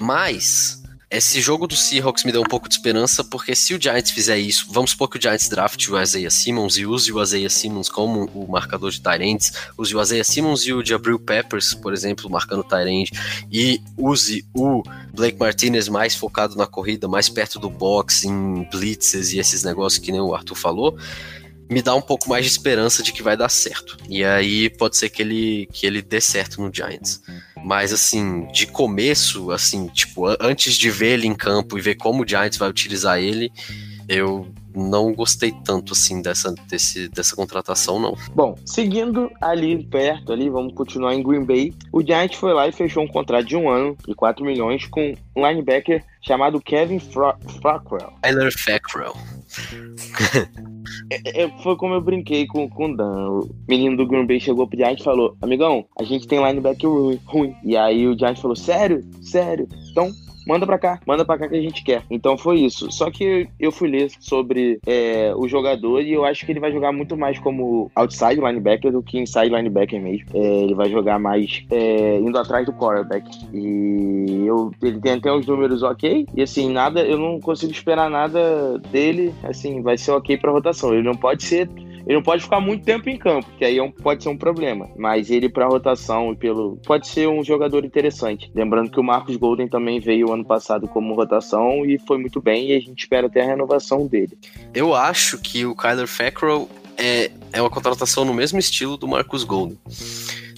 Mas 0.00 0.77
esse 1.10 1.40
jogo 1.40 1.66
do 1.66 1.74
Seahawks 1.74 2.22
me 2.22 2.32
deu 2.32 2.42
um 2.42 2.48
pouco 2.48 2.68
de 2.68 2.74
esperança, 2.74 3.24
porque 3.24 3.54
se 3.54 3.74
o 3.74 3.80
Giants 3.80 4.10
fizer 4.10 4.36
isso, 4.38 4.66
vamos 4.70 4.90
supor 4.90 5.08
que 5.08 5.16
o 5.16 5.20
Giants 5.20 5.48
draft 5.48 5.88
o 5.88 5.98
Isaiah 5.98 6.30
Simmons 6.30 6.76
e 6.76 6.84
use 6.84 7.10
o 7.10 7.22
Isaiah 7.22 7.48
Simmons 7.48 7.88
como 7.88 8.26
o 8.34 8.46
marcador 8.46 8.90
de 8.90 9.00
Tyrants, 9.00 9.52
use 9.78 9.96
o 9.96 10.02
Isaiah 10.02 10.24
Simmons 10.24 10.66
e 10.66 10.72
o 10.72 10.84
Jabril 10.84 11.18
Peppers, 11.18 11.72
por 11.72 11.94
exemplo, 11.94 12.28
marcando 12.28 12.62
Tyrant, 12.62 13.08
e 13.50 13.80
use 13.96 14.44
o 14.54 14.82
Blake 15.14 15.38
Martinez 15.38 15.88
mais 15.88 16.14
focado 16.14 16.56
na 16.56 16.66
corrida, 16.66 17.08
mais 17.08 17.30
perto 17.30 17.58
do 17.58 17.70
box, 17.70 18.24
em 18.24 18.68
blitzes 18.70 19.32
e 19.32 19.38
esses 19.38 19.62
negócios 19.62 20.04
que 20.04 20.12
nem 20.12 20.20
o 20.20 20.34
Arthur 20.34 20.56
falou, 20.56 20.98
me 21.70 21.82
dá 21.82 21.94
um 21.94 22.00
pouco 22.00 22.28
mais 22.28 22.44
de 22.44 22.50
esperança 22.50 23.02
de 23.02 23.12
que 23.12 23.22
vai 23.22 23.36
dar 23.36 23.48
certo. 23.48 23.96
E 24.08 24.24
aí 24.24 24.70
pode 24.70 24.96
ser 24.96 25.10
que 25.10 25.22
ele, 25.22 25.68
que 25.72 25.86
ele 25.86 26.00
dê 26.00 26.20
certo 26.20 26.62
no 26.62 26.72
Giants. 26.72 27.22
Mas 27.62 27.92
assim, 27.92 28.46
de 28.52 28.66
começo, 28.66 29.50
assim, 29.50 29.88
tipo, 29.88 30.26
antes 30.40 30.74
de 30.74 30.90
ver 30.90 31.14
ele 31.14 31.26
em 31.26 31.34
campo 31.34 31.76
e 31.76 31.80
ver 31.80 31.96
como 31.96 32.22
o 32.22 32.28
Giants 32.28 32.58
vai 32.58 32.68
utilizar 32.68 33.18
ele, 33.18 33.52
eu 34.08 34.48
não 34.74 35.12
gostei 35.12 35.52
tanto 35.64 35.92
assim 35.92 36.22
dessa, 36.22 36.54
desse, 36.68 37.08
dessa 37.08 37.34
contratação, 37.34 37.98
não. 37.98 38.16
Bom, 38.34 38.56
seguindo 38.64 39.30
ali 39.40 39.84
perto, 39.84 40.32
ali, 40.32 40.48
vamos 40.48 40.72
continuar 40.74 41.14
em 41.14 41.22
Green 41.22 41.44
Bay. 41.44 41.74
O 41.92 42.00
Giants 42.00 42.38
foi 42.38 42.52
lá 42.54 42.68
e 42.68 42.72
fechou 42.72 43.02
um 43.02 43.08
contrato 43.08 43.46
de 43.46 43.56
um 43.56 43.68
ano 43.68 43.96
e 44.06 44.14
4 44.14 44.44
milhões 44.44 44.86
com 44.86 45.14
um 45.36 45.46
linebacker 45.46 46.04
chamado 46.22 46.60
Kevin 46.60 47.00
Fackrell. 47.00 48.12
Tyler 48.22 48.52
Fackrell. 48.56 49.14
É, 51.10 51.42
é, 51.42 51.62
foi 51.62 51.76
como 51.76 51.94
eu 51.94 52.00
brinquei 52.00 52.46
com, 52.46 52.68
com 52.68 52.86
o 52.86 52.96
Dan. 52.96 53.28
O 53.28 53.50
menino 53.68 53.96
do 53.96 54.06
Green 54.06 54.26
Bay 54.26 54.40
chegou 54.40 54.66
pro 54.66 54.78
Giants 54.78 55.00
e 55.00 55.04
falou: 55.04 55.36
Amigão, 55.42 55.84
a 55.98 56.02
gente 56.02 56.26
tem 56.26 56.42
linebacker 56.42 56.88
ruim. 56.88 57.20
ruim. 57.26 57.54
E 57.64 57.76
aí 57.76 58.06
o 58.06 58.18
Giants 58.18 58.40
falou: 58.40 58.56
Sério? 58.56 59.02
Sério? 59.22 59.68
Então 59.90 60.10
manda 60.48 60.66
pra 60.66 60.78
cá, 60.78 60.98
manda 61.06 61.24
pra 61.24 61.36
cá 61.36 61.46
que 61.46 61.56
a 61.56 61.60
gente 61.60 61.84
quer. 61.84 62.02
Então 62.10 62.38
foi 62.38 62.60
isso. 62.60 62.90
Só 62.90 63.10
que 63.10 63.46
eu 63.60 63.70
fui 63.70 63.88
ler 63.90 64.10
sobre 64.18 64.80
é, 64.86 65.32
o 65.36 65.46
jogador 65.46 66.00
e 66.00 66.12
eu 66.12 66.24
acho 66.24 66.46
que 66.46 66.52
ele 66.52 66.60
vai 66.60 66.72
jogar 66.72 66.90
muito 66.90 67.16
mais 67.16 67.38
como 67.38 67.90
outside 67.94 68.40
linebacker 68.40 68.90
do 68.90 69.02
que 69.02 69.18
inside 69.18 69.50
linebacker 69.50 70.00
mesmo. 70.00 70.26
É, 70.32 70.62
ele 70.62 70.74
vai 70.74 70.88
jogar 70.88 71.18
mais 71.18 71.64
é, 71.70 72.18
indo 72.18 72.38
atrás 72.38 72.64
do 72.64 72.72
quarterback. 72.72 73.28
E 73.52 74.46
eu, 74.46 74.72
ele 74.82 74.98
tem 75.00 75.12
até 75.12 75.30
os 75.30 75.46
números 75.46 75.82
ok. 75.82 76.26
E 76.34 76.42
assim, 76.42 76.72
nada, 76.72 77.02
eu 77.02 77.18
não 77.18 77.38
consigo 77.40 77.72
esperar 77.72 78.08
nada 78.08 78.78
dele. 78.90 79.34
Assim, 79.42 79.82
vai 79.82 79.98
ser 79.98 80.12
ok 80.12 80.38
pra 80.38 80.50
rotação. 80.50 80.94
Ele 80.94 81.02
não 81.02 81.14
pode 81.14 81.42
ser 81.42 81.68
ele 82.08 82.16
não 82.16 82.22
pode 82.22 82.42
ficar 82.42 82.58
muito 82.58 82.86
tempo 82.86 83.10
em 83.10 83.18
campo, 83.18 83.46
que 83.58 83.64
aí 83.66 83.76
é 83.76 83.82
um, 83.82 83.90
pode 83.90 84.22
ser 84.22 84.30
um 84.30 84.36
problema. 84.36 84.88
Mas 84.96 85.30
ele, 85.30 85.46
para 85.46 85.66
rotação 85.66 86.32
e 86.32 86.36
pelo. 86.36 86.78
Pode 86.86 87.06
ser 87.06 87.28
um 87.28 87.44
jogador 87.44 87.84
interessante. 87.84 88.50
Lembrando 88.54 88.90
que 88.90 88.98
o 88.98 89.04
Marcos 89.04 89.36
Golden 89.36 89.68
também 89.68 90.00
veio 90.00 90.32
ano 90.32 90.44
passado 90.44 90.88
como 90.88 91.14
rotação 91.14 91.84
e 91.84 91.98
foi 91.98 92.16
muito 92.16 92.40
bem, 92.40 92.70
e 92.70 92.72
a 92.74 92.80
gente 92.80 93.00
espera 93.00 93.26
até 93.26 93.42
a 93.42 93.46
renovação 93.46 94.06
dele. 94.06 94.38
Eu 94.72 94.94
acho 94.94 95.36
que 95.36 95.66
o 95.66 95.76
Kyler 95.76 96.06
Fackrell 96.06 96.66
é, 96.96 97.30
é 97.52 97.60
uma 97.60 97.68
contratação 97.68 98.24
no 98.24 98.32
mesmo 98.32 98.58
estilo 98.58 98.96
do 98.96 99.06
Marcus 99.06 99.44
Golden. 99.44 99.78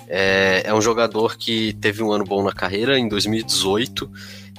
É, 0.07 0.63
é 0.67 0.73
um 0.73 0.81
jogador 0.81 1.37
que 1.37 1.73
teve 1.81 2.01
um 2.01 2.13
ano 2.13 2.25
bom 2.25 2.45
na 2.45 2.53
carreira 2.53 2.97
em 2.97 3.09
2018. 3.09 4.09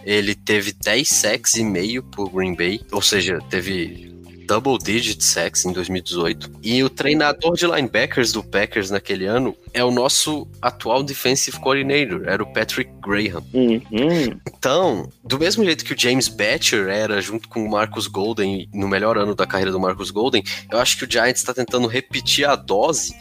Ele 0.04 0.36
teve 0.36 0.74
10 0.74 1.08
sacks 1.08 1.56
e 1.56 1.64
meio 1.64 2.04
por 2.04 2.30
Green 2.30 2.54
Bay, 2.54 2.82
ou 2.92 3.02
seja, 3.02 3.40
teve 3.50 4.12
double 4.46 4.78
digit 4.78 5.24
sacks 5.24 5.66
em 5.66 5.74
2018. 5.74 6.52
E 6.62 6.84
o 6.84 6.90
treinador 6.90 7.56
de 7.56 7.66
linebackers 7.66 8.32
do 8.32 8.44
Packers 8.44 8.90
naquele 8.90 9.26
ano 9.26 9.56
é 9.74 9.84
o 9.84 9.92
nosso 9.92 10.48
atual 10.62 11.04
defensive 11.04 11.60
coordinator, 11.60 12.24
era 12.26 12.44
o 12.44 12.54
Patrick 12.54 12.92
Graham. 13.02 13.44
Uhum. 13.54 14.40
Então, 14.48 15.10
do 15.24 15.40
mesmo 15.40 15.64
jeito 15.64 15.86
que 15.86 15.94
o 15.94 16.00
James 16.00 16.28
Batcher 16.28 16.88
era 16.88 17.22
junto 17.22 17.48
com 17.48 17.64
o 17.64 17.70
Marcus 17.70 18.08
Golden 18.08 18.68
no 18.74 18.88
melhor 18.88 19.18
ano 19.18 19.34
da 19.36 19.48
carreira 19.48 19.72
do 19.72 19.80
Marcus 19.80 20.12
Golden, 20.12 20.44
eu 20.72 20.80
acho 20.80 20.98
que 20.98 21.06
o 21.06 21.12
Giants 21.12 21.42
está 21.42 21.54
tentando 21.54 21.88
repetir 21.88 22.46
a 22.46 22.56
dose 22.56 23.14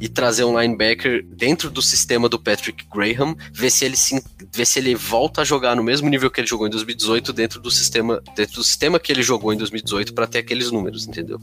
e 0.00 0.08
trazer 0.08 0.44
um 0.44 0.58
linebacker 0.58 1.24
dentro 1.26 1.70
do 1.70 1.82
sistema 1.82 2.28
do 2.28 2.38
Patrick 2.38 2.86
Graham, 2.92 3.36
ver 3.52 3.70
se 3.70 3.84
ele 3.84 3.96
se, 3.96 4.22
ver 4.52 4.64
se 4.64 4.78
ele 4.78 4.94
volta 4.94 5.42
a 5.42 5.44
jogar 5.44 5.76
no 5.76 5.82
mesmo 5.82 6.08
nível 6.08 6.30
que 6.30 6.40
ele 6.40 6.48
jogou 6.48 6.66
em 6.66 6.70
2018 6.70 7.32
dentro 7.32 7.60
do 7.60 7.70
sistema, 7.70 8.22
dentro 8.34 8.56
do 8.56 8.64
sistema 8.64 8.98
que 8.98 9.12
ele 9.12 9.22
jogou 9.22 9.52
em 9.52 9.56
2018 9.56 10.14
para 10.14 10.26
ter 10.26 10.38
aqueles 10.38 10.70
números, 10.70 11.06
entendeu? 11.06 11.38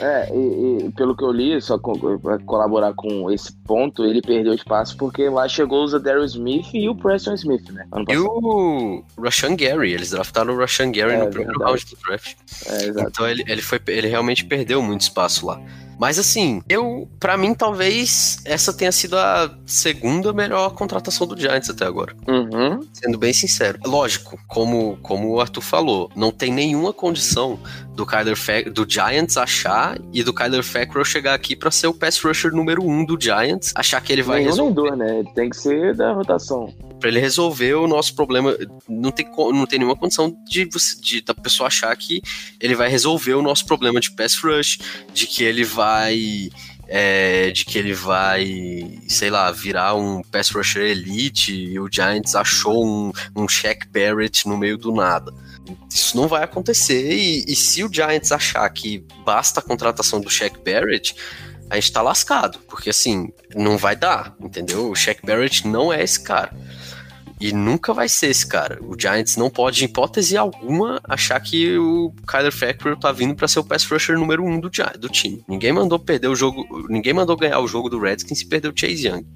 É, 0.00 0.32
e, 0.34 0.86
e, 0.86 0.92
pelo 0.92 1.16
que 1.16 1.24
eu 1.24 1.32
li, 1.32 1.60
só 1.60 1.78
para 1.78 2.38
colaborar 2.40 2.94
com 2.94 3.30
esse 3.30 3.52
ponto, 3.64 4.04
ele 4.04 4.22
perdeu 4.22 4.54
espaço 4.54 4.96
porque 4.96 5.28
lá 5.28 5.48
chegou 5.48 5.82
o 5.82 5.88
Zadarius 5.88 6.32
Smith 6.32 6.68
e 6.74 6.88
o 6.88 6.94
Preston 6.94 7.34
Smith, 7.34 7.70
né? 7.70 7.86
e 8.08 8.16
o 8.16 9.04
Rashan 9.18 9.56
Gary, 9.56 9.92
eles 9.92 10.10
draftaram 10.10 10.54
o 10.54 10.58
Rashan 10.58 10.92
Gary 10.92 11.14
é, 11.14 11.24
no 11.24 11.30
primeiro 11.30 11.58
round 11.60 11.84
do 11.86 11.96
draft. 12.06 12.34
É, 12.66 13.02
então 13.02 13.28
ele, 13.28 13.44
ele, 13.46 13.62
foi, 13.62 13.80
ele 13.88 14.08
realmente 14.08 14.44
perdeu 14.44 14.82
muito 14.82 15.02
espaço 15.02 15.46
lá. 15.46 15.60
Mas 15.98 16.16
assim, 16.16 16.62
eu, 16.68 17.08
para 17.18 17.36
mim, 17.36 17.52
talvez 17.52 17.87
essa 18.44 18.72
tenha 18.72 18.92
sido 18.92 19.16
a 19.16 19.54
segunda 19.66 20.32
melhor 20.32 20.70
contratação 20.70 21.26
do 21.26 21.38
Giants 21.38 21.70
até 21.70 21.84
agora. 21.84 22.14
Uhum. 22.26 22.80
Sendo 22.92 23.18
bem 23.18 23.32
sincero. 23.32 23.78
Lógico, 23.84 24.38
como, 24.46 24.98
como 25.02 25.30
o 25.30 25.40
Arthur 25.40 25.60
falou, 25.62 26.10
não 26.14 26.30
tem 26.30 26.52
nenhuma 26.52 26.92
condição 26.92 27.58
do 27.94 28.06
Kyler 28.06 28.36
Fa 28.36 28.62
do 28.62 28.86
Giants 28.88 29.36
achar 29.36 29.98
e 30.12 30.22
do 30.22 30.32
Kyler 30.32 30.62
Fackrell 30.62 31.04
chegar 31.04 31.34
aqui 31.34 31.56
para 31.56 31.70
ser 31.70 31.88
o 31.88 31.94
pass 31.94 32.20
rusher 32.20 32.52
número 32.52 32.82
um 32.84 33.04
do 33.04 33.20
Giants, 33.20 33.72
achar 33.74 34.00
que 34.00 34.12
ele 34.12 34.22
vai 34.22 34.38
Nenhum 34.38 34.50
resolver. 34.50 34.96
né? 34.96 35.24
Tem 35.34 35.50
que 35.50 35.56
ser 35.56 35.96
da 35.96 36.12
rotação. 36.12 36.72
Pra 37.00 37.08
ele 37.08 37.18
resolver 37.20 37.74
o 37.74 37.88
nosso 37.88 38.14
problema, 38.14 38.56
não 38.88 39.10
tem, 39.10 39.28
não 39.52 39.66
tem 39.66 39.78
nenhuma 39.78 39.96
condição 39.96 40.36
de, 40.48 40.68
de 41.00 41.20
da 41.22 41.34
pessoa 41.34 41.66
achar 41.66 41.94
que 41.96 42.20
ele 42.60 42.74
vai 42.74 42.88
resolver 42.88 43.34
o 43.34 43.42
nosso 43.42 43.66
problema 43.66 44.00
de 44.00 44.10
pass 44.12 44.36
rush, 44.36 44.78
de 45.12 45.26
que 45.26 45.42
ele 45.42 45.64
vai 45.64 46.50
é, 46.88 47.50
de 47.50 47.66
que 47.66 47.78
ele 47.78 47.92
vai, 47.92 48.98
sei 49.06 49.28
lá, 49.28 49.50
virar 49.52 49.94
um 49.94 50.22
pass 50.22 50.50
rusher 50.50 50.90
elite 50.90 51.54
e 51.54 51.78
o 51.78 51.88
Giants 51.90 52.34
achou 52.34 52.84
um, 52.84 53.12
um 53.36 53.46
Shaq 53.46 53.86
Barrett 53.88 54.48
no 54.48 54.56
meio 54.56 54.78
do 54.78 54.90
nada. 54.90 55.32
Isso 55.92 56.16
não 56.16 56.26
vai 56.26 56.42
acontecer 56.42 57.12
e, 57.12 57.44
e 57.46 57.54
se 57.54 57.84
o 57.84 57.92
Giants 57.92 58.32
achar 58.32 58.68
que 58.70 59.04
basta 59.24 59.60
a 59.60 59.62
contratação 59.62 60.18
do 60.18 60.30
Shaq 60.30 60.58
Barrett, 60.64 61.14
a 61.68 61.74
gente 61.74 61.92
tá 61.92 62.00
lascado, 62.00 62.58
porque 62.60 62.88
assim, 62.88 63.30
não 63.54 63.76
vai 63.76 63.94
dar, 63.94 64.34
entendeu? 64.40 64.90
O 64.90 64.94
Shaq 64.94 65.24
Barrett 65.24 65.66
não 65.68 65.92
é 65.92 66.02
esse 66.02 66.20
cara. 66.20 66.56
E 67.40 67.52
nunca 67.52 67.94
vai 67.94 68.08
ser 68.08 68.28
esse 68.28 68.46
cara. 68.46 68.78
O 68.82 68.98
Giants 68.98 69.36
não 69.36 69.48
pode, 69.48 69.82
em 69.82 69.86
hipótese 69.86 70.36
alguma, 70.36 71.00
achar 71.04 71.38
que 71.40 71.76
o 71.78 72.12
Kyler 72.26 72.52
Fackrell 72.52 72.96
tá 72.96 73.12
vindo 73.12 73.34
para 73.34 73.46
ser 73.46 73.60
o 73.60 73.64
pass 73.64 73.84
rusher 73.84 74.18
número 74.18 74.44
um 74.44 74.58
do, 74.58 74.70
do 74.98 75.08
time. 75.08 75.42
Ninguém 75.48 75.72
mandou 75.72 75.98
perder 75.98 76.28
o 76.28 76.34
jogo, 76.34 76.66
ninguém 76.88 77.12
mandou 77.12 77.36
ganhar 77.36 77.60
o 77.60 77.68
jogo 77.68 77.88
do 77.88 77.98
Redskins 77.98 78.38
se 78.38 78.46
perder 78.46 78.68
o 78.68 78.74
Chase 78.74 79.06
Young. 79.06 79.26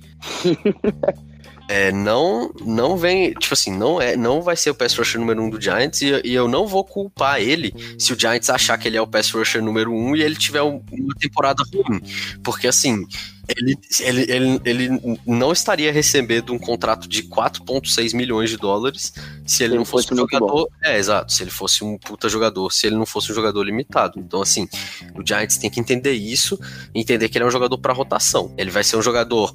É, 1.69 1.93
não, 1.93 2.53
não 2.67 2.97
vem, 2.97 3.33
tipo 3.33 3.55
assim, 3.55 3.75
não 3.75 3.99
é, 4.01 4.17
não 4.17 4.43
vai 4.43 4.57
ser 4.57 4.71
o 4.71 4.75
pass 4.75 4.95
rusher 4.95 5.19
número 5.19 5.43
um 5.43 5.49
do 5.49 5.61
Giants 5.61 6.03
e, 6.03 6.21
e, 6.25 6.35
eu 6.35 6.49
não 6.49 6.67
vou 6.67 6.85
culpar 6.85 7.41
ele 7.41 7.73
se 7.99 8.13
o 8.13 8.19
Giants 8.19 8.51
achar 8.51 8.77
que 8.77 8.89
ele 8.89 8.97
é 8.97 9.01
o 9.01 9.07
pass 9.07 9.31
rusher 9.31 9.63
número 9.63 9.91
um 9.91 10.15
e 10.15 10.23
ele 10.23 10.35
tiver 10.35 10.61
um, 10.61 10.83
uma 10.93 11.15
temporada 11.19 11.63
ruim, 11.73 12.01
porque 12.43 12.67
assim, 12.67 13.07
ele, 13.49 13.77
ele, 14.01 14.33
ele, 14.33 14.61
ele 14.65 15.19
não 15.27 15.53
estaria 15.53 15.93
recebendo 15.93 16.53
um 16.53 16.59
contrato 16.59 17.09
de 17.09 17.25
4,6 17.25 18.15
milhões 18.15 18.49
de 18.51 18.57
dólares 18.57 19.13
se 19.45 19.65
ele, 19.65 19.73
ele 19.73 19.79
não 19.79 19.85
fosse, 19.85 20.09
fosse 20.09 20.15
um 20.15 20.29
jogador. 20.29 20.69
É, 20.83 20.97
exato. 20.97 21.33
Se 21.33 21.43
ele 21.43 21.51
fosse 21.51 21.83
um 21.83 21.99
puta 21.99 22.29
jogador, 22.29 22.71
se 22.73 22.87
ele 22.87 22.97
não 22.97 23.05
fosse 23.05 23.33
um 23.33 23.35
jogador 23.35 23.63
limitado. 23.65 24.21
Então, 24.21 24.41
assim, 24.41 24.69
o 25.15 25.27
Giants 25.27 25.57
tem 25.57 25.69
que 25.69 25.81
entender 25.81 26.13
isso, 26.13 26.59
entender 26.95 27.29
que 27.29 27.37
ele 27.37 27.45
é 27.45 27.49
um 27.49 27.51
jogador 27.51 27.77
para 27.79 27.93
rotação. 27.93 28.55
Ele 28.57 28.71
vai 28.71 28.85
ser 28.85 28.97
um 28.97 29.03
jogador. 29.03 29.53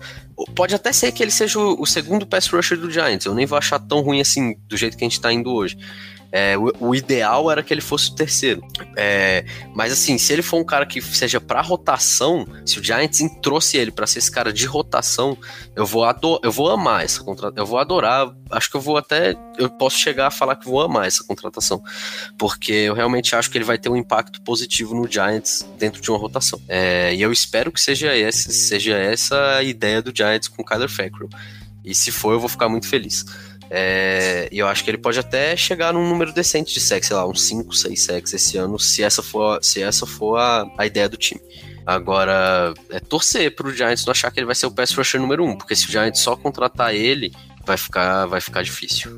Pode 0.54 0.76
até 0.76 0.92
ser 0.92 1.14
que 1.14 1.24
ele 1.24 1.32
seja 1.32 1.58
o, 1.58 1.86
segundo 1.86 2.28
pass 2.28 2.48
rusher 2.48 2.78
do 2.78 2.92
Giants. 2.92 3.26
Eu 3.26 3.34
nem 3.34 3.46
vou 3.46 3.58
achar 3.58 3.80
tão 3.80 4.02
ruim 4.02 4.20
assim 4.20 4.58
do 4.68 4.76
jeito 4.76 4.98
que 4.98 5.04
a 5.06 5.08
gente 5.08 5.22
tá 5.22 5.32
indo 5.32 5.52
hoje. 5.52 5.78
É, 6.32 6.58
o, 6.58 6.72
o, 6.80 6.96
ideal 6.96 7.50
era 7.50 7.64
que 7.64 7.74
ele 7.74 7.82
fosse 7.82 8.12
o 8.12 8.16
terceiro. 8.16 8.62
É, 8.96 9.46
mas 9.74 9.92
assim, 9.94 10.18
se 10.18 10.34
ele 10.34 10.42
for 10.42 10.60
um 10.60 10.64
cara 10.64 10.86
que 10.86 11.02
seja 11.02 11.40
para 11.40 11.62
rotação, 11.62 12.46
se 12.66 12.80
o 12.80 12.84
Giants 12.84 13.20
trouxe 13.42 13.78
ele 13.78 13.92
para 13.92 14.06
ser 14.06 14.20
esse 14.20 14.32
cara 14.32 14.52
de 14.52 14.66
rotação, 14.66 15.38
eu 15.76 15.86
vou, 15.86 16.04
ador 16.04 16.40
eu 16.44 16.52
vou 16.52 16.70
amar 16.70 17.04
essa 17.06 17.24
contratação. 17.24 17.64
Eu 17.64 17.66
vou 17.66 17.80
adorar. 17.80 18.34
Acho 18.52 18.70
que 18.70 18.76
eu 18.76 18.82
vou 18.82 18.98
até. 18.98 19.36
Eu 19.58 19.70
posso 19.70 19.98
chegar 19.98 20.28
a 20.28 20.32
falar 20.32 20.56
que 20.56 20.66
vou 20.66 20.82
amar 20.82 21.08
essa 21.08 21.24
contratação. 21.24 21.82
Porque 22.38 22.72
eu 22.72 22.94
realmente 22.94 23.36
acho 23.36 23.50
que 23.50 23.58
ele 23.58 23.66
vai 23.66 23.78
ter 23.78 23.90
um 23.90 23.96
impacto 23.96 24.42
positivo 24.42 24.94
no 24.94 25.10
Giants 25.10 25.68
dentro 25.78 26.02
de 26.02 26.10
uma 26.10 26.20
rotação. 26.20 26.62
É, 26.68 27.14
e 27.16 27.22
eu 27.22 27.32
espero 27.32 27.72
que 27.72 27.80
seja 27.80 28.16
essa, 28.16 28.52
seja 28.52 28.98
essa 28.98 29.58
a 29.58 29.64
ideia 29.64 30.02
do 30.02 30.16
Giants 30.16 30.48
com 30.48 30.62
o 30.62 30.66
Kyler 30.66 30.90
Fackrell. 30.90 31.30
E 31.88 31.96
se 31.96 32.12
for, 32.12 32.34
eu 32.34 32.40
vou 32.40 32.50
ficar 32.50 32.68
muito 32.68 32.88
feliz. 32.88 33.26
É, 33.70 34.48
e 34.52 34.60
eu 34.60 34.68
acho 34.68 34.84
que 34.84 34.90
ele 34.90 34.98
pode 34.98 35.20
até 35.20 35.56
chegar 35.56 35.94
num 35.94 36.08
número 36.08 36.34
decente 36.34 36.74
de 36.74 36.80
sacks, 36.80 37.08
sei 37.08 37.16
lá, 37.16 37.28
uns 37.28 37.42
5, 37.44 37.74
6 37.74 38.02
sacks 38.02 38.34
esse 38.34 38.58
ano, 38.58 38.80
se 38.80 39.04
essa 39.04 39.22
for, 39.22 39.64
se 39.64 39.82
essa 39.82 40.06
for 40.06 40.38
a, 40.38 40.66
a 40.78 40.86
ideia 40.86 41.10
do 41.10 41.18
time. 41.18 41.42
Agora, 41.86 42.74
é 42.90 43.00
torcer 43.00 43.56
pro 43.56 43.74
Giants 43.74 44.06
não 44.06 44.12
achar 44.12 44.30
que 44.30 44.40
ele 44.40 44.46
vai 44.46 44.56
ser 44.56 44.66
o 44.66 44.72
pass 44.72 44.94
rusher 44.94 45.22
número 45.22 45.46
1, 45.46 45.50
um, 45.50 45.58
porque 45.58 45.76
se 45.76 45.88
o 45.88 45.92
Giants 45.92 46.20
só 46.20 46.36
contratar 46.36 46.94
ele, 46.94 47.32
vai 47.66 47.78
ficar, 47.78 48.26
vai 48.26 48.42
ficar 48.42 48.62
difícil. 48.62 49.10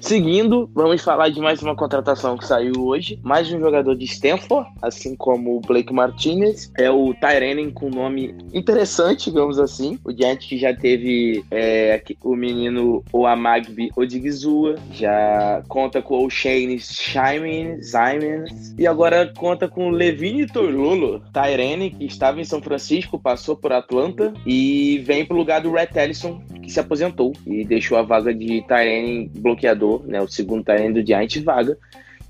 Seguindo, 0.00 0.70
vamos 0.72 1.02
falar 1.02 1.28
de 1.28 1.40
mais 1.40 1.60
uma 1.60 1.74
contratação 1.74 2.38
que 2.38 2.46
saiu 2.46 2.86
hoje. 2.86 3.18
Mais 3.22 3.52
um 3.52 3.58
jogador 3.58 3.96
de 3.96 4.04
Stanford, 4.04 4.70
assim 4.80 5.16
como 5.16 5.56
o 5.56 5.60
Blake 5.60 5.92
Martinez. 5.92 6.70
É 6.78 6.90
o 6.90 7.12
Tyrenen 7.14 7.70
com 7.70 7.90
nome 7.90 8.34
interessante, 8.54 9.30
digamos 9.30 9.58
assim. 9.58 9.98
O 10.04 10.12
Giants 10.12 10.46
que 10.46 10.56
já 10.56 10.74
teve 10.74 11.44
é, 11.50 12.00
o 12.22 12.36
menino 12.36 13.04
Oamagbi 13.12 13.90
Odigizua, 13.96 14.76
já 14.92 15.62
conta 15.68 16.00
com 16.00 16.24
o 16.24 16.30
Shane 16.30 16.78
Simon, 16.78 18.44
e 18.78 18.86
agora 18.86 19.32
conta 19.36 19.68
com 19.68 19.88
o 19.88 19.90
Levine 19.90 20.46
Torlolo. 20.46 21.20
Tyrene, 21.32 21.90
que 21.90 22.06
estava 22.06 22.40
em 22.40 22.44
São 22.44 22.62
Francisco, 22.62 23.18
passou 23.18 23.56
por 23.56 23.72
Atlanta 23.72 24.32
e 24.46 25.02
vem 25.04 25.24
para 25.24 25.34
o 25.34 25.38
lugar 25.38 25.60
do 25.60 25.72
Rhett 25.72 25.98
Ellison, 25.98 26.40
que 26.62 26.70
se 26.70 26.78
aposentou 26.78 27.32
e 27.46 27.64
deixou 27.64 27.98
a 27.98 28.02
vaga 28.02 28.32
de 28.32 28.62
Tyrene 28.62 29.30
bloqueador 29.34 29.87
né, 30.06 30.20
o 30.20 30.28
segundo 30.28 30.64
talento 30.64 30.94
do 30.94 31.06
Giant 31.06 31.36
vaga, 31.42 31.76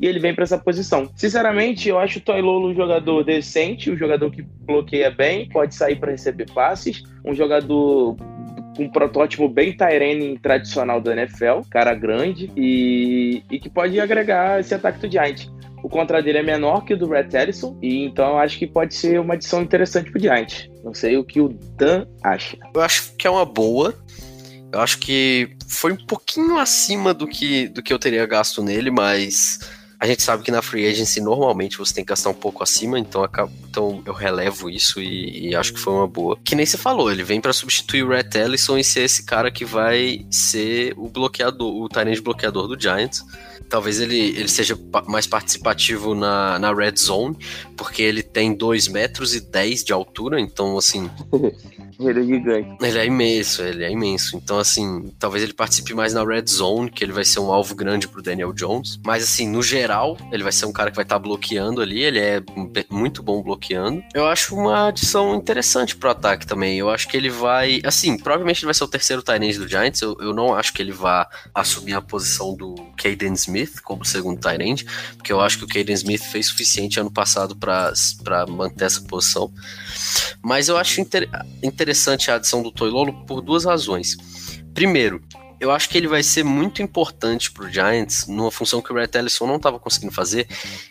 e 0.00 0.06
ele 0.06 0.20
vem 0.20 0.34
para 0.34 0.44
essa 0.44 0.58
posição. 0.58 1.10
Sinceramente, 1.16 1.88
eu 1.88 1.98
acho 1.98 2.18
o 2.18 2.22
Toilolo 2.22 2.70
um 2.70 2.74
jogador 2.74 3.24
decente, 3.24 3.90
um 3.90 3.96
jogador 3.96 4.30
que 4.30 4.42
bloqueia 4.42 5.10
bem, 5.10 5.48
pode 5.48 5.74
sair 5.74 5.96
para 5.96 6.12
receber 6.12 6.46
passes, 6.52 7.02
um 7.24 7.34
jogador 7.34 8.16
com 8.76 8.84
um 8.84 8.88
protótipo 8.88 9.48
bem 9.48 9.76
Tyrene 9.76 10.38
tradicional 10.38 11.00
da 11.00 11.12
NFL, 11.12 11.62
cara 11.68 11.94
grande 11.94 12.50
e, 12.56 13.42
e 13.50 13.58
que 13.58 13.68
pode 13.68 13.98
agregar 13.98 14.60
esse 14.60 14.72
ataque 14.72 15.00
do 15.00 15.10
Giant. 15.10 15.48
O 15.82 15.88
contrato 15.88 16.24
dele 16.24 16.38
é 16.38 16.42
menor 16.42 16.84
que 16.84 16.94
o 16.94 16.96
do 16.96 17.08
Rhett 17.08 17.36
Ellison, 17.36 17.76
e 17.82 18.04
então 18.04 18.38
acho 18.38 18.58
que 18.58 18.66
pode 18.66 18.94
ser 18.94 19.20
uma 19.20 19.34
adição 19.34 19.62
interessante 19.62 20.10
pro 20.10 20.20
Giant. 20.20 20.68
Não 20.84 20.94
sei 20.94 21.16
o 21.16 21.24
que 21.24 21.40
o 21.40 21.48
Dan 21.76 22.06
acha. 22.22 22.56
Eu 22.74 22.80
acho 22.80 23.14
que 23.16 23.26
é 23.26 23.30
uma 23.30 23.44
boa. 23.44 23.94
Eu 24.72 24.80
acho 24.80 24.98
que 24.98 25.56
foi 25.66 25.92
um 25.92 25.96
pouquinho 25.96 26.58
acima 26.58 27.14
do 27.14 27.26
que, 27.26 27.68
do 27.68 27.82
que 27.82 27.92
eu 27.92 27.98
teria 27.98 28.26
gasto 28.26 28.62
nele, 28.62 28.90
mas 28.90 29.58
a 30.00 30.06
gente 30.06 30.22
sabe 30.22 30.44
que 30.44 30.50
na 30.50 30.62
free 30.62 30.86
agency 30.86 31.20
normalmente 31.20 31.76
você 31.76 31.92
tem 31.92 32.04
que 32.04 32.10
gastar 32.10 32.30
um 32.30 32.34
pouco 32.34 32.62
acima, 32.62 32.98
então, 32.98 33.24
acaba, 33.24 33.50
então 33.68 34.00
eu 34.06 34.12
relevo 34.12 34.70
isso 34.70 35.00
e, 35.00 35.48
e, 35.48 35.56
acho 35.56 35.72
que 35.72 35.80
foi 35.80 35.92
uma 35.92 36.06
boa. 36.06 36.38
Que 36.44 36.54
nem 36.54 36.64
você 36.64 36.78
falou, 36.78 37.10
ele 37.10 37.24
vem 37.24 37.40
para 37.40 37.52
substituir 37.52 38.04
o 38.04 38.08
Rhett 38.10 38.38
Ellison 38.38 38.78
e 38.78 38.84
ser 38.84 39.00
esse 39.00 39.24
cara 39.24 39.50
que 39.50 39.64
vai 39.64 40.24
ser 40.30 40.94
o 40.96 41.08
bloqueador, 41.08 41.74
o 41.74 41.88
Tyrande 41.88 42.20
bloqueador 42.20 42.68
do 42.68 42.80
Giants. 42.80 43.24
Talvez 43.68 44.00
ele, 44.00 44.18
ele 44.18 44.48
seja 44.48 44.78
mais 45.06 45.26
participativo 45.26 46.14
na, 46.14 46.58
na 46.58 46.72
red 46.72 46.96
zone, 46.96 47.36
porque 47.76 48.02
ele 48.02 48.22
tem 48.22 48.54
2 48.54 48.88
metros 48.88 49.34
e 49.34 49.40
10 49.40 49.84
de 49.84 49.92
altura, 49.92 50.40
então 50.40 50.76
assim. 50.76 51.10
Ele 52.00 52.20
é 52.20 52.22
gigante. 52.22 52.76
Ele 52.80 52.98
é 52.98 53.06
imenso, 53.06 53.62
ele 53.62 53.84
é 53.84 53.90
imenso. 53.90 54.36
Então, 54.36 54.58
assim, 54.58 55.12
talvez 55.18 55.42
ele 55.42 55.52
participe 55.52 55.92
mais 55.94 56.14
na 56.14 56.24
red 56.24 56.44
zone, 56.46 56.90
que 56.90 57.02
ele 57.02 57.12
vai 57.12 57.24
ser 57.24 57.40
um 57.40 57.52
alvo 57.52 57.74
grande 57.74 58.06
pro 58.06 58.22
Daniel 58.22 58.52
Jones. 58.52 59.00
Mas, 59.04 59.24
assim, 59.24 59.48
no 59.48 59.60
geral, 59.62 60.16
ele 60.30 60.44
vai 60.44 60.52
ser 60.52 60.66
um 60.66 60.72
cara 60.72 60.90
que 60.90 60.96
vai 60.96 61.04
estar 61.04 61.16
tá 61.16 61.18
bloqueando 61.18 61.82
ali. 61.82 62.00
Ele 62.04 62.20
é 62.20 62.40
muito 62.88 63.20
bom 63.20 63.42
bloqueando. 63.42 64.00
Eu 64.14 64.26
acho 64.26 64.54
uma 64.54 64.88
adição 64.88 65.34
interessante 65.34 65.96
pro 65.96 66.10
ataque 66.10 66.46
também. 66.46 66.78
Eu 66.78 66.88
acho 66.88 67.08
que 67.08 67.16
ele 67.16 67.30
vai. 67.30 67.80
Assim, 67.84 68.16
provavelmente 68.16 68.60
ele 68.60 68.66
vai 68.66 68.74
ser 68.74 68.84
o 68.84 68.88
terceiro 68.88 69.20
Tyrande 69.20 69.58
do 69.58 69.66
Giants. 69.66 70.00
Eu, 70.00 70.16
eu 70.20 70.32
não 70.32 70.54
acho 70.54 70.72
que 70.72 70.80
ele 70.80 70.92
vá 70.92 71.28
assumir 71.52 71.94
a 71.94 72.00
posição 72.00 72.54
do 72.54 72.76
Caden 72.96 73.32
Smith 73.32 73.57
como 73.82 74.04
segundo 74.04 74.40
Tyrande, 74.40 74.86
porque 75.16 75.32
eu 75.32 75.40
acho 75.40 75.58
que 75.58 75.64
o 75.64 75.68
Caden 75.68 75.94
Smith 75.94 76.22
fez 76.22 76.46
suficiente 76.46 77.00
ano 77.00 77.10
passado 77.10 77.56
para 77.56 78.46
manter 78.48 78.84
essa 78.84 79.00
posição. 79.02 79.52
Mas 80.42 80.68
eu 80.68 80.76
acho 80.76 81.00
inter 81.00 81.28
interessante 81.62 82.30
a 82.30 82.36
adição 82.36 82.62
do 82.62 82.70
Toilolo 82.70 83.24
por 83.26 83.40
duas 83.40 83.64
razões. 83.64 84.16
Primeiro, 84.74 85.22
eu 85.60 85.72
acho 85.72 85.88
que 85.88 85.98
ele 85.98 86.06
vai 86.06 86.22
ser 86.22 86.44
muito 86.44 86.80
importante 86.82 87.50
pro 87.50 87.70
Giants 87.70 88.26
numa 88.28 88.50
função 88.50 88.80
que 88.80 88.92
o 88.92 88.94
Rhett 88.94 89.18
Ellison 89.18 89.46
não 89.46 89.56
estava 89.56 89.78
conseguindo 89.78 90.12
fazer, 90.12 90.46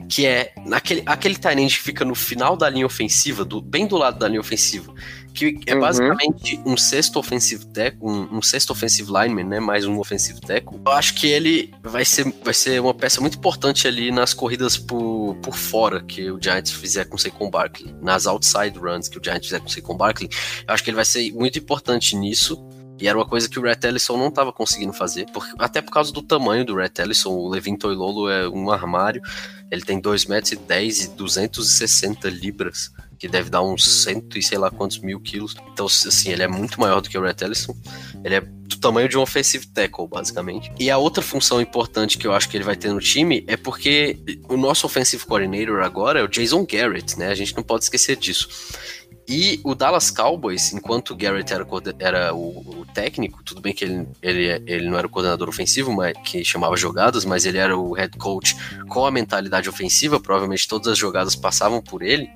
que 0.09 0.26
é 0.26 0.53
naquele, 0.65 1.03
aquele 1.05 1.36
Tyrant 1.36 1.70
que 1.70 1.80
fica 1.80 2.03
no 2.03 2.13
final 2.13 2.57
da 2.57 2.70
linha 2.70 2.86
ofensiva, 2.86 3.45
do, 3.45 3.61
bem 3.61 3.88
do 3.88 3.95
lado 3.95 4.20
da 4.20 4.28
linha 4.28 4.41
ofensiva, 4.41 4.93
que 5.38 5.59
é 5.67 5.75
uhum. 5.75 5.81
basicamente 5.81 6.59
um 6.65 6.75
sexto 6.75 7.19
ofensivo 7.19 7.67
tackle, 7.67 7.99
um, 8.01 8.38
um, 8.38 8.41
sexto 8.41 8.71
offensive 8.71 9.07
lineman, 9.11 9.43
né, 9.43 9.59
mais 9.59 9.85
um 9.85 9.99
offensive 9.99 10.41
tackle. 10.41 10.79
Eu 10.83 10.91
acho 10.91 11.13
que 11.13 11.27
ele 11.27 11.71
vai 11.83 12.03
ser, 12.03 12.25
vai 12.43 12.55
ser 12.55 12.81
uma 12.81 12.93
peça 12.93 13.21
muito 13.21 13.38
importante 13.38 13.88
ali 13.88 14.09
nas 14.09 14.33
corridas 14.33 14.77
por, 14.77 15.35
por 15.43 15.55
fora 15.55 16.01
que 16.03 16.31
o 16.31 16.41
Giants 16.41 16.71
fizer 16.71 17.05
com 17.05 17.17
o 17.17 17.19
Saquon 17.19 17.51
Barkley, 17.51 17.93
nas 18.01 18.25
outside 18.25 18.79
runs 18.79 19.07
que 19.07 19.19
o 19.19 19.23
Giants 19.23 19.45
fizer 19.45 19.59
com 19.59 19.67
o 19.67 19.69
Saquon 19.69 19.95
Barkley. 19.95 20.27
Eu 20.67 20.73
acho 20.73 20.83
que 20.83 20.89
ele 20.89 20.95
vai 20.95 21.05
ser 21.05 21.31
muito 21.31 21.59
importante 21.59 22.15
nisso. 22.15 22.65
E 22.99 23.07
era 23.07 23.15
uma 23.15 23.27
coisa 23.27 23.47
que 23.47 23.59
o 23.59 23.61
Rhett 23.61 23.85
Ellison 23.85 24.17
não 24.17 24.29
estava 24.29 24.51
conseguindo 24.51 24.91
fazer, 24.91 25.27
porque, 25.31 25.53
até 25.59 25.83
por 25.83 25.91
causa 25.91 26.11
do 26.11 26.23
tamanho 26.23 26.65
do 26.65 26.75
Rhett 26.75 26.99
Ellison. 26.99 27.29
O 27.29 27.47
Levin 27.47 27.75
Toilolo 27.75 28.27
é 28.27 28.49
um 28.49 28.71
armário, 28.71 29.21
ele 29.69 29.83
tem 29.83 30.01
2 30.01 30.25
metros 30.25 30.53
e 30.53 30.55
10 30.55 30.99
e 31.01 31.09
260 31.09 32.27
libras 32.27 32.91
que 33.18 33.28
deve 33.28 33.49
dar 33.49 33.61
uns 33.61 34.03
cento 34.03 34.38
e 34.38 34.43
sei 34.43 34.57
lá 34.57 34.70
quantos 34.70 34.99
mil 34.99 35.20
quilos. 35.20 35.55
Então, 35.74 35.86
assim, 35.86 36.32
ele 36.32 36.43
é 36.43 36.47
muito 36.47 36.80
maior 36.80 37.01
do 37.01 37.09
que 37.09 37.18
o 37.18 37.22
Rhett 37.22 37.43
Ellison. 37.43 37.76
Ele 38.24 38.36
é 38.36 38.41
do 38.41 38.78
tamanho 38.78 39.09
de 39.09 39.18
um 39.18 39.22
offensive 39.22 39.65
tackle, 39.68 40.07
basicamente. 40.07 40.72
E 40.80 40.91
a 40.91 40.97
outra 40.97 41.24
função 41.24 41.59
importante 41.59 42.18
que 42.18 42.28
eu 42.28 42.34
acho 42.34 42.49
que 42.49 42.57
ele 42.57 42.63
vai 42.63 42.76
ter 42.76 42.91
no 42.91 42.99
time 42.99 43.43
é 43.47 43.57
porque 43.57 44.20
o 44.47 44.57
nosso 44.57 44.86
offensive 44.86 45.26
coordinator 45.26 45.82
agora 45.82 46.20
é 46.20 46.24
o 46.24 46.28
Jason 46.28 46.65
Garrett, 46.70 47.18
né? 47.18 47.28
A 47.30 47.36
gente 47.36 47.55
não 47.55 47.63
pode 47.63 47.86
esquecer 47.86 48.15
disso. 48.15 48.49
E 49.30 49.59
o 49.65 49.76
Dallas 49.76 50.09
Cowboys, 50.09 50.72
enquanto 50.72 51.09
o 51.11 51.15
Garrett 51.15 51.51
era, 51.51 51.68
era 51.99 52.34
o, 52.34 52.82
o, 52.82 52.86
técnico, 52.93 53.43
tudo 53.43 53.59
bem 53.59 53.74
que 53.74 53.84
ele, 53.84 54.07
ele, 54.22 54.63
ele 54.65 54.89
não 54.89 54.97
era 54.97 55.05
o 55.05 55.09
coordenador 55.09 55.49
ofensivo, 55.49 55.91
mas 55.91 56.13
que 56.24 56.45
chamava 56.45 56.78
jogadas, 56.78 57.26
mas 57.26 57.45
ele 57.45 57.57
era 57.57 57.78
o 57.78 57.91
head 57.91 58.18
coach 58.18 58.55
com 58.88 59.05
a 59.05 59.11
mentalidade 59.11 59.68
ofensiva, 59.68 60.18
provavelmente 60.18 60.65
todas 60.65 60.88
as 60.88 60.97
jogadas 60.97 61.36
passavam 61.36 61.82
por 61.82 62.03
ele. 62.03 62.30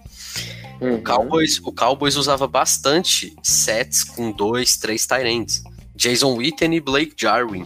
Uhum. 0.81 0.95
O, 0.95 1.01
Cowboys, 1.03 1.61
o 1.63 1.71
Cowboys 1.71 2.15
usava 2.15 2.47
bastante 2.47 3.35
sets 3.43 4.03
com 4.03 4.31
dois, 4.31 4.77
três 4.77 5.05
Tyrants. 5.05 5.63
Jason 5.95 6.35
Witten 6.35 6.73
e 6.73 6.79
Blake 6.79 7.13
Jarwin. 7.15 7.65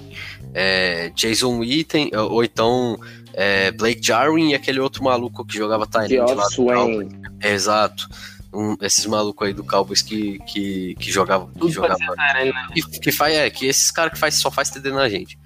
É, 0.53 1.09
Jason 1.15 1.59
Witten, 1.59 2.11
ou 2.13 2.43
então 2.43 2.99
é, 3.33 3.71
Blake 3.71 4.05
Jarwin 4.05 4.49
e 4.49 4.55
aquele 4.55 4.79
outro 4.79 5.03
maluco 5.03 5.45
que 5.45 5.57
jogava 5.57 5.87
Tyrant 5.87 6.35
lá 6.35 6.47
do 6.47 7.01
é, 7.41 7.53
Exato. 7.53 8.07
Um, 8.53 8.77
esses 8.81 9.05
malucos 9.05 9.47
aí 9.47 9.53
do 9.53 9.65
Cowboys 9.65 10.01
que, 10.01 10.39
que, 10.39 10.95
que 10.95 11.11
jogavam. 11.11 11.49
Que, 11.51 11.69
jogava, 11.69 11.97
né? 11.97 12.53
que, 12.73 12.99
que 12.99 13.11
faz, 13.11 13.35
é, 13.35 13.49
que 13.49 13.65
esses 13.65 13.91
caras 13.91 14.13
que 14.13 14.19
faz, 14.19 14.35
só 14.35 14.49
faz 14.49 14.69
TD 14.69 14.91
na 14.91 15.09
gente. 15.09 15.37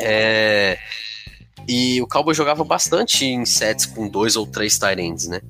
É, 0.00 0.78
e 1.68 2.00
o 2.00 2.06
Cowboys 2.06 2.36
jogava 2.36 2.64
bastante 2.64 3.26
em 3.26 3.44
sets 3.44 3.84
com 3.86 4.08
dois 4.08 4.34
ou 4.34 4.46
três 4.46 4.78
Tyrants, 4.78 5.28
né? 5.28 5.40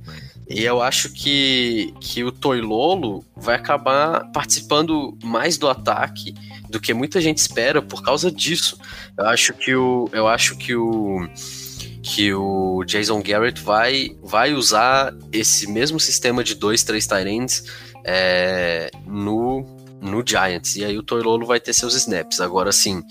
E 0.51 0.65
eu 0.65 0.83
acho 0.83 1.13
que, 1.13 1.95
que 2.01 2.25
o 2.25 2.33
Toilolo 2.33 3.25
vai 3.37 3.55
acabar 3.55 4.25
participando 4.33 5.17
mais 5.23 5.57
do 5.57 5.69
ataque 5.69 6.35
do 6.69 6.81
que 6.81 6.93
muita 6.93 7.21
gente 7.21 7.39
espera 7.39 7.81
por 7.81 8.03
causa 8.03 8.33
disso. 8.33 8.77
Eu 9.17 9.27
acho 9.27 9.55
que 9.55 9.77
o. 9.77 10.11
Eu 10.13 10.27
acho 10.27 10.57
que 10.57 10.75
o 10.75 11.25
que 12.03 12.33
o 12.35 12.83
Jason 12.85 13.23
Garrett 13.23 13.63
vai, 13.63 14.17
vai 14.23 14.53
usar 14.55 15.15
esse 15.33 15.71
mesmo 15.71 16.01
sistema 16.01 16.43
de 16.43 16.55
dois, 16.55 16.83
três 16.83 17.07
Tyrants 17.07 17.65
é, 18.05 18.91
no, 19.07 19.65
no 20.01 20.25
Giants. 20.27 20.77
E 20.77 20.85
aí 20.85 20.99
o 20.99 21.03
Toilolo 21.03 21.47
vai 21.47 21.61
ter 21.61 21.73
seus 21.73 21.95
snaps. 21.95 22.41
Agora 22.41 22.73
sim, 22.73 23.03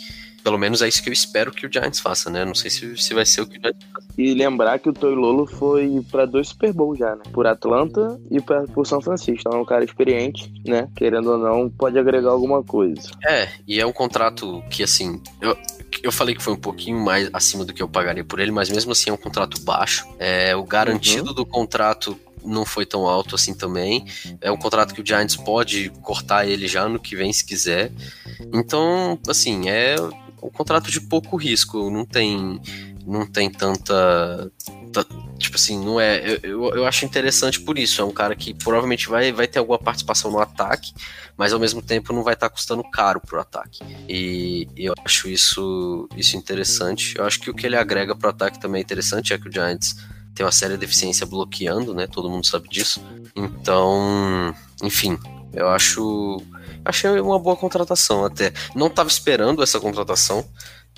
pelo 0.44 0.58
menos 0.58 0.82
é 0.82 0.88
isso 0.88 1.02
que 1.02 1.10
eu 1.10 1.14
espero 1.14 1.52
que 1.52 1.66
o 1.66 1.72
Giants 1.72 2.00
faça, 2.00 2.30
né? 2.30 2.46
Não 2.46 2.56
sei 2.56 2.70
se, 2.70 2.98
se 2.98 3.14
vai 3.14 3.26
ser 3.26 3.42
o 3.42 3.48
que 3.48 3.58
o 3.58 3.62
Giants 3.62 3.86
faça. 3.94 4.08
E 4.18 4.34
lembrar 4.34 4.80
que 4.80 4.90
o 4.90 4.94
Toilolo 4.94 5.46
foi 5.46 6.04
para 6.12 6.26
dois 6.26 6.50
Super 6.50 6.74
Bowls 6.74 7.00
já, 7.00 7.16
né? 7.16 7.24
Por 7.32 7.48
Atlanta 7.48 8.20
e 8.30 8.42
pra, 8.42 8.64
por 8.64 8.86
São 8.86 9.02
Francisco. 9.02 9.40
Então 9.40 9.60
é 9.60 9.62
um 9.62 9.66
cara 9.66 9.84
experiente, 9.84 10.52
né? 10.66 10.90
Querendo 10.96 11.32
ou 11.32 11.38
não, 11.38 11.70
pode 11.70 11.98
agregar 11.98 12.32
alguma 12.32 12.64
coisa. 12.64 13.10
É, 13.26 13.50
e 13.68 13.80
é 13.80 13.86
um 13.86 13.94
contrato 13.94 14.62
que, 14.70 14.84
assim, 14.84 15.22
eu, 15.42 15.58
eu 16.04 16.12
falei 16.12 16.36
que 16.36 16.44
foi 16.44 16.54
um 16.54 16.60
pouquinho 16.60 17.00
mais 17.00 17.30
acima 17.34 17.66
do 17.66 17.74
que 17.74 17.82
eu 17.82 17.88
pagaria 17.88 18.24
por 18.24 18.40
ele, 18.40 18.52
mas 18.52 18.70
mesmo 18.70 18.92
assim 18.92 19.10
é 19.10 19.14
um 19.14 19.18
contrato 19.18 19.62
baixo. 19.62 20.08
É, 20.18 20.56
o 20.56 20.64
garantido 20.64 21.30
uhum. 21.30 21.36
do 21.36 21.46
contrato 21.46 22.18
não 22.44 22.66
foi 22.66 22.86
tão 22.86 23.08
alto 23.08 23.36
assim 23.36 23.54
também. 23.54 24.06
É 24.42 24.52
um 24.52 24.58
contrato 24.58 24.94
que 24.94 25.02
o 25.02 25.06
Giants 25.06 25.36
pode 25.36 25.90
cortar 26.02 26.48
ele 26.48 26.68
já 26.68 26.88
no 26.88 27.00
que 27.00 27.16
vem 27.16 27.32
se 27.34 27.46
quiser. 27.46 27.92
Então, 28.54 29.20
assim, 29.28 29.70
é 29.70 29.96
um 30.42 30.50
contrato 30.50 30.92
de 30.92 31.02
pouco 31.02 31.36
risco, 31.36 31.90
não 31.90 32.06
tem 32.06 32.60
não 33.06 33.26
tem 33.26 33.50
tanta 33.50 34.52
tipo 35.38 35.56
assim, 35.56 35.84
não 35.84 36.00
é. 36.00 36.40
Eu, 36.44 36.70
eu 36.74 36.86
acho 36.86 37.06
interessante 37.06 37.60
por 37.62 37.78
isso. 37.78 38.02
É 38.02 38.06
um 38.06 38.12
cara 38.12 38.36
que 38.36 38.54
provavelmente 38.54 39.08
vai, 39.08 39.32
vai 39.32 39.48
ter 39.48 39.60
alguma 39.60 39.80
participação 39.80 40.32
no 40.32 40.40
ataque, 40.40 40.94
mas 41.38 41.54
ao 41.54 41.60
mesmo 41.60 41.82
tempo 41.82 42.12
não 42.14 42.24
vai 42.24 42.34
estar 42.34 42.50
tá 42.50 42.54
custando 42.54 42.84
caro 42.84 43.22
pro 43.22 43.40
ataque. 43.40 43.80
E, 44.08 44.68
eu 44.76 44.94
acho 45.06 45.30
isso, 45.30 46.08
isso 46.16 46.36
interessante. 46.36 47.18
Eu 47.18 47.26
acho 47.26 47.40
que 47.40 47.50
o 47.50 47.54
que 47.54 47.66
ele 47.66 47.78
agrega 47.78 48.16
pro 48.16 48.30
ataque 48.30 48.60
também 48.60 48.80
é 48.80 48.84
interessante, 48.84 49.34
é 49.34 49.38
que 49.38 49.48
o 49.48 49.52
Giants 49.52 49.96
tem 50.36 50.46
uma 50.46 50.52
séria 50.52 50.78
deficiência 50.78 51.26
bloqueando, 51.26 51.94
né? 51.94 52.08
Todo 52.08 52.30
mundo 52.30 52.46
sabe 52.46 52.68
disso. 52.70 53.02
Então, 53.36 54.54
enfim, 54.84 55.18
eu 55.54 55.70
acho. 55.70 56.42
Achei 56.84 57.20
uma 57.20 57.40
boa 57.40 57.56
contratação 57.56 58.26
até. 58.26 58.54
Não 58.76 58.88
estava 58.88 59.10
esperando 59.10 59.62
essa 59.62 59.80
contratação. 59.80 60.46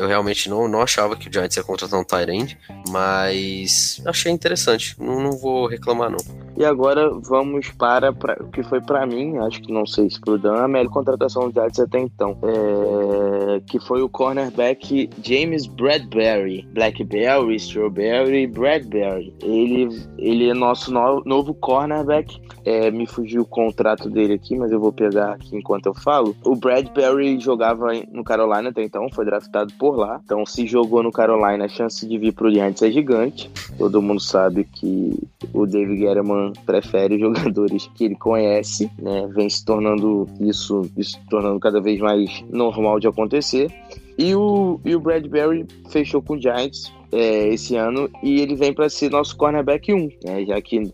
Eu 0.02 0.08
realmente 0.08 0.50
não, 0.50 0.68
não 0.68 0.82
achava 0.82 1.16
que 1.16 1.30
o 1.30 1.32
Giants 1.32 1.56
ia 1.56 1.64
contratar 1.64 2.00
um 2.00 2.04
Tyrande, 2.04 2.58
mas 2.90 4.02
achei 4.04 4.32
interessante. 4.32 4.96
Não, 5.00 5.22
não 5.22 5.34
vou 5.34 5.68
reclamar, 5.68 6.10
não. 6.10 6.18
E 6.58 6.66
agora 6.66 7.12
vamos 7.12 7.70
para 7.70 8.12
o 8.40 8.48
que 8.48 8.64
foi 8.64 8.82
para 8.82 9.06
mim, 9.06 9.38
acho 9.38 9.62
que 9.62 9.72
não 9.72 9.86
sei 9.86 10.10
se 10.10 10.20
pro 10.20 10.40
Dan, 10.40 10.56
a 10.56 10.68
melhor 10.68 10.92
contratação 10.92 11.50
do 11.50 11.54
Giants 11.54 11.80
até 11.80 12.00
então. 12.00 12.36
É, 12.42 13.60
que 13.68 13.80
foi 13.80 14.02
o 14.02 14.10
cornerback 14.10 15.08
James 15.24 15.68
Bradbury. 15.68 16.68
Blackberry, 16.74 17.56
Strawberry, 17.58 18.48
Bradbury. 18.48 19.36
Ele, 19.44 19.88
ele 20.18 20.50
é 20.50 20.54
nosso 20.56 20.92
no, 20.92 21.22
novo 21.26 21.54
cornerback. 21.54 22.42
É, 22.66 22.90
me 22.90 23.06
fugiu 23.06 23.44
o 23.44 23.46
contrato 23.46 24.10
dele 24.10 24.34
aqui, 24.34 24.56
mas 24.56 24.72
eu 24.72 24.80
vou 24.80 24.92
pegar 24.92 25.34
aqui 25.34 25.56
enquanto 25.56 25.86
eu 25.86 25.94
falo. 25.94 26.36
O 26.44 26.56
Bradbury 26.56 27.40
jogava 27.40 27.92
no 28.12 28.24
Carolina 28.24 28.70
até 28.70 28.84
então, 28.84 29.08
foi 29.14 29.26
draftado 29.26 29.74
por 29.80 29.91
lá. 29.96 30.22
Então, 30.24 30.46
se 30.46 30.66
jogou 30.66 31.02
no 31.04 31.12
Carolina, 31.12 31.66
a 31.66 31.70
chance 31.70 32.08
de 32.08 32.18
vir 32.18 32.34
pro 32.34 32.52
Giants 32.52 32.82
é 32.82 32.92
gigante. 32.92 33.50
Todo 33.78 34.02
mundo 34.02 34.20
sabe 34.20 34.64
que 34.64 35.18
o 35.54 35.66
David 35.66 35.98
Guerrero 35.98 36.54
prefere 36.66 37.18
jogadores 37.20 37.90
que 37.96 38.06
ele 38.06 38.16
conhece, 38.16 38.90
né? 38.98 39.28
Vem 39.34 39.50
se 39.50 39.64
tornando 39.64 40.28
isso, 40.40 40.90
isso 40.98 41.20
tornando 41.30 41.60
cada 41.60 41.82
vez 41.82 42.00
mais 42.00 42.44
normal 42.50 43.00
de 43.00 43.08
acontecer. 43.08 43.72
E 44.18 44.36
o, 44.36 44.80
e 44.86 44.96
o 44.96 45.00
Bradbury 45.00 45.66
fechou 45.90 46.22
com 46.22 46.36
o 46.36 46.42
Giants 46.42 46.94
é, 47.12 47.48
esse 47.48 47.76
ano 47.76 48.10
e 48.22 48.40
ele 48.40 48.56
vem 48.56 48.74
para 48.74 48.90
ser 48.90 49.10
nosso 49.10 49.36
cornerback 49.36 49.94
1, 49.94 50.10
né? 50.24 50.46
já 50.46 50.62
que 50.62 50.92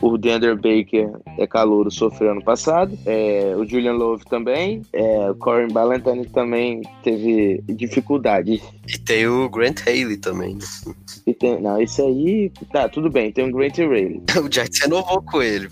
o 0.00 0.16
Deandre 0.16 0.54
Baker 0.54 1.10
é 1.38 1.46
calouro, 1.46 1.90
sofreu 1.90 2.32
ano 2.32 2.42
passado. 2.42 2.96
É, 3.04 3.54
o 3.56 3.64
Julian 3.64 3.92
Love 3.92 4.24
também. 4.24 4.82
É, 4.92 5.30
o 5.30 5.34
Corin 5.34 5.72
Ballantyne 5.72 6.26
também 6.26 6.82
teve 7.02 7.62
dificuldades. 7.68 8.62
E 8.86 8.98
tem 8.98 9.26
o 9.26 9.48
Grant 9.48 9.80
Haley 9.86 10.16
também. 10.16 10.54
Né? 10.54 10.94
E 11.26 11.34
tem, 11.34 11.60
não, 11.60 11.80
esse 11.80 12.00
aí. 12.02 12.50
Tá, 12.72 12.88
tudo 12.88 13.10
bem, 13.10 13.32
tem 13.32 13.48
o 13.48 13.52
Grant 13.52 13.78
Haley. 13.78 14.22
o 14.42 14.52
Giants 14.52 14.80
renovou 14.80 15.22
com 15.22 15.42
ele. 15.42 15.68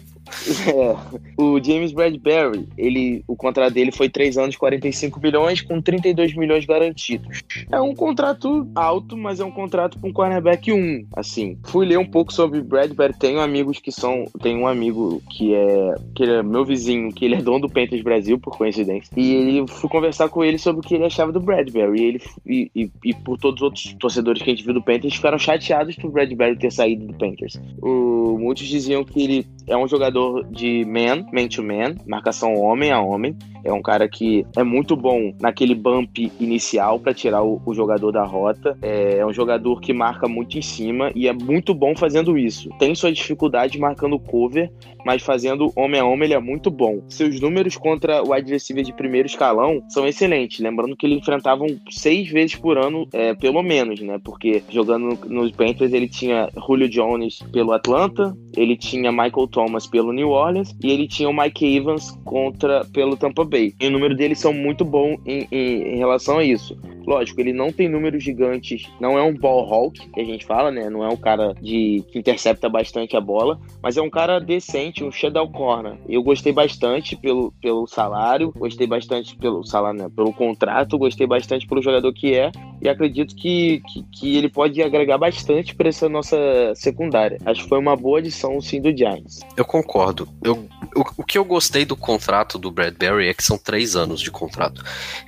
É, 0.66 0.96
o 1.36 1.62
James 1.62 1.92
Bradbury, 1.92 2.68
ele, 2.76 3.22
o 3.26 3.36
contrato 3.36 3.74
dele 3.74 3.92
foi 3.92 4.08
3 4.08 4.36
anos, 4.38 4.56
45 4.56 5.20
milhões, 5.20 5.60
com 5.60 5.80
32 5.80 6.34
milhões 6.34 6.64
garantidos. 6.64 7.42
É 7.70 7.80
um 7.80 7.94
contrato 7.94 8.68
alto, 8.74 9.16
mas 9.16 9.40
é 9.40 9.44
um 9.44 9.50
contrato 9.50 9.98
com 9.98 10.12
cornerback 10.12 10.72
1. 10.72 11.06
Assim, 11.14 11.58
fui 11.64 11.86
ler 11.86 11.98
um 11.98 12.04
pouco 12.04 12.32
sobre 12.32 12.60
Bradbury. 12.60 13.14
Tenho 13.18 13.40
amigos 13.40 13.78
que 13.78 13.92
são. 13.92 14.24
Tem 14.42 14.56
um 14.56 14.66
amigo 14.66 15.22
que 15.30 15.54
é, 15.54 15.94
que 16.14 16.24
é 16.24 16.42
meu 16.42 16.64
vizinho, 16.64 17.12
que 17.12 17.24
ele 17.24 17.36
é 17.36 17.42
dono 17.42 17.60
do 17.60 17.72
Panthers 17.72 18.02
Brasil, 18.02 18.38
por 18.38 18.56
coincidência. 18.56 19.10
E 19.16 19.34
ele 19.34 19.66
fui 19.68 19.88
conversar 19.88 20.28
com 20.28 20.44
ele 20.44 20.58
sobre 20.58 20.80
o 20.80 20.88
que 20.88 20.94
ele 20.94 21.04
achava 21.04 21.32
do 21.32 21.40
Bradbury. 21.40 22.00
E 22.00 22.04
ele 22.04 22.22
e, 22.46 22.70
e, 22.74 22.90
e 23.04 23.14
por 23.14 23.38
todos 23.38 23.60
os 23.60 23.64
outros 23.64 23.94
torcedores 23.98 24.42
que 24.42 24.50
a 24.50 24.54
gente 24.54 24.64
viu 24.64 24.74
do 24.74 24.82
Panthers 24.82 25.14
ficaram 25.14 25.38
chateados 25.38 25.96
por 25.96 26.10
Bradbury 26.10 26.58
ter 26.58 26.72
saído 26.72 27.06
do 27.06 27.14
Panthers. 27.14 27.60
O, 27.80 28.38
muitos 28.38 28.66
diziam 28.66 29.04
que 29.04 29.22
ele 29.22 29.46
é 29.66 29.76
um 29.76 29.88
jogador 29.88 30.15
de 30.50 30.84
man, 30.84 31.26
man 31.32 31.48
to 31.48 31.62
man, 31.62 31.96
marcação 32.06 32.54
homem 32.54 32.90
a 32.90 33.00
homem. 33.00 33.36
É 33.66 33.72
um 33.72 33.82
cara 33.82 34.08
que 34.08 34.46
é 34.56 34.62
muito 34.62 34.94
bom 34.96 35.34
naquele 35.40 35.74
bump 35.74 36.30
inicial 36.38 37.00
para 37.00 37.12
tirar 37.12 37.42
o, 37.42 37.60
o, 37.66 37.74
jogador 37.74 38.12
da 38.12 38.24
rota. 38.24 38.78
É, 38.80 39.18
é, 39.18 39.26
um 39.26 39.32
jogador 39.32 39.80
que 39.80 39.92
marca 39.92 40.28
muito 40.28 40.56
em 40.56 40.62
cima 40.62 41.10
e 41.14 41.26
é 41.26 41.32
muito 41.32 41.74
bom 41.74 41.94
fazendo 41.96 42.38
isso. 42.38 42.70
Tem 42.78 42.94
sua 42.94 43.12
dificuldade 43.12 43.78
marcando 43.78 44.18
cover, 44.18 44.70
mas 45.04 45.22
fazendo 45.22 45.72
homem 45.76 46.00
a 46.00 46.04
homem 46.04 46.24
ele 46.26 46.34
é 46.34 46.40
muito 46.40 46.70
bom. 46.70 47.02
Seus 47.08 47.40
números 47.40 47.76
contra 47.76 48.22
o 48.22 48.32
receiver 48.32 48.84
de 48.84 48.92
primeiro 48.92 49.26
escalão 49.26 49.82
são 49.88 50.06
excelentes. 50.06 50.60
Lembrando 50.60 50.96
que 50.96 51.06
ele 51.06 51.16
enfrentavam 51.16 51.66
seis 51.90 52.28
vezes 52.28 52.56
por 52.56 52.78
ano, 52.78 53.08
é, 53.12 53.34
pelo 53.34 53.62
menos, 53.62 54.00
né? 54.00 54.20
Porque 54.22 54.62
jogando 54.70 55.18
nos 55.28 55.50
Panthers 55.50 55.92
ele 55.92 56.08
tinha 56.08 56.48
Julio 56.66 56.88
Jones 56.88 57.40
pelo 57.52 57.72
Atlanta, 57.72 58.36
ele 58.56 58.76
tinha 58.76 59.10
Michael 59.10 59.48
Thomas 59.48 59.86
pelo 59.86 60.12
New 60.12 60.30
Orleans 60.30 60.74
e 60.82 60.90
ele 60.90 61.08
tinha 61.08 61.28
o 61.28 61.36
Mike 61.36 61.76
Evans 61.76 62.10
contra 62.24 62.84
pelo 62.86 63.16
Tampa 63.16 63.44
Bay. 63.44 63.55
E 63.58 63.86
o 63.86 63.90
número 63.90 64.14
deles 64.14 64.38
são 64.38 64.52
muito 64.52 64.84
bom 64.84 65.16
em, 65.24 65.46
em, 65.50 65.94
em 65.94 65.96
relação 65.96 66.38
a 66.38 66.44
isso. 66.44 66.78
Lógico, 67.06 67.40
ele 67.40 67.52
não 67.52 67.70
tem 67.70 67.88
números 67.88 68.22
gigantes, 68.22 68.90
não 69.00 69.16
é 69.16 69.22
um 69.22 69.32
ball 69.32 69.72
hawk, 69.72 70.08
que 70.10 70.20
a 70.20 70.24
gente 70.24 70.44
fala, 70.44 70.72
né? 70.72 70.90
Não 70.90 71.04
é 71.04 71.08
um 71.08 71.16
cara 71.16 71.54
de 71.62 72.02
que 72.10 72.18
intercepta 72.18 72.68
bastante 72.68 73.16
a 73.16 73.20
bola, 73.20 73.60
mas 73.80 73.96
é 73.96 74.02
um 74.02 74.10
cara 74.10 74.40
decente, 74.40 75.04
um 75.04 75.12
shadow 75.12 75.48
corner. 75.48 75.96
Eu 76.08 76.22
gostei 76.22 76.52
bastante 76.52 77.14
pelo, 77.14 77.52
pelo 77.62 77.86
salário, 77.86 78.52
gostei 78.56 78.88
bastante 78.88 79.36
pelo 79.36 79.64
salário, 79.64 80.00
né? 80.00 80.10
pelo 80.14 80.32
contrato, 80.32 80.98
gostei 80.98 81.26
bastante 81.26 81.66
pelo 81.66 81.80
jogador 81.80 82.12
que 82.12 82.34
é 82.34 82.50
e 82.80 82.88
acredito 82.88 83.34
que, 83.34 83.82
que, 83.88 84.02
que 84.12 84.36
ele 84.36 84.48
pode 84.48 84.82
agregar 84.82 85.18
bastante 85.18 85.74
para 85.74 85.88
essa 85.88 86.08
nossa 86.08 86.36
secundária. 86.74 87.38
Acho 87.44 87.62
que 87.62 87.68
foi 87.68 87.78
uma 87.78 87.96
boa 87.96 88.18
adição, 88.18 88.60
sim, 88.60 88.80
do 88.80 88.96
Giants. 88.96 89.40
Eu 89.56 89.64
concordo. 89.64 90.28
Eu, 90.42 90.68
o, 90.94 91.04
o 91.18 91.24
que 91.24 91.38
eu 91.38 91.44
gostei 91.44 91.84
do 91.84 91.96
contrato 91.96 92.58
do 92.58 92.70
Bradbury 92.70 93.28
é 93.28 93.34
que 93.34 93.42
são 93.42 93.58
três 93.58 93.96
anos 93.96 94.20
de 94.20 94.30
contrato. 94.30 94.82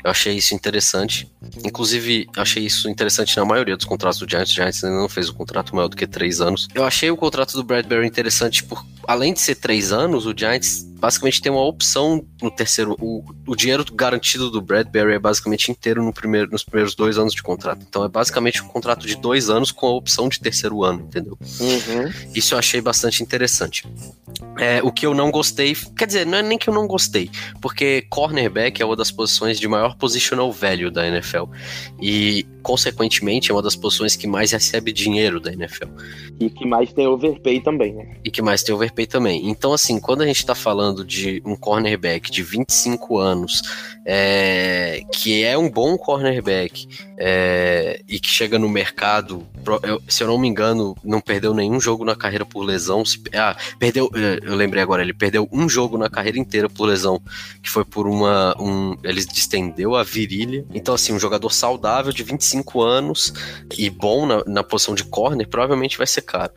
Eu 0.04 0.10
achei 0.10 0.34
isso 0.34 0.54
interessante. 0.54 1.30
Inclusive, 1.64 2.26
achei 2.36 2.64
isso 2.64 2.88
interessante 2.88 3.36
na 3.36 3.44
maioria 3.44 3.76
dos 3.76 3.86
contratos 3.86 4.18
do 4.18 4.28
Giants. 4.28 4.50
O 4.50 4.54
Giants 4.54 4.84
ainda 4.84 4.98
não 4.98 5.08
fez 5.08 5.28
um 5.28 5.34
contrato 5.34 5.74
maior 5.74 5.88
do 5.88 5.96
que 5.96 6.06
três 6.06 6.40
anos. 6.40 6.68
Eu 6.74 6.84
achei 6.84 7.10
o 7.10 7.16
contrato 7.16 7.52
do 7.52 7.64
Bradbury 7.64 8.06
interessante 8.06 8.64
por, 8.64 8.84
além 9.06 9.32
de 9.32 9.40
ser 9.40 9.56
três 9.56 9.92
anos, 9.92 10.26
o 10.26 10.34
Giants 10.36 10.87
basicamente 10.98 11.40
tem 11.40 11.50
uma 11.50 11.64
opção 11.64 12.24
no 12.42 12.50
terceiro. 12.50 12.96
O, 13.00 13.24
o 13.46 13.56
dinheiro 13.56 13.84
garantido 13.92 14.50
do 14.50 14.60
Bradbury 14.60 15.14
é 15.14 15.18
basicamente 15.18 15.70
inteiro 15.70 16.02
no 16.02 16.12
primeiro, 16.12 16.50
nos 16.50 16.64
primeiros 16.64 16.94
dois 16.94 17.18
anos 17.18 17.32
de 17.32 17.42
contrato. 17.42 17.84
Então 17.88 18.04
é 18.04 18.08
basicamente 18.08 18.62
um 18.62 18.68
contrato 18.68 19.06
de 19.06 19.16
dois 19.16 19.48
anos 19.48 19.70
com 19.70 19.86
a 19.86 19.90
opção 19.90 20.28
de 20.28 20.40
terceiro 20.40 20.82
ano, 20.82 21.02
entendeu? 21.02 21.38
Uhum. 21.60 22.12
Isso 22.34 22.54
eu 22.54 22.58
achei 22.58 22.80
bastante 22.80 23.22
interessante. 23.22 23.86
É, 24.58 24.82
o 24.82 24.92
que 24.92 25.06
eu 25.06 25.14
não 25.14 25.30
gostei, 25.30 25.74
quer 25.96 26.06
dizer, 26.06 26.26
não 26.26 26.38
é 26.38 26.42
nem 26.42 26.58
que 26.58 26.68
eu 26.68 26.74
não 26.74 26.86
gostei, 26.86 27.30
porque 27.60 28.02
cornerback 28.10 28.82
é 28.82 28.84
uma 28.84 28.96
das 28.96 29.10
posições 29.10 29.58
de 29.58 29.66
maior 29.68 29.96
positional 29.96 30.50
value 30.52 30.90
da 30.90 31.06
NFL. 31.06 31.44
E, 32.00 32.46
consequentemente, 32.62 33.50
é 33.50 33.54
uma 33.54 33.62
das 33.62 33.76
posições 33.76 34.16
que 34.16 34.26
mais 34.26 34.52
recebe 34.52 34.92
dinheiro 34.92 35.40
da 35.40 35.52
NFL. 35.52 35.88
E 36.40 36.50
que 36.50 36.66
mais 36.66 36.92
tem 36.92 37.06
overpay 37.06 37.60
também, 37.60 37.94
né? 37.94 38.16
E 38.24 38.30
que 38.30 38.42
mais 38.42 38.62
tem 38.62 38.74
overpay 38.74 39.06
também. 39.06 39.48
Então, 39.48 39.72
assim, 39.72 39.98
quando 40.00 40.22
a 40.22 40.26
gente 40.26 40.44
tá 40.44 40.54
falando 40.54 40.87
de 40.94 41.42
um 41.44 41.56
cornerback 41.56 42.30
de 42.30 42.42
25 42.42 43.18
anos, 43.18 43.62
é, 44.04 45.02
que 45.12 45.44
é 45.44 45.56
um 45.56 45.68
bom 45.68 45.96
cornerback 45.98 46.88
é, 47.18 48.00
e 48.08 48.18
que 48.18 48.28
chega 48.28 48.58
no 48.58 48.68
mercado, 48.68 49.46
se 50.08 50.22
eu 50.22 50.28
não 50.28 50.38
me 50.38 50.48
engano, 50.48 50.96
não 51.04 51.20
perdeu 51.20 51.52
nenhum 51.52 51.80
jogo 51.80 52.04
na 52.04 52.16
carreira 52.16 52.46
por 52.46 52.62
lesão. 52.62 53.04
Se, 53.04 53.20
ah, 53.34 53.56
perdeu, 53.78 54.10
eu 54.42 54.54
lembrei 54.54 54.82
agora, 54.82 55.02
ele 55.02 55.12
perdeu 55.12 55.48
um 55.52 55.68
jogo 55.68 55.98
na 55.98 56.08
carreira 56.08 56.38
inteira 56.38 56.68
por 56.68 56.86
lesão, 56.86 57.20
que 57.62 57.68
foi 57.68 57.84
por 57.84 58.06
uma. 58.06 58.54
Um, 58.60 58.96
ele 59.04 59.24
distendeu 59.24 59.94
a 59.94 60.02
virilha. 60.02 60.64
Então, 60.72 60.94
assim, 60.94 61.12
um 61.12 61.18
jogador 61.18 61.52
saudável 61.52 62.12
de 62.12 62.22
25 62.22 62.80
anos 62.82 63.32
e 63.76 63.90
bom 63.90 64.26
na, 64.26 64.42
na 64.46 64.62
posição 64.62 64.94
de 64.94 65.04
corner, 65.04 65.48
provavelmente 65.48 65.98
vai 65.98 66.06
ser 66.06 66.22
caro. 66.22 66.52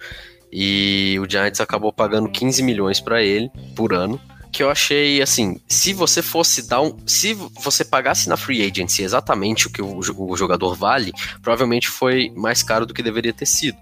E 0.51 1.17
o 1.19 1.29
Giants 1.29 1.61
acabou 1.61 1.93
pagando 1.93 2.29
15 2.29 2.61
milhões 2.61 2.99
para 2.99 3.23
ele 3.23 3.49
por 3.75 3.93
ano 3.93 4.19
que 4.51 4.61
eu 4.61 4.69
achei 4.69 5.21
assim, 5.21 5.59
se 5.67 5.93
você 5.93 6.21
fosse 6.21 6.67
dar 6.67 6.81
um, 6.81 6.95
se 7.07 7.33
você 7.33 7.85
pagasse 7.85 8.27
na 8.27 8.35
free 8.35 8.61
agency 8.61 9.01
exatamente 9.01 9.67
o 9.67 9.69
que 9.69 9.81
o, 9.81 9.97
o, 9.97 10.37
jogador 10.37 10.75
vale, 10.75 11.13
provavelmente 11.41 11.87
foi 11.87 12.31
mais 12.35 12.61
caro 12.61 12.85
do 12.85 12.93
que 12.93 13.01
deveria 13.01 13.31
ter 13.31 13.45
sido. 13.45 13.77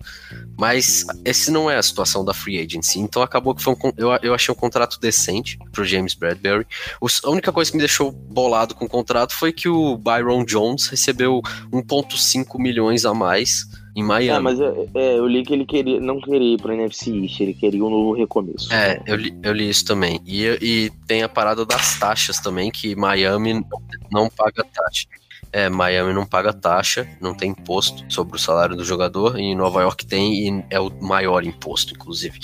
Mas 0.58 1.06
esse 1.26 1.50
não 1.50 1.72
é 1.72 1.78
a 1.78 1.84
situação 1.84 2.24
da 2.24 2.34
free 2.34 2.60
agency, 2.60 3.00
então 3.00 3.24
acabou 3.24 3.56
que 3.56 3.64
foi 3.64 3.74
um, 3.74 3.92
eu, 3.98 4.12
eu 4.22 4.34
achei 4.34 4.52
um 4.52 4.58
contrato 4.58 5.00
decente 5.00 5.58
pro 5.72 5.86
James 5.86 6.14
Bradbury. 6.14 6.68
O, 7.02 7.08
a 7.24 7.30
única 7.32 7.52
coisa 7.52 7.72
que 7.72 7.78
me 7.78 7.82
deixou 7.82 8.12
bolado 8.12 8.76
com 8.76 8.86
o 8.86 8.90
contrato 8.90 9.34
foi 9.34 9.52
que 9.52 9.68
o 9.68 9.98
Byron 9.98 10.46
Jones 10.46 10.88
recebeu 10.88 11.42
1.5 11.72 12.60
milhões 12.60 13.06
a 13.06 13.14
mais 13.14 13.68
em 14.00 14.04
Miami. 14.04 14.30
É, 14.30 14.40
mas 14.40 14.60
eu, 14.60 14.90
é, 14.94 15.18
eu 15.18 15.28
li 15.28 15.44
que 15.44 15.54
ele 15.54 15.66
queria, 15.66 16.00
não 16.00 16.20
queria 16.20 16.56
ir 16.56 16.62
pro 16.62 16.74
NFC 16.74 17.12
East, 17.12 17.40
ele 17.40 17.54
queria 17.54 17.84
um 17.84 17.90
novo 17.90 18.14
recomeço. 18.14 18.74
É, 18.74 19.02
eu 19.06 19.16
li, 19.16 19.38
eu 19.44 19.54
li 19.54 19.70
isso 19.70 19.86
também. 19.86 20.22
E, 20.26 20.46
e 20.62 20.92
tem 21.06 21.24
a 21.24 21.30
parada 21.30 21.66
das 21.66 22.00
taxas 22.00 22.40
também, 22.40 22.72
que 22.72 22.96
Miami 22.96 23.64
não 24.12 24.30
paga 24.30 24.64
taxa. 24.64 25.08
É, 25.52 25.68
Miami 25.68 26.14
não 26.14 26.26
paga 26.26 26.54
taxa, 26.54 27.08
não 27.20 27.34
tem 27.34 27.52
imposto 27.52 28.06
sobre 28.08 28.36
o 28.36 28.40
salário 28.40 28.76
do 28.76 28.86
jogador, 28.86 29.40
e 29.40 29.44
em 29.44 29.56
Nova 29.56 29.82
York 29.82 30.06
tem 30.06 30.48
e 30.48 30.66
é 30.70 30.80
o 30.80 30.92
maior 31.02 31.44
imposto, 31.44 31.94
inclusive. 31.94 32.40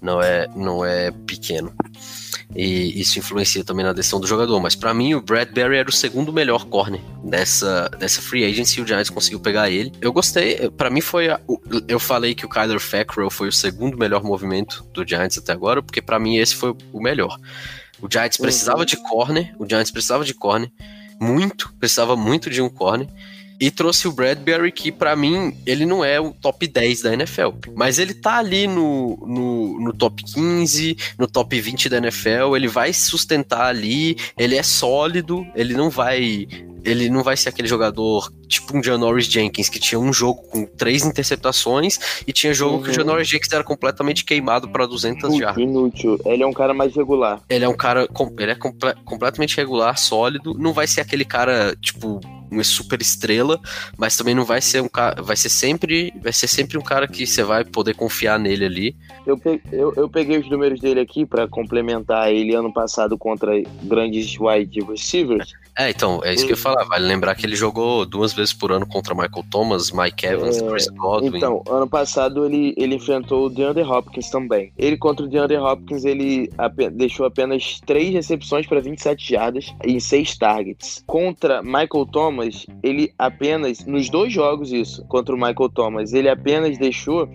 Não 0.00 0.20
é, 0.20 0.48
não 0.56 0.84
é 0.84 1.10
pequeno 1.10 1.72
e 2.54 3.00
isso 3.00 3.18
influencia 3.18 3.64
também 3.64 3.84
na 3.84 3.92
decisão 3.92 4.20
do 4.20 4.26
jogador. 4.26 4.60
Mas 4.60 4.74
para 4.74 4.94
mim, 4.94 5.14
o 5.14 5.20
Bradbury 5.20 5.76
era 5.76 5.88
o 5.88 5.92
segundo 5.92 6.32
melhor 6.32 6.66
corner 6.66 7.00
dessa, 7.24 7.88
dessa 7.98 8.22
free 8.22 8.44
agency 8.44 8.80
e 8.80 8.82
o 8.82 8.86
Giants 8.86 9.10
conseguiu 9.10 9.40
pegar 9.40 9.70
ele. 9.70 9.92
Eu 10.00 10.12
gostei, 10.12 10.70
para 10.70 10.90
mim 10.90 11.00
foi. 11.00 11.28
A, 11.28 11.40
eu 11.88 11.98
falei 11.98 12.34
que 12.34 12.46
o 12.46 12.48
Kyler 12.48 12.80
Fackrell 12.80 13.30
foi 13.30 13.48
o 13.48 13.52
segundo 13.52 13.98
melhor 13.98 14.22
movimento 14.22 14.86
do 14.92 15.06
Giants 15.06 15.38
até 15.38 15.52
agora, 15.52 15.82
porque 15.82 16.00
para 16.00 16.18
mim 16.18 16.36
esse 16.36 16.54
foi 16.54 16.74
o 16.92 17.00
melhor. 17.00 17.38
O 18.00 18.08
Giants 18.10 18.36
precisava 18.36 18.84
de 18.84 18.96
corner, 18.96 19.54
o 19.58 19.66
Giants 19.68 19.90
precisava 19.90 20.24
de 20.24 20.34
corner, 20.34 20.70
muito, 21.20 21.72
precisava 21.78 22.14
muito 22.16 22.50
de 22.50 22.60
um 22.60 22.68
corner. 22.68 23.08
E 23.58 23.70
trouxe 23.70 24.06
o 24.06 24.12
Bradbury, 24.12 24.70
que 24.70 24.92
para 24.92 25.16
mim, 25.16 25.56
ele 25.66 25.86
não 25.86 26.04
é 26.04 26.20
o 26.20 26.32
top 26.32 26.66
10 26.66 27.02
da 27.02 27.14
NFL. 27.14 27.50
Mas 27.74 27.98
ele 27.98 28.14
tá 28.14 28.38
ali 28.38 28.66
no, 28.66 29.16
no, 29.26 29.80
no, 29.80 29.92
top 29.92 30.22
15, 30.22 30.96
no 31.18 31.26
top 31.26 31.58
20 31.58 31.88
da 31.88 31.98
NFL. 31.98 32.54
Ele 32.54 32.68
vai 32.68 32.92
se 32.92 33.08
sustentar 33.08 33.66
ali, 33.66 34.16
ele 34.36 34.56
é 34.56 34.62
sólido, 34.62 35.46
ele 35.54 35.74
não 35.74 35.88
vai. 35.90 36.46
Ele 36.84 37.10
não 37.10 37.24
vai 37.24 37.36
ser 37.36 37.48
aquele 37.48 37.66
jogador 37.66 38.30
tipo 38.46 38.76
um 38.76 38.82
Janoris 38.82 39.26
Jenkins, 39.26 39.68
que 39.68 39.80
tinha 39.80 39.98
um 39.98 40.12
jogo 40.12 40.40
com 40.42 40.64
três 40.64 41.04
interceptações 41.04 41.98
e 42.24 42.32
tinha 42.32 42.54
jogo 42.54 42.76
uhum. 42.76 42.82
que 42.82 42.88
o 42.88 42.90
uhum. 42.90 42.94
Janoris 42.94 43.28
Jenkins 43.28 43.52
era 43.52 43.64
completamente 43.64 44.24
queimado 44.24 44.68
para 44.68 44.86
200 44.86 45.36
jardas. 45.36 45.60
Inútil. 45.60 46.16
Ele 46.24 46.44
é 46.44 46.46
um 46.46 46.52
cara 46.52 46.72
mais 46.72 46.94
regular. 46.94 47.42
Ele 47.48 47.64
é 47.64 47.68
um 47.68 47.76
cara. 47.76 48.06
Ele 48.38 48.52
é 48.52 48.54
comple 48.54 48.94
completamente 49.04 49.56
regular, 49.56 49.98
sólido. 49.98 50.54
Não 50.54 50.72
vai 50.72 50.86
ser 50.86 51.00
aquele 51.00 51.24
cara, 51.24 51.74
tipo, 51.80 52.20
uma 52.56 52.64
super 52.64 53.00
estrela, 53.00 53.60
mas 53.96 54.16
também 54.16 54.34
não 54.34 54.44
vai 54.44 54.60
ser 54.60 54.82
um 54.82 54.88
cara, 54.88 55.22
vai 55.22 55.36
ser 55.36 55.48
sempre, 55.48 56.12
vai 56.22 56.32
ser 56.32 56.48
sempre 56.48 56.78
um 56.78 56.82
cara 56.82 57.06
que 57.06 57.26
você 57.26 57.42
vai 57.42 57.64
poder 57.64 57.94
confiar 57.94 58.38
nele 58.38 58.64
ali. 58.64 58.96
Eu, 59.26 59.38
pe 59.38 59.60
eu, 59.72 59.92
eu 59.96 60.08
peguei 60.08 60.38
os 60.38 60.48
números 60.48 60.80
dele 60.80 61.00
aqui 61.00 61.24
para 61.24 61.46
complementar 61.46 62.32
ele 62.32 62.54
ano 62.54 62.72
passado 62.72 63.16
contra 63.18 63.52
grandes 63.82 64.38
wide 64.38 64.80
receivers. 64.82 65.52
É, 65.78 65.90
então, 65.90 66.20
é 66.24 66.32
isso 66.32 66.46
que 66.46 66.52
eu 66.52 66.56
ia 66.56 66.62
falar. 66.62 66.84
Vale 66.84 67.06
lembrar 67.06 67.34
que 67.34 67.44
ele 67.44 67.54
jogou 67.54 68.06
duas 68.06 68.32
vezes 68.32 68.52
por 68.52 68.72
ano 68.72 68.86
contra 68.86 69.14
Michael 69.14 69.44
Thomas, 69.50 69.90
Mike 69.90 70.26
Evans, 70.26 70.58
É, 70.58 70.66
Chris 70.68 70.88
Godwin. 70.88 71.36
Então, 71.36 71.62
ano 71.68 71.86
passado 71.86 72.46
ele, 72.46 72.74
ele 72.76 72.94
enfrentou 72.94 73.46
o 73.46 73.50
DeAndre 73.50 73.82
Hopkins 73.82 74.30
também. 74.30 74.72
Ele 74.78 74.96
contra 74.96 75.26
o 75.26 75.28
DeAndre 75.28 75.58
Hopkins, 75.58 76.04
ele 76.04 76.50
deixou 76.92 77.26
apenas 77.26 77.80
3 77.84 78.14
recepções 78.14 78.66
para 78.66 78.80
27 78.80 79.32
jardas 79.32 79.74
em 79.84 80.00
6 80.00 80.38
targets. 80.38 81.04
Contra 81.06 81.62
Michael 81.62 82.06
Thomas, 82.10 82.66
ele 82.82 83.12
apenas, 83.18 83.84
nos 83.84 84.08
dois 84.08 84.32
jogos 84.32 84.72
isso, 84.72 85.04
contra 85.06 85.34
o 85.34 85.38
Michael 85.38 85.68
Thomas, 85.74 86.12
ele 86.14 86.28
apenas 86.28 86.78
deixou 86.78 87.28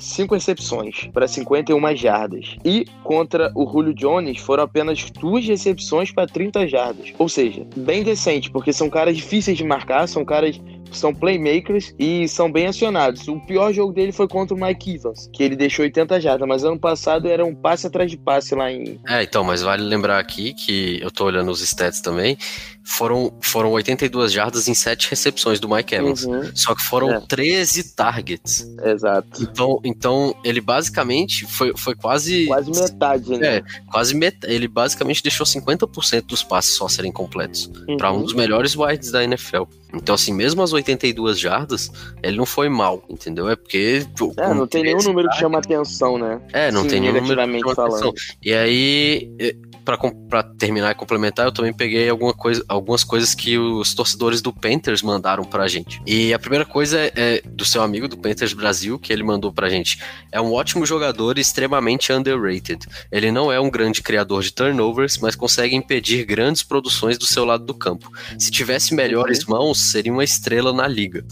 5 0.00 0.34
recepções 0.34 1.08
para 1.12 1.28
51 1.28 1.94
jardas. 1.96 2.56
E 2.64 2.84
contra 3.04 3.52
o 3.54 3.64
Julio 3.70 3.94
Jones, 3.94 4.38
foram 4.38 4.64
apenas 4.64 5.08
duas 5.10 5.46
recepções 5.46 6.10
para 6.10 6.26
30 6.26 6.66
jardas. 6.66 7.12
Ou 7.18 7.28
seja, 7.28 7.43
bem 7.76 8.02
decente, 8.02 8.50
porque 8.50 8.72
são 8.72 8.88
caras 8.88 9.16
difíceis 9.16 9.56
de 9.56 9.64
marcar, 9.64 10.06
são 10.06 10.24
caras 10.24 10.60
são 10.92 11.14
playmakers 11.14 11.94
e 11.98 12.28
são 12.28 12.50
bem 12.50 12.66
acionados. 12.66 13.26
O 13.28 13.40
pior 13.40 13.72
jogo 13.72 13.92
dele 13.92 14.12
foi 14.12 14.28
contra 14.28 14.54
o 14.54 14.60
Mike 14.60 14.94
Evans, 14.94 15.28
que 15.32 15.42
ele 15.42 15.56
deixou 15.56 15.84
80 15.84 16.20
jardas, 16.20 16.46
mas 16.48 16.64
ano 16.64 16.78
passado 16.78 17.28
era 17.28 17.44
um 17.44 17.54
passe 17.54 17.86
atrás 17.86 18.10
de 18.10 18.16
passe 18.16 18.54
lá 18.54 18.70
em. 18.70 19.00
É, 19.08 19.22
então, 19.22 19.42
mas 19.44 19.62
vale 19.62 19.82
lembrar 19.82 20.18
aqui 20.18 20.52
que 20.54 20.98
eu 21.02 21.10
tô 21.10 21.24
olhando 21.24 21.50
os 21.50 21.60
stats 21.60 22.00
também. 22.00 22.36
Foram, 22.86 23.32
foram 23.40 23.70
82 23.72 24.30
jardas 24.30 24.68
em 24.68 24.74
7 24.74 25.08
recepções 25.08 25.58
do 25.58 25.66
Mike 25.66 25.94
Evans. 25.94 26.24
Uhum, 26.24 26.50
Só 26.54 26.74
que 26.74 26.82
foram 26.82 27.10
É. 27.12 27.20
13 27.20 27.94
targets. 27.96 28.66
exato. 28.84 29.42
Então, 29.42 29.80
então 29.82 30.34
ele 30.44 30.60
basicamente 30.60 31.46
foi, 31.46 31.72
foi 31.78 31.94
quase. 31.94 32.44
Quase 32.46 32.70
metade, 32.70 33.38
né? 33.38 33.56
É, 33.56 33.62
quase 33.90 34.14
metade. 34.14 34.52
Ele 34.52 34.68
basicamente 34.68 35.22
deixou 35.22 35.46
50% 35.46 36.26
dos 36.26 36.42
passes 36.42 36.76
só 36.76 36.86
serem 36.86 37.10
completos. 37.10 37.70
Uhum. 37.88 37.96
Pra 37.96 38.12
um 38.12 38.22
dos 38.22 38.34
melhores 38.34 38.76
wides 38.76 39.10
da 39.10 39.24
NFL. 39.24 39.62
Então, 39.94 40.14
assim, 40.14 40.34
mesmo 40.34 40.60
as 40.60 40.72
82 40.74 41.38
jardas, 41.38 41.90
ele 42.22 42.36
não 42.36 42.46
foi 42.46 42.68
mal, 42.68 43.02
entendeu? 43.08 43.48
É 43.48 43.56
porque. 43.56 44.06
É, 44.36 44.54
não 44.54 44.66
tem 44.66 44.82
nenhum 44.82 45.02
número 45.02 45.28
que 45.28 45.36
chama 45.38 45.58
atenção, 45.58 46.18
né? 46.18 46.40
É, 46.52 46.70
não 46.70 46.82
Sim, 46.82 46.88
tem 46.88 47.00
nenhum 47.00 47.14
número 47.14 47.40
que 47.40 47.48
chama 47.48 47.58
atenção. 47.58 47.86
falando. 47.86 48.14
E 48.42 48.52
aí, 48.52 49.30
eh, 49.38 49.56
pra 49.84 50.42
terminar 50.42 50.90
e 50.90 50.94
complementar, 50.94 51.46
eu 51.46 51.52
também 51.52 51.72
peguei 51.72 52.08
alguma 52.08 52.32
coisa, 52.32 52.64
algumas 52.66 53.04
coisas 53.04 53.34
que 53.34 53.58
os 53.58 53.94
torcedores 53.94 54.40
do 54.40 54.52
Panthers 54.52 55.02
mandaram 55.02 55.44
pra 55.44 55.68
gente. 55.68 56.00
E 56.06 56.32
a 56.32 56.38
primeira 56.38 56.64
coisa 56.64 56.98
é, 56.98 57.12
é 57.14 57.42
do 57.44 57.64
seu 57.64 57.82
amigo 57.82 58.08
do 58.08 58.16
Panthers 58.16 58.54
Brasil, 58.54 58.98
que 58.98 59.12
ele 59.12 59.22
mandou 59.22 59.52
pra 59.52 59.68
gente. 59.68 60.00
É 60.32 60.40
um 60.40 60.52
ótimo 60.52 60.86
jogador 60.86 61.36
e 61.36 61.42
extremamente 61.42 62.12
underrated. 62.12 62.86
Ele 63.12 63.30
não 63.30 63.52
é 63.52 63.60
um 63.60 63.70
grande 63.70 64.02
criador 64.02 64.42
de 64.42 64.52
turnovers, 64.52 65.18
mas 65.18 65.36
consegue 65.36 65.76
impedir 65.76 66.24
grandes 66.24 66.62
produções 66.62 67.18
do 67.18 67.26
seu 67.26 67.44
lado 67.44 67.64
do 67.64 67.74
campo. 67.74 68.10
Se 68.38 68.50
tivesse 68.50 68.94
melhores 68.94 69.44
mãos, 69.44 69.90
seria 69.90 70.12
uma 70.12 70.24
estrela 70.24 70.63
na 70.72 70.86
liga. 70.88 71.24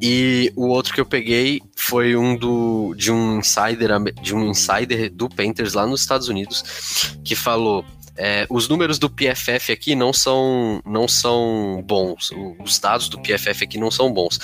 E 0.00 0.52
o 0.56 0.68
outro 0.68 0.94
que 0.94 1.00
eu 1.00 1.06
peguei 1.06 1.60
foi 1.76 2.16
um 2.16 2.34
do 2.36 2.94
de 2.96 3.12
um 3.12 3.38
insider 3.38 3.90
de 4.22 4.34
um 4.34 4.48
insider 4.50 5.10
do 5.10 5.28
Panthers 5.28 5.74
lá 5.74 5.86
nos 5.86 6.00
Estados 6.00 6.28
Unidos 6.28 7.14
que 7.22 7.34
falou 7.34 7.84
é, 8.16 8.46
os 8.50 8.68
números 8.68 8.98
do 8.98 9.08
PFF 9.08 9.72
aqui 9.72 9.94
não 9.94 10.12
são 10.12 10.80
não 10.86 11.06
são 11.08 11.82
bons. 11.86 12.30
Os 12.62 12.78
dados 12.78 13.08
do 13.08 13.18
PFF 13.20 13.64
aqui 13.64 13.78
não 13.78 13.90
são 13.90 14.12
bons. 14.12 14.38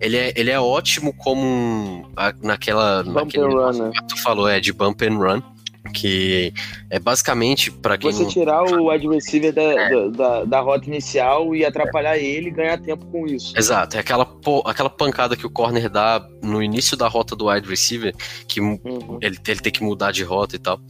Ele 0.00 0.16
é, 0.16 0.32
ele 0.36 0.50
é 0.50 0.58
ótimo 0.60 1.14
como 1.14 1.42
um- 1.42 2.04
naquela 2.42 3.02
Bump 3.02 3.14
naquele 3.16 3.44
and 3.44 3.48
run, 3.48 3.54
negócio 3.56 3.84
né? 3.84 3.90
que 3.94 4.06
tu 4.08 4.22
falou 4.22 4.48
é 4.48 4.60
de 4.60 4.72
bump 4.72 5.00
and 5.02 5.16
run 5.16 5.42
que 5.92 6.52
é 6.90 6.98
basicamente 6.98 7.70
para 7.70 7.96
quem 7.96 8.10
Você 8.10 8.26
tirar 8.26 8.62
o 8.64 8.90
wide 8.90 9.06
receiver 9.08 9.52
da, 9.52 9.62
da, 9.62 10.08
da, 10.08 10.44
da 10.44 10.60
rota 10.60 10.88
inicial 10.88 11.54
e 11.54 11.64
atrapalhar 11.64 12.18
ele 12.18 12.48
e 12.48 12.50
ganhar 12.50 12.78
tempo 12.78 13.04
com 13.06 13.26
isso. 13.26 13.52
Exato, 13.56 13.96
é 13.96 14.00
aquela, 14.00 14.26
aquela 14.64 14.90
pancada 14.90 15.36
que 15.36 15.46
o 15.46 15.50
corner 15.50 15.88
dá 15.88 16.26
no 16.42 16.62
início 16.62 16.96
da 16.96 17.06
rota 17.06 17.36
do 17.36 17.48
wide 17.48 17.68
receiver, 17.68 18.14
que 18.48 18.60
Uhum. 18.62 19.18
ele, 19.20 19.36
ele 19.46 19.60
tem 19.60 19.72
que 19.72 19.82
mudar 19.82 20.12
de 20.12 20.22
rota 20.22 20.56
e 20.56 20.58
tal. 20.58 20.80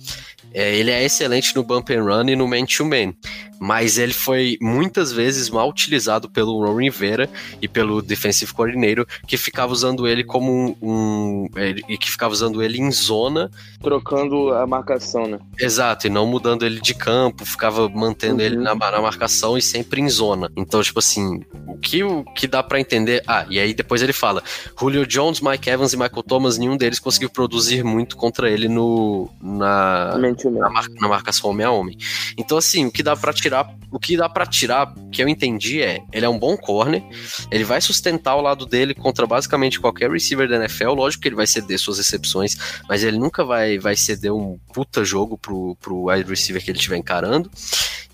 É, 0.54 0.74
ele 0.76 0.90
é 0.90 1.04
excelente 1.04 1.54
no 1.56 1.62
bump 1.62 1.90
and 1.92 2.02
run 2.04 2.28
e 2.28 2.36
no 2.36 2.46
man-to-man, 2.46 3.14
mas 3.60 3.96
ele 3.98 4.12
foi 4.12 4.58
muitas 4.60 5.12
vezes 5.12 5.48
mal 5.48 5.68
utilizado 5.68 6.28
pelo 6.28 6.64
Ron 6.64 6.76
Rivera 6.80 7.28
e 7.60 7.68
pelo 7.68 8.02
defensive 8.02 8.52
coordinator, 8.52 9.06
que 9.26 9.36
ficava 9.36 9.72
usando 9.72 10.06
ele 10.06 10.24
como 10.24 10.52
um, 10.52 10.76
um- 10.82 11.48
ele- 11.56 11.82
e 11.88 11.96
que 11.96 12.10
ficava 12.10 12.32
usando 12.32 12.62
ele 12.62 12.78
em 12.80 12.90
zona, 12.90 13.50
Trocando 13.80 14.52
a 14.52 14.66
marcação, 14.66 15.26
né? 15.26 15.38
exato, 15.58 16.06
e 16.06 16.10
não 16.10 16.26
mudando 16.26 16.64
ele 16.64 16.80
de 16.80 16.94
campo, 16.94 17.44
ficava 17.44 17.88
mantendo 17.88 18.36
Uhum. 18.40 18.46
ele 18.46 18.56
na, 18.56 18.74
na 18.74 19.00
marcação 19.00 19.56
e 19.58 19.62
sempre 19.62 20.00
em 20.00 20.08
zona. 20.08 20.50
Então, 20.56 20.82
tipo 20.82 20.98
assim, 20.98 21.40
o 21.66 21.76
que, 21.78 22.02
o 22.04 22.24
que 22.24 22.46
dá 22.46 22.62
pra 22.62 22.78
entender. 22.80 23.22
Ah, 23.26 23.44
e 23.50 23.58
aí 23.58 23.74
depois 23.74 24.02
ele 24.02 24.12
fala: 24.12 24.42
Julio 24.78 25.06
Jones, 25.06 25.40
Mike 25.40 25.68
Evans 25.68 25.92
e 25.92 25.96
Michael 25.96 26.22
Thomas, 26.22 26.58
nenhum 26.58 26.76
deles 26.76 26.98
conseguiu 26.98 27.30
produzir 27.30 27.82
muito 27.84 28.16
contra 28.16 28.48
ele 28.50 28.68
no, 28.68 29.28
na, 29.42 30.16
Man 30.18 30.34
to 30.34 30.41
man. 30.41 30.41
Na, 30.50 30.68
mar- 30.70 30.88
na 31.00 31.08
marcação 31.08 31.50
homem 31.50 31.66
a 31.66 31.70
homem. 31.70 31.96
Então, 32.36 32.58
assim, 32.58 32.86
o 32.86 32.90
que 32.90 33.02
dá 33.02 33.16
pra 33.16 33.32
tirar, 33.32 33.68
o 33.90 33.98
que 33.98 34.16
dá 34.16 34.28
para 34.28 34.46
tirar, 34.46 34.92
que 35.10 35.22
eu 35.22 35.28
entendi 35.28 35.82
é, 35.82 36.02
ele 36.12 36.24
é 36.26 36.28
um 36.28 36.38
bom 36.38 36.56
corner, 36.56 37.02
ele 37.50 37.64
vai 37.64 37.80
sustentar 37.80 38.34
o 38.36 38.40
lado 38.40 38.66
dele 38.66 38.94
contra 38.94 39.26
basicamente 39.26 39.80
qualquer 39.80 40.10
receiver 40.10 40.48
da 40.48 40.56
NFL, 40.56 40.90
lógico 40.92 41.22
que 41.22 41.28
ele 41.28 41.36
vai 41.36 41.46
ceder 41.46 41.78
suas 41.78 41.98
recepções, 41.98 42.56
mas 42.88 43.02
ele 43.04 43.18
nunca 43.18 43.44
vai, 43.44 43.78
vai 43.78 43.96
ceder 43.96 44.32
um 44.32 44.58
puta 44.72 45.04
jogo 45.04 45.36
pro, 45.38 45.76
pro 45.80 46.08
wide 46.10 46.28
receiver 46.28 46.62
que 46.62 46.70
ele 46.70 46.78
estiver 46.78 46.96
encarando. 46.96 47.50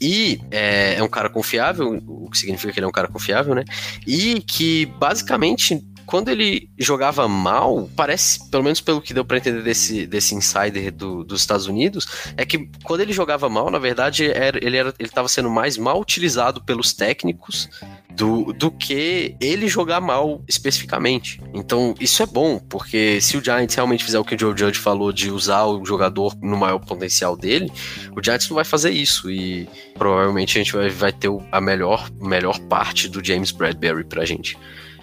E 0.01 0.41
é, 0.51 0.95
é 0.95 1.03
um 1.03 1.09
cara 1.09 1.29
confiável, 1.29 2.01
o 2.07 2.31
que 2.31 2.39
significa 2.39 2.73
que 2.73 2.79
ele 2.79 2.87
é 2.87 2.89
um 2.89 2.93
cara 2.93 3.09
confiável, 3.09 3.55
né? 3.55 3.65
E 4.07 4.41
que 4.43 4.87
basicamente 4.87 5.83
quando 6.09 6.31
ele 6.31 6.71
jogava 6.79 7.29
mal, 7.29 7.87
parece, 7.95 8.49
pelo 8.51 8.65
menos 8.65 8.81
pelo 8.81 8.99
que 9.03 9.13
deu 9.13 9.27
pra 9.27 9.37
entender 9.37 9.63
desse, 9.63 10.07
desse 10.07 10.35
insider 10.35 10.91
do- 10.91 11.23
dos 11.23 11.43
Estados 11.43 11.67
Unidos, 11.67 12.07
é 12.35 12.47
que 12.47 12.67
quando 12.83 13.03
ele 13.03 13.13
jogava 13.13 13.47
mal, 13.51 13.71
na 13.71 13.79
verdade, 13.79 14.25
era, 14.31 14.59
ele 14.65 14.79
era, 14.79 14.95
ele 14.99 15.09
estava 15.11 15.29
sendo 15.29 15.51
mais 15.51 15.77
mal 15.77 16.01
utilizado 16.01 16.63
pelos 16.65 16.95
técnicos 16.95 17.69
do, 18.11 18.55
do 18.55 18.71
que 18.71 19.37
ele 19.39 19.69
jogar 19.69 20.01
mal 20.01 20.43
especificamente. 20.49 21.41
Então, 21.53 21.95
isso 22.01 22.23
é 22.23 22.27
bom, 22.27 22.59
porque 22.59 23.21
se 23.21 23.37
o 23.37 23.45
Giants 23.45 23.75
realmente 23.75 24.03
fizer 24.03 24.19
o 24.19 24.25
que 24.25 24.35
o 24.35 24.39
Joe 24.39 24.57
Judge 24.57 24.79
falou 24.79 25.13
de 25.13 25.31
usar 25.31 25.67
o 25.67 25.85
jogador 25.85 26.35
no 26.41 26.57
maior 26.57 26.79
potencial 26.79 27.37
dele, 27.37 27.71
o 28.17 28.25
Giants 28.25 28.49
não 28.49 28.55
vai 28.55 28.65
fazer 28.65 28.93
isso 28.93 29.31
e 29.31 29.69
provavelmente 29.95 30.57
a 30.57 30.63
gente 30.63 30.73
vai, 30.73 30.89
vai 30.89 31.13
ter 31.13 31.29
a 31.53 31.61
melhor, 31.61 32.09
melhor 32.19 32.59
parte 32.61 33.09
do 33.11 33.23
James 33.23 33.51
Bradbury 33.51 34.05
pra 34.05 34.25
gente. 34.25 34.57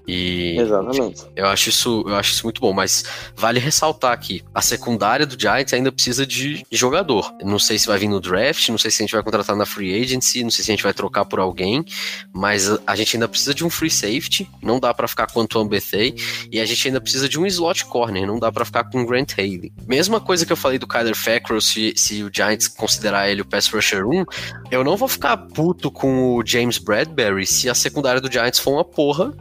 E 0.08 0.58
Exatamente. 0.60 1.24
eu 1.36 1.48
acho 1.48 1.70
isso, 1.70 2.04
eu 2.08 2.16
acho 2.16 2.32
isso 2.34 2.44
muito 2.44 2.62
bom, 2.62 2.72
mas 2.72 3.04
vale 3.36 3.60
ressaltar 3.60 4.12
aqui, 4.12 4.44
a 4.54 4.62
secundária 4.62 5.26
do 5.26 5.40
Giants 5.40 5.74
ainda 5.74 5.92
precisa 5.92 6.26
de 6.26 6.66
jogador. 6.72 7.34
Não 7.44 7.58
sei 7.58 7.80
se 7.80 7.88
vai 7.88 7.98
vir 7.98 8.08
no 8.08 8.20
draft, 8.20 8.70
não 8.70 8.78
sei 8.78 8.92
se 8.92 9.02
a 9.02 9.06
gente 9.06 9.14
vai 9.14 9.24
contratar 9.24 9.56
na 9.56 9.66
free 9.66 10.00
agency, 10.00 10.44
não 10.44 10.52
sei 10.52 10.64
se 10.64 10.72
a 10.72 10.74
gente 10.74 10.84
vai 10.84 10.94
trocar 10.94 11.26
por 11.26 11.40
alguém, 11.40 11.84
mas 12.34 12.70
a, 12.86 12.96
gente 12.96 13.16
ainda 13.16 13.28
precisa 13.28 13.54
de 13.54 13.66
um 13.66 13.70
free 13.70 13.90
safety, 13.90 14.50
não 14.62 14.80
dá 14.80 14.94
pra 14.94 15.08
ficar 15.08 15.28
com 15.28 15.40
o 15.40 15.44
Antoine 15.44 15.70
Bethea, 15.70 16.14
e 16.52 16.60
a 16.60 16.66
gente 16.66 16.88
ainda 16.88 17.02
precisa 17.02 17.28
de 17.28 17.40
um 17.40 17.46
slot 17.46 17.86
corner, 17.86 18.28
não 18.28 18.40
dá 18.40 18.52
pra 18.52 18.66
ficar 18.66 18.84
com 18.84 19.02
o 19.02 19.06
Grant 19.06 19.34
Haley. 19.38 19.72
Mesma 19.88 20.20
coisa 20.20 20.46
que 20.46 20.52
eu 20.52 20.58
falei 20.58 20.78
do 20.78 20.88
Kyler 20.88 21.16
Fackrell, 21.16 21.62
se, 21.62 21.94
se 21.96 22.24
o 22.24 22.30
Giants 22.32 22.68
considerar 22.68 23.30
ele 23.30 23.42
o 23.42 23.46
pass 23.46 23.68
rusher 23.68 24.06
1, 24.06 24.26
eu 24.72 24.84
não 24.84 24.96
vou 24.96 25.08
ficar 25.08 25.38
puto 25.38 25.90
com 25.90 26.36
o 26.36 26.46
James 26.46 26.78
Bradbury 26.78 27.46
se 27.46 27.70
a 27.70 27.76
secundária 27.76 28.22
do 28.22 28.32
Giants 28.32 28.60
for 28.60 28.72
uma 28.72 28.84
porra 28.84 29.34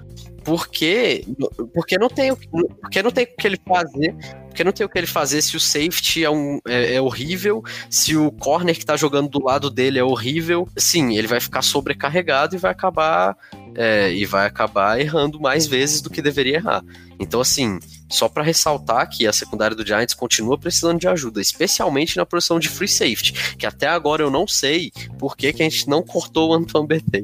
porque, 0.44 1.24
porque 1.72 1.98
não 1.98 2.08
tem 2.08 2.34
porque 2.80 3.02
não 3.02 3.10
tem 3.10 3.24
o 3.24 3.36
que 3.36 3.46
ele 3.46 3.58
fazer 3.66 4.14
porque 4.54 4.62
não 4.62 4.70
tem 4.70 4.86
o 4.86 4.88
que 4.88 4.96
ele 4.96 5.06
fazer 5.06 5.42
se 5.42 5.56
o 5.56 5.60
safety 5.60 6.22
é, 6.22 6.30
um, 6.30 6.60
é, 6.68 6.94
é 6.94 7.00
horrível, 7.00 7.60
se 7.90 8.16
o 8.16 8.30
corner 8.30 8.78
que 8.78 8.86
tá 8.86 8.96
jogando 8.96 9.28
do 9.28 9.44
lado 9.44 9.68
dele 9.68 9.98
é 9.98 10.04
horrível, 10.04 10.68
sim, 10.76 11.16
ele 11.16 11.26
vai 11.26 11.40
ficar 11.40 11.60
sobrecarregado 11.60 12.54
e 12.54 12.58
vai 12.58 12.70
acabar 12.70 13.36
é, 13.74 14.12
e 14.12 14.24
vai 14.24 14.46
acabar 14.46 15.00
errando 15.00 15.40
mais 15.40 15.66
vezes 15.66 16.00
do 16.00 16.10
que 16.10 16.22
deveria 16.22 16.56
errar. 16.56 16.84
Então, 17.18 17.40
assim, 17.40 17.78
só 18.10 18.28
para 18.28 18.42
ressaltar 18.42 19.08
que 19.08 19.26
a 19.26 19.32
secundária 19.32 19.76
do 19.76 19.86
Giants 19.86 20.14
continua 20.14 20.58
precisando 20.58 20.98
de 20.98 21.08
ajuda, 21.08 21.40
especialmente 21.40 22.16
na 22.16 22.26
posição 22.26 22.58
de 22.58 22.68
free 22.68 22.88
safety, 22.88 23.56
que 23.56 23.66
até 23.66 23.86
agora 23.86 24.22
eu 24.22 24.30
não 24.30 24.46
sei 24.46 24.92
por 25.18 25.36
que, 25.36 25.52
que 25.52 25.62
a 25.62 25.68
gente 25.68 25.88
não 25.88 26.02
cortou 26.02 26.50
o 26.50 26.54
Antoine 26.54 26.86
Bethea. 26.86 27.22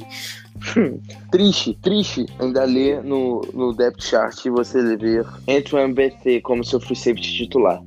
Triste, 1.31 1.79
triste 1.81 2.27
ainda 2.39 2.65
ler 2.65 3.03
no, 3.03 3.41
no 3.55 3.73
depth 3.75 4.03
chart 4.03 4.45
você 4.51 4.97
ver 4.97 5.25
Antoine 5.49 5.95
BT 5.95 6.43
como 6.43 6.65
seu 6.65 6.79
free 6.79 6.97
safety 6.97 7.33
titular. 7.35 7.83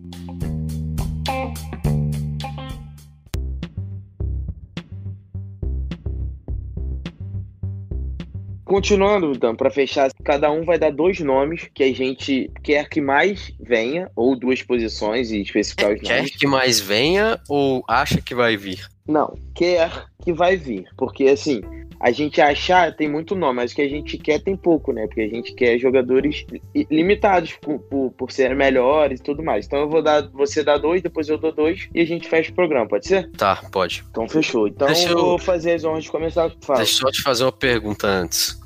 Continuando, 8.73 9.33
então, 9.33 9.55
para 9.55 9.69
fechar, 9.69 10.09
cada 10.23 10.51
um 10.51 10.63
vai 10.63 10.79
dar 10.79 10.91
dois 10.91 11.19
nomes 11.19 11.69
que 11.75 11.83
a 11.83 11.93
gente 11.93 12.49
quer 12.63 12.89
que 12.89 12.99
mais 12.99 13.53
venha, 13.59 14.09
ou 14.15 14.35
duas 14.35 14.63
posições 14.63 15.29
e 15.29 15.43
especificar 15.43 15.93
os 15.93 16.01
Quer 16.01 16.17
nomes. 16.17 16.35
que 16.35 16.47
mais 16.47 16.79
venha 16.79 17.39
ou 17.47 17.83
acha 17.87 18.19
que 18.19 18.33
vai 18.33 18.57
vir? 18.57 18.83
Não, 19.07 19.37
quer 19.53 20.05
que 20.23 20.33
vai 20.33 20.57
vir. 20.57 20.87
Porque, 20.97 21.25
assim, 21.25 21.61
a 21.99 22.09
gente 22.11 22.41
achar 22.41 22.91
tem 22.95 23.07
muito 23.07 23.35
nome, 23.35 23.57
mas 23.57 23.71
o 23.71 23.75
que 23.75 23.81
a 23.83 23.87
gente 23.87 24.17
quer 24.17 24.39
tem 24.41 24.57
pouco, 24.57 24.91
né? 24.91 25.05
Porque 25.05 25.21
a 25.21 25.29
gente 25.29 25.53
quer 25.53 25.77
jogadores 25.77 26.43
limitados 26.89 27.53
por, 27.61 27.77
por, 27.77 28.11
por 28.17 28.31
serem 28.31 28.57
melhores 28.57 29.19
e 29.19 29.23
tudo 29.23 29.43
mais. 29.43 29.67
Então 29.67 29.81
eu 29.81 29.89
vou 29.89 30.01
dar, 30.01 30.27
você 30.29 30.63
dá 30.63 30.79
dois, 30.79 31.03
depois 31.03 31.29
eu 31.29 31.37
dou 31.37 31.51
dois 31.51 31.87
e 31.93 32.01
a 32.01 32.05
gente 32.05 32.27
fecha 32.27 32.49
o 32.49 32.55
programa, 32.55 32.87
pode 32.87 33.05
ser? 33.05 33.29
Tá, 33.37 33.57
pode. 33.71 34.03
Então 34.09 34.27
fechou. 34.27 34.67
Então 34.67 34.87
Deixa 34.87 35.09
eu 35.09 35.17
vou 35.17 35.37
fazer 35.37 35.73
as 35.73 35.83
honras 35.83 36.05
de 36.05 36.09
começar. 36.09 36.51
Fala, 36.61 36.79
Deixa 36.79 36.93
eu 36.95 37.01
só 37.01 37.11
te 37.11 37.21
fazer 37.21 37.43
uma 37.43 37.51
pergunta 37.51 38.07
antes. 38.07 38.62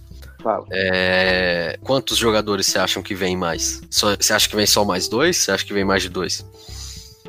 Fala. 0.48 0.66
É, 0.72 1.78
Quantos 1.84 2.18
jogadores 2.18 2.66
você 2.68 2.80
acham 2.80 3.02
que 3.04 3.14
vem 3.16 3.36
mais? 3.38 3.82
Só- 3.90 4.16
Você 4.16 4.34
acha 4.34 4.48
que 4.50 4.56
vem 4.56 4.66
só 4.66 4.84
mais 4.86 5.08
dois? 5.08 5.38
Você 5.38 5.52
acha 5.52 5.66
que 5.66 5.74
vem 5.74 5.84
mais 5.86 6.02
de 6.04 6.10
dois? 6.10 6.46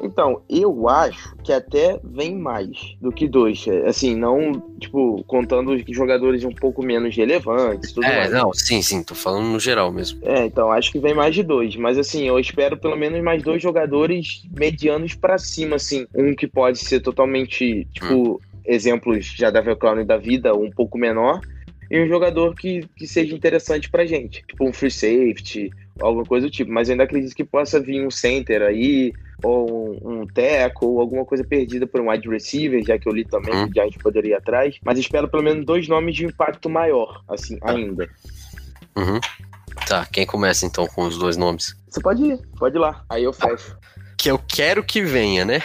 Então, 0.01 0.41
eu 0.49 0.89
acho 0.89 1.35
que 1.43 1.53
até 1.53 1.99
vem 2.05 2.37
mais 2.37 2.69
do 3.01 3.11
que 3.11 3.27
dois. 3.27 3.65
Assim, 3.85 4.15
não, 4.15 4.53
tipo, 4.79 5.25
contando 5.27 5.73
os 5.73 5.83
jogadores 5.89 6.45
um 6.45 6.53
pouco 6.53 6.85
menos 6.85 7.17
relevantes 7.17 7.91
tudo 7.93 8.07
É, 8.07 8.17
mais. 8.19 8.31
não, 8.33 8.53
sim, 8.55 8.81
sim, 8.81 9.03
tô 9.03 9.17
falando 9.17 9.47
no 9.47 9.59
geral 9.59 9.91
mesmo. 9.91 10.21
É, 10.23 10.45
então 10.47 10.71
acho 10.71 10.93
que 10.93 11.01
vem 11.01 11.15
mais 11.15 11.35
de 11.35 11.43
dois. 11.43 11.75
Mas 11.75 11.99
assim, 11.99 12.29
eu 12.29 12.39
espero 12.39 12.77
pelo 12.77 12.95
menos 12.97 13.21
mais 13.25 13.43
dois 13.43 13.61
jogadores 13.61 14.43
medianos 14.57 15.15
pra 15.15 15.37
cima, 15.37 15.75
assim. 15.77 16.07
Um 16.15 16.33
que 16.33 16.47
pode 16.47 16.79
ser 16.79 17.01
totalmente, 17.01 17.85
tipo, 17.93 18.41
exemplos 18.65 19.35
já 19.37 19.51
da 19.51 19.63
Clown 19.75 20.01
e 20.01 20.05
da 20.05 20.17
vida, 20.17 20.55
um 20.55 20.71
pouco 20.71 20.97
menor. 20.97 21.41
E 21.91 22.01
um 22.01 22.07
jogador 22.07 22.55
que, 22.55 22.87
que 22.97 23.07
seja 23.07 23.35
interessante 23.35 23.91
pra 23.91 24.05
gente. 24.05 24.45
Tipo 24.47 24.69
um 24.69 24.73
free 24.73 24.91
safety, 24.91 25.71
alguma 26.01 26.25
coisa 26.25 26.47
do 26.47 26.51
tipo. 26.51 26.71
Mas 26.71 26.89
eu 26.89 26.93
ainda 26.93 27.05
acredito 27.05 27.35
que 27.35 27.45
possa 27.45 27.81
vir 27.81 28.07
um 28.07 28.11
center 28.11 28.63
aí, 28.63 29.13
ou 29.43 29.97
um, 30.03 30.21
um 30.21 30.27
tackle, 30.27 30.87
ou 30.89 31.01
alguma 31.01 31.25
coisa 31.25 31.43
perdida 31.45 31.87
por 31.87 32.01
um 32.01 32.11
wide 32.11 32.29
receiver, 32.29 32.85
já 32.85 32.99
que 32.99 33.09
eu 33.09 33.13
li 33.13 33.25
também 33.25 33.55
Hum. 33.55 33.71
que 33.71 33.81
a 33.81 33.85
gente 33.85 33.99
poderia 33.99 34.33
ir 34.33 34.37
atrás. 34.37 34.77
Mas 34.85 34.99
espero 34.99 35.29
pelo 35.29 35.43
menos 35.43 35.65
dois 35.65 35.89
nomes 35.89 36.15
de 36.15 36.27
impacto 36.27 36.69
maior, 36.69 37.23
assim, 37.29 37.59
ainda. 37.63 38.09
Uhum. 38.97 39.21
Tá, 39.87 40.05
quem 40.07 40.27
começa 40.27 40.67
então 40.67 40.87
com 40.87 41.03
os 41.07 41.17
dois 41.17 41.37
nomes? 41.37 41.75
Você 41.89 42.01
pode 42.01 42.23
ir, 42.23 42.39
pode 42.59 42.77
ir 42.77 42.81
lá. 42.81 43.05
Aí 43.09 43.25
eu 43.25 43.33
fecho. 43.33 43.77
Que 44.19 44.31
eu 44.31 44.39
quero 44.39 44.83
que 44.83 45.01
venha, 45.01 45.45
né? 45.45 45.63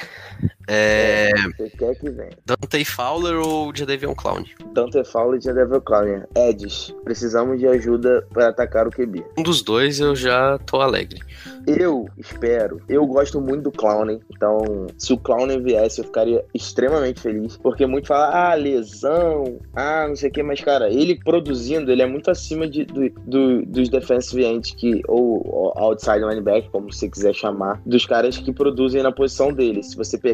É. 0.67 1.31
Você 1.57 1.69
quer 1.71 1.95
que 1.95 2.09
venha. 2.09 2.29
Dante 2.45 2.85
Fowler 2.85 3.35
ou 3.39 3.71
Jadavion 3.75 4.13
Clown? 4.15 4.43
Dante 4.73 5.03
Fowler 5.03 5.39
e 5.39 5.53
Devil 5.53 5.81
Clown. 5.81 6.23
Eds, 6.35 6.93
precisamos 7.03 7.59
de 7.59 7.67
ajuda 7.67 8.25
para 8.33 8.49
atacar 8.49 8.87
o 8.87 8.91
QB. 8.91 9.23
Um 9.37 9.43
dos 9.43 9.61
dois 9.61 9.99
eu 9.99 10.15
já 10.15 10.57
tô 10.59 10.79
alegre. 10.81 11.19
Eu 11.67 12.07
espero, 12.17 12.81
eu 12.89 13.05
gosto 13.05 13.39
muito 13.39 13.63
do 13.63 13.71
Clown, 13.71 14.19
então 14.33 14.87
se 14.97 15.13
o 15.13 15.17
Clown 15.17 15.47
viesse 15.61 15.99
eu 16.01 16.05
ficaria 16.05 16.43
extremamente 16.53 17.21
feliz, 17.21 17.55
porque 17.57 17.85
muito 17.85 18.07
fala, 18.07 18.51
ah, 18.51 18.53
lesão, 18.53 19.59
ah, 19.73 20.05
não 20.07 20.15
sei 20.15 20.29
o 20.29 20.31
que, 20.33 20.43
mas 20.43 20.59
cara, 20.61 20.89
ele 20.89 21.15
produzindo, 21.23 21.89
ele 21.91 22.01
é 22.01 22.05
muito 22.05 22.29
acima 22.29 22.67
de, 22.67 22.83
do, 22.85 23.09
do- 23.25 23.65
dos 23.65 23.87
defensive 23.89 24.43
ends 24.43 24.71
que, 24.71 25.01
ou, 25.07 25.41
ou 25.47 25.73
outside 25.77 26.19
linebacker, 26.19 26.69
como 26.69 26.91
você 26.91 27.07
quiser 27.09 27.33
chamar, 27.33 27.81
dos 27.85 28.05
caras 28.05 28.37
que 28.37 28.51
produzem 28.51 29.01
na 29.01 29.11
posição 29.11 29.53
dele. 29.53 29.83
Se 29.83 29.95
você 29.95 30.17
pegar 30.17 30.32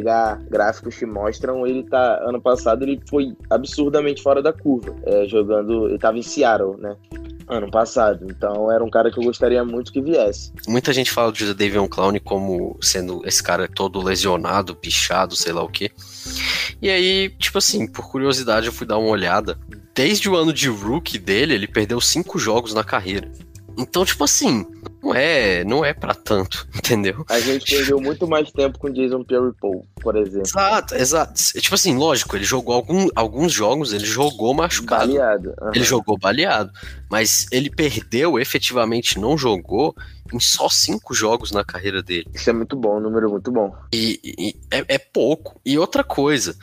gráficos 0.49 0.95
que 0.95 1.05
mostram, 1.05 1.65
ele 1.65 1.83
tá, 1.83 2.19
ano 2.23 2.41
passado 2.41 2.83
ele 2.83 3.01
foi 3.09 3.35
absurdamente 3.49 4.21
fora 4.21 4.41
da 4.41 4.53
curva, 4.53 4.95
é, 5.03 5.25
jogando, 5.25 5.87
ele 5.87 5.97
tava 5.97 6.17
em 6.17 6.21
Seattle, 6.21 6.77
né? 6.77 6.95
Ano 7.47 7.71
passado, 7.71 8.27
então 8.29 8.71
era 8.71 8.83
um 8.83 8.91
cara 8.91 9.11
que 9.11 9.19
eu 9.19 9.23
gostaria 9.23 9.63
muito 9.65 9.91
que 9.91 9.99
viesse. 9.99 10.53
Muita 10.67 10.93
gente 10.93 11.09
fala 11.09 11.31
de 11.31 11.51
Davion 11.51 11.87
Clown 11.87 12.19
como 12.23 12.77
sendo 12.79 13.21
esse 13.25 13.41
cara 13.41 13.67
todo 13.67 14.03
lesionado, 14.03 14.75
pichado, 14.75 15.35
sei 15.35 15.51
lá 15.51 15.63
o 15.63 15.67
quê. 15.67 15.89
E 16.79 16.89
aí, 16.91 17.29
tipo 17.39 17.57
assim, 17.57 17.87
por 17.87 18.07
curiosidade, 18.11 18.67
eu 18.67 18.73
fui 18.73 18.85
dar 18.85 18.99
uma 18.99 19.09
olhada. 19.09 19.57
Desde 19.95 20.29
o 20.29 20.35
ano 20.35 20.53
de 20.53 20.69
rookie 20.69 21.17
dele, 21.17 21.55
ele 21.55 21.67
perdeu 21.67 21.99
cinco 21.99 22.37
jogos 22.37 22.71
na 22.71 22.83
carreira. 22.83 23.31
Então, 23.79 24.03
tipo 24.03 24.23
assim, 24.25 24.65
não 25.01 25.15
é, 25.15 25.63
não 25.63 25.85
é 25.85 25.93
para 25.93 26.13
tanto, 26.13 26.67
entendeu? 26.75 27.25
A 27.29 27.39
gente 27.39 27.65
perdeu 27.75 27.99
muito 27.99 28.27
mais 28.27 28.51
tempo 28.51 28.77
com 28.77 28.89
Jason 28.89 29.23
Pierre-Paul, 29.23 29.87
por 30.01 30.15
exemplo. 30.17 30.41
Exato, 30.45 30.95
exato. 30.95 31.33
Tipo 31.61 31.75
assim, 31.75 31.95
lógico, 31.97 32.35
ele 32.35 32.43
jogou 32.43 32.75
algum- 32.75 33.07
alguns 33.15 33.51
jogos, 33.53 33.93
ele 33.93 34.05
jogou 34.05 34.53
machucado. 34.53 35.07
Baleado. 35.13 35.53
aham. 35.61 35.71
Ele 35.73 35.83
jogou 35.83 36.17
baleado, 36.17 36.71
mas 37.09 37.47
ele 37.51 37.69
perdeu, 37.69 38.37
efetivamente 38.39 39.17
não 39.17 39.37
jogou 39.37 39.95
em 40.33 40.39
só 40.39 40.69
cinco 40.69 41.13
jogos 41.13 41.51
na 41.51 41.63
carreira 41.63 42.03
dele. 42.03 42.27
Isso 42.33 42.49
é 42.49 42.53
muito 42.53 42.75
bom, 42.75 42.97
um 42.97 42.99
número 42.99 43.29
muito 43.31 43.51
bom. 43.51 43.73
E, 43.93 44.19
e- 44.23 44.55
é, 44.69 44.83
é 44.95 44.97
pouco. 44.99 45.59
E 45.65 45.77
outra 45.79 46.03
coisa, 46.03 46.55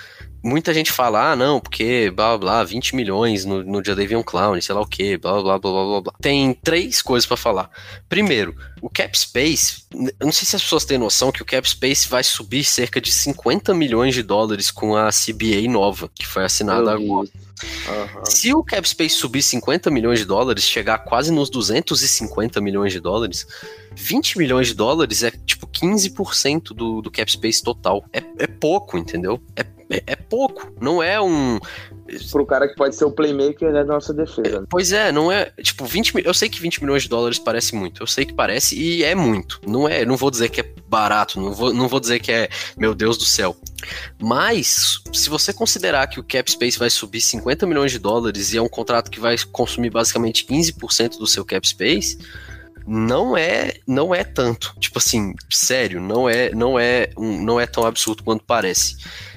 muita 0.47 0.73
gente 0.73 0.93
fala, 0.93 1.33
ah, 1.33 1.37
não, 1.37 1.61
porque 1.61 2.11
blá 2.11 2.39
blá, 2.39 2.39
blá 2.39 2.65
20 2.65 2.95
milhões 2.95 3.45
no, 3.45 3.63
no 3.65 3.85
Jadavion 3.85 4.23
Clown, 4.23 4.61
sei 4.61 4.75
lá 4.75 4.81
o 4.81 4.87
que, 4.87 5.17
blá 5.17 5.43
blá 5.43 5.59
blá 5.59 5.73
blá 5.73 5.85
blá 5.85 6.01
blá. 6.03 6.13
Tem 6.21 6.55
três 6.55 7.03
coisas 7.03 7.27
pra 7.27 7.37
falar. 7.37 7.69
Primeiro, 8.09 8.55
o 8.81 8.89
cap 8.89 9.19
space, 9.19 9.85
eu 9.93 10.25
não 10.25 10.33
sei 10.33 10.47
se 10.47 10.55
as 10.55 10.63
pessoas 10.63 10.85
têm 10.85 10.99
noção 10.99 11.33
que 11.33 11.43
o 11.43 11.45
cap 11.45 11.69
space 11.69 12.09
vai 12.09 12.23
subir 12.23 12.65
cerca 12.65 13.01
de 13.01 13.13
50 13.13 13.75
milhões 13.75 14.15
de 14.15 14.23
dólares 14.23 14.71
com 14.71 14.97
a 14.97 15.09
CBA 15.11 15.69
nova, 15.69 16.09
que 16.15 16.27
foi 16.27 16.45
assinada 16.45 16.93
agora. 16.93 17.29
Aham. 17.89 18.25
Se 18.27 18.55
o 18.55 18.63
cap 18.63 18.87
space 18.89 19.17
subir 19.17 19.43
50 19.43 19.91
milhões 19.91 20.19
de 20.19 20.25
dólares, 20.27 20.65
chegar 20.65 20.99
quase 20.99 21.33
nos 21.33 21.51
250 21.51 22.61
milhões 22.61 22.93
de 22.93 23.01
dólares, 23.01 23.47
20 23.95 24.39
milhões 24.39 24.69
de 24.69 24.75
dólares 24.75 25.23
é 25.23 25.31
tipo 25.31 25.67
15% 25.67 26.75
do, 26.75 27.01
do 27.01 27.11
cap 27.11 27.31
space 27.31 27.63
total. 27.63 28.05
É, 28.13 28.23
é 28.39 28.47
pouco, 28.47 28.99
entendeu? 28.99 29.41
É, 29.57 29.65
é, 29.91 30.03
é 30.07 30.17
pouco. 30.17 30.73
Não 30.81 31.03
é 31.03 31.21
um. 31.21 31.59
Pro 32.31 32.47
cara 32.47 32.69
que 32.69 32.75
pode 32.77 32.95
ser 32.95 33.05
o 33.05 33.11
playmaker 33.11 33.73
da 33.73 33.85
nossa 33.85 34.15
defesa. 34.15 34.61
né? 34.61 34.67
Pois 34.71 34.93
é, 34.93 35.11
não 35.11 35.31
é. 35.31 35.51
Tipo, 35.63 35.85
20 35.85 36.15
mil- 36.15 36.25
Eu 36.25 36.33
sei 36.35 36.49
que 36.49 36.61
20 36.61 36.81
milhões 36.83 37.03
de 37.05 37.09
dólares 37.09 37.39
parece 37.39 37.75
muito. 37.75 38.03
Eu 38.03 38.07
sei 38.07 38.25
que 38.25 38.33
parece 38.33 38.79
e 38.79 39.03
é 39.05 39.15
muito. 39.15 39.61
Não 39.67 39.89
é. 39.89 40.05
Não 40.05 40.17
vou 40.17 40.31
dizer 40.31 40.49
que 40.49 40.61
é 40.61 40.73
barato. 40.89 41.41
Não 41.41 41.53
vou, 41.53 41.73
não 41.73 41.89
vou 41.89 41.99
dizer 42.01 42.21
que 42.21 42.31
é. 42.31 42.49
Meu 42.77 42.95
Deus 42.95 43.17
do 43.19 43.25
céu. 43.25 43.57
Mas, 44.21 45.01
se 45.13 45.29
você 45.29 45.53
considerar 45.53 46.07
que 46.07 46.19
o 46.21 46.25
cap 46.25 46.51
space 46.51 46.79
vai 46.79 46.91
subir 46.91 47.21
50 47.21 47.67
milhões 47.67 47.93
de 47.93 47.99
dólares 47.99 48.53
e 48.53 48.57
é 48.59 48.63
um 48.63 48.69
contrato 48.69 49.11
que 49.11 49.21
vai 49.21 49.37
consumir 49.53 49.91
basicamente 49.91 50.45
15% 50.47 51.19
do 51.19 51.27
seu 51.27 51.45
cap 51.45 51.67
space, 51.67 52.19
não 52.87 53.37
é, 53.37 53.75
não 53.87 54.15
é 54.15 54.23
tanto. 54.25 54.75
Tipo 54.79 54.99
assim, 54.99 55.35
sério, 55.51 56.01
não 56.01 56.29
é, 56.29 56.51
não 56.55 56.79
é, 56.79 57.11
um- 57.17 57.43
não 57.43 57.59
é 57.61 57.67
tão 57.67 57.85
absurdo 57.85 58.23
quanto 58.23 58.45
parece. 58.45 58.97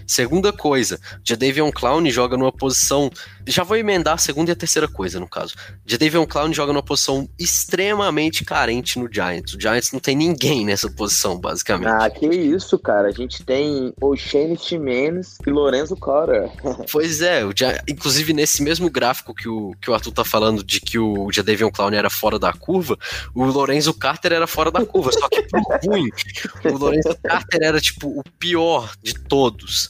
Segunda 0.10 0.51
coisa, 0.51 0.99
Jadavion 1.24 1.72
Clown 1.72 2.10
joga 2.10 2.36
numa 2.36 2.51
posição. 2.51 3.12
Já 3.50 3.64
vou 3.64 3.76
emendar 3.78 4.14
a 4.14 4.18
segunda 4.18 4.52
e 4.52 4.54
a 4.54 4.56
terceira 4.56 4.88
coisa, 4.88 5.20
no 5.20 5.28
caso. 5.28 5.56
Jadavion 5.86 6.26
Clown 6.26 6.54
joga 6.54 6.72
numa 6.72 6.84
posição 6.84 7.28
extremamente 7.38 8.45
carente 8.45 9.00
no 9.00 9.12
Giants. 9.12 9.54
O 9.56 9.60
Giants 9.60 9.91
não 9.91 10.00
tem 10.00 10.16
ninguém 10.16 10.66
nessa 10.66 10.89
posição, 10.89 11.39
basicamente. 11.39 11.89
Ah, 11.89 12.10
que 12.10 12.28
isso, 12.28 12.78
cara. 12.78 13.08
A 13.08 13.12
gente 13.12 13.43
tem 13.43 13.93
o 14.02 14.16
Shane 14.16 14.58
Ximenez 14.58 15.38
e 15.45 15.50
Lorenzo 15.50 15.95
Carter. 15.95 16.50
Pois 16.91 17.22
é, 17.22 17.45
o 17.45 17.52
Gia- 17.56 17.84
inclusive 17.88 18.34
nesse 18.34 18.62
mesmo 18.64 18.89
gráfico 18.89 19.34
que 19.34 19.47
o, 19.47 19.74
que 19.82 19.89
o 19.89 19.93
Arthur 19.93 20.12
tá 20.12 20.24
falando 20.26 20.64
de 20.64 20.80
que 20.80 20.97
o 21.00 21.32
Jadavion 21.32 21.70
Clown 21.72 21.91
era 21.93 22.10
fora 22.10 22.38
da 22.39 22.52
curva, 22.54 22.97
o 23.34 23.45
Lorenzo 23.45 23.93
Carter 23.93 24.34
era 24.34 24.47
fora 24.47 24.72
da 24.72 24.86
curva, 24.86 25.12
só 25.12 25.28
que 25.30 25.41
pro 25.43 25.62
ruim. 25.86 26.10
O 26.66 26.78
Lorenzo 26.78 27.16
Carter 27.24 27.62
era 27.64 27.80
tipo 27.82 28.08
o 28.08 28.24
pior 28.38 28.91
de 29.02 29.14
todos. 29.14 29.89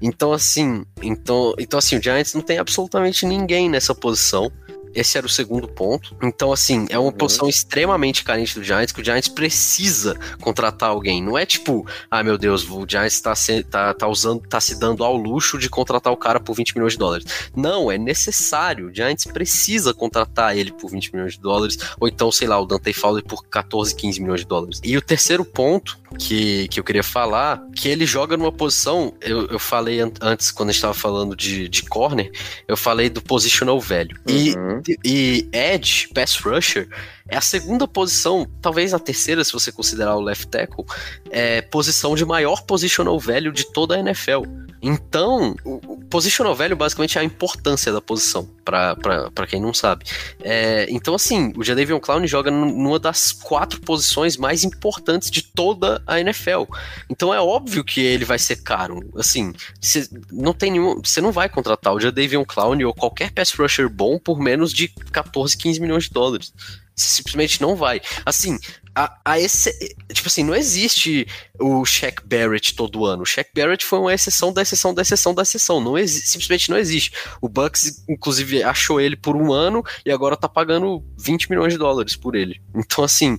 Então 0.00 0.32
assim, 0.32 0.84
então, 1.02 1.54
então 1.58 1.78
assim, 1.78 1.96
o 1.96 2.02
Giants 2.02 2.34
não 2.34 2.42
tem 2.42 2.58
absolutamente 2.58 3.24
ninguém 3.24 3.68
nessa 3.68 3.94
posição. 3.94 4.50
Esse 4.96 5.18
era 5.18 5.26
o 5.26 5.30
segundo 5.30 5.68
ponto. 5.68 6.16
Então, 6.22 6.52
assim, 6.52 6.86
é 6.88 6.98
uma 6.98 7.06
Uhum. 7.10 7.12
posição 7.12 7.48
extremamente 7.48 8.24
carente 8.24 8.54
do 8.58 8.64
Giants, 8.64 8.92
que 8.92 9.00
o 9.00 9.04
Giants 9.04 9.28
precisa 9.28 10.14
contratar 10.40 10.90
alguém. 10.90 11.22
Não 11.22 11.36
é 11.38 11.44
tipo, 11.46 11.86
ah, 12.10 12.22
meu 12.22 12.36
Deus, 12.38 12.68
o 12.68 12.84
Giants 12.88 13.20
tá, 13.20 13.34
se, 13.34 13.62
tá, 13.62 13.92
tá 13.94 14.08
usando, 14.08 14.40
tá 14.48 14.60
se 14.60 14.78
dando 14.78 15.04
ao 15.04 15.16
luxo 15.16 15.58
de 15.58 15.68
contratar 15.68 16.12
o 16.12 16.16
cara 16.16 16.40
por 16.40 16.54
20 16.54 16.74
milhões 16.74 16.94
de 16.94 16.98
dólares. 16.98 17.26
Não, 17.54 17.90
é 17.92 17.98
necessário. 17.98 18.88
O 18.88 18.94
Giants 18.94 19.24
precisa 19.24 19.92
contratar 19.94 20.56
ele 20.56 20.72
por 20.72 20.90
20 20.90 21.12
milhões 21.14 21.34
de 21.34 21.40
dólares, 21.40 21.76
ou 22.00 22.08
então, 22.08 22.30
sei 22.32 22.48
lá, 22.48 22.60
o 22.60 22.66
Dante 22.66 22.92
Fowler 22.92 23.22
por 23.24 23.44
14, 23.46 23.94
15 23.94 24.20
milhões 24.20 24.40
de 24.40 24.46
dólares. 24.46 24.80
E 24.82 24.96
o 24.96 25.02
terceiro 25.02 25.44
ponto 25.44 25.98
que, 26.18 26.66
que 26.68 26.80
eu 26.80 26.84
queria 26.84 27.02
falar, 27.02 27.62
que 27.74 27.88
ele 27.88 28.06
joga 28.06 28.36
numa 28.36 28.52
posição, 28.52 29.12
eu, 29.20 29.46
eu 29.48 29.58
falei 29.58 30.00
an- 30.00 30.12
antes, 30.20 30.50
quando 30.50 30.70
a 30.70 30.72
gente 30.72 30.80
tava 30.80 30.94
falando 30.94 31.36
de, 31.36 31.68
de 31.68 31.82
corner, 31.82 32.30
eu 32.66 32.76
falei 32.76 33.10
do 33.10 33.20
positional 33.20 33.78
velho. 33.80 34.18
E 34.26 34.54
Uhum. 34.56 34.80
E 35.04 35.48
Edge, 35.52 36.08
pass 36.14 36.44
rusher, 36.44 36.88
é 37.28 37.36
a 37.36 37.40
segunda 37.40 37.88
posição, 37.88 38.46
talvez 38.60 38.94
a 38.94 38.98
terceira, 38.98 39.42
se 39.42 39.52
você 39.52 39.72
considerar 39.72 40.16
o 40.16 40.20
left 40.20 40.48
tackle, 40.48 40.84
é 41.30 41.60
posição 41.62 42.14
de 42.14 42.24
maior 42.24 42.62
positional 42.62 43.18
value 43.18 43.52
de 43.52 43.72
toda 43.72 43.96
a 43.96 43.98
NFL. 43.98 44.44
Então, 44.82 45.56
o 45.64 45.98
positional 46.04 46.54
value 46.54 46.76
basicamente 46.76 47.18
é 47.18 47.20
a 47.20 47.24
importância 47.24 47.92
da 47.92 48.00
posição, 48.00 48.48
para 48.64 49.46
quem 49.48 49.60
não 49.60 49.74
sabe. 49.74 50.04
É, 50.40 50.86
então, 50.88 51.14
assim, 51.14 51.52
o 51.56 51.64
Jadavion 51.64 51.98
Clown 51.98 52.26
joga 52.26 52.50
numa 52.50 52.98
das 52.98 53.32
quatro 53.32 53.80
posições 53.80 54.36
mais 54.36 54.62
importantes 54.62 55.30
de 55.30 55.42
toda 55.42 56.02
a 56.06 56.20
NFL. 56.20 56.64
Então 57.10 57.34
é 57.34 57.40
óbvio 57.40 57.82
que 57.82 58.00
ele 58.00 58.24
vai 58.24 58.38
ser 58.38 58.62
caro. 58.62 59.00
Assim, 59.16 59.52
você 59.80 60.08
não 60.30 60.52
tem 60.52 60.70
nenhum. 60.70 61.00
Você 61.02 61.20
não 61.20 61.32
vai 61.32 61.48
contratar 61.48 61.92
o 61.92 62.00
Jadavion 62.00 62.44
Clown 62.44 62.78
ou 62.84 62.94
qualquer 62.94 63.32
pass 63.32 63.52
rusher 63.52 63.88
bom 63.88 64.18
por 64.18 64.38
menos 64.38 64.72
de 64.72 64.88
14, 64.88 65.56
15 65.56 65.80
milhões 65.80 66.04
de 66.04 66.10
dólares. 66.10 66.52
Você 66.96 67.16
simplesmente 67.16 67.60
não 67.60 67.76
vai. 67.76 68.00
Assim, 68.24 68.58
a, 68.94 69.18
a 69.22 69.38
esse, 69.38 69.70
tipo 70.14 70.26
assim, 70.26 70.42
não 70.42 70.54
existe 70.54 71.28
o 71.60 71.84
Shaq 71.84 72.26
Barrett 72.26 72.74
todo 72.74 73.04
ano. 73.04 73.22
O 73.22 73.26
Shaq 73.26 73.50
Barrett 73.54 73.84
foi 73.84 73.98
uma 73.98 74.14
exceção 74.14 74.50
da 74.50 74.62
exceção 74.62 74.94
da 74.94 75.02
exceção 75.02 75.34
da 75.34 75.42
exceção. 75.42 75.78
Não 75.78 75.98
existe, 75.98 76.30
simplesmente 76.30 76.70
não 76.70 76.78
existe. 76.78 77.12
O 77.42 77.50
Bucks, 77.50 78.02
inclusive, 78.08 78.62
achou 78.62 78.98
ele 78.98 79.14
por 79.14 79.36
um 79.36 79.52
ano 79.52 79.84
e 80.06 80.10
agora 80.10 80.38
tá 80.38 80.48
pagando 80.48 81.04
20 81.18 81.50
milhões 81.50 81.74
de 81.74 81.78
dólares 81.78 82.16
por 82.16 82.34
ele. 82.34 82.62
Então, 82.74 83.04
assim, 83.04 83.36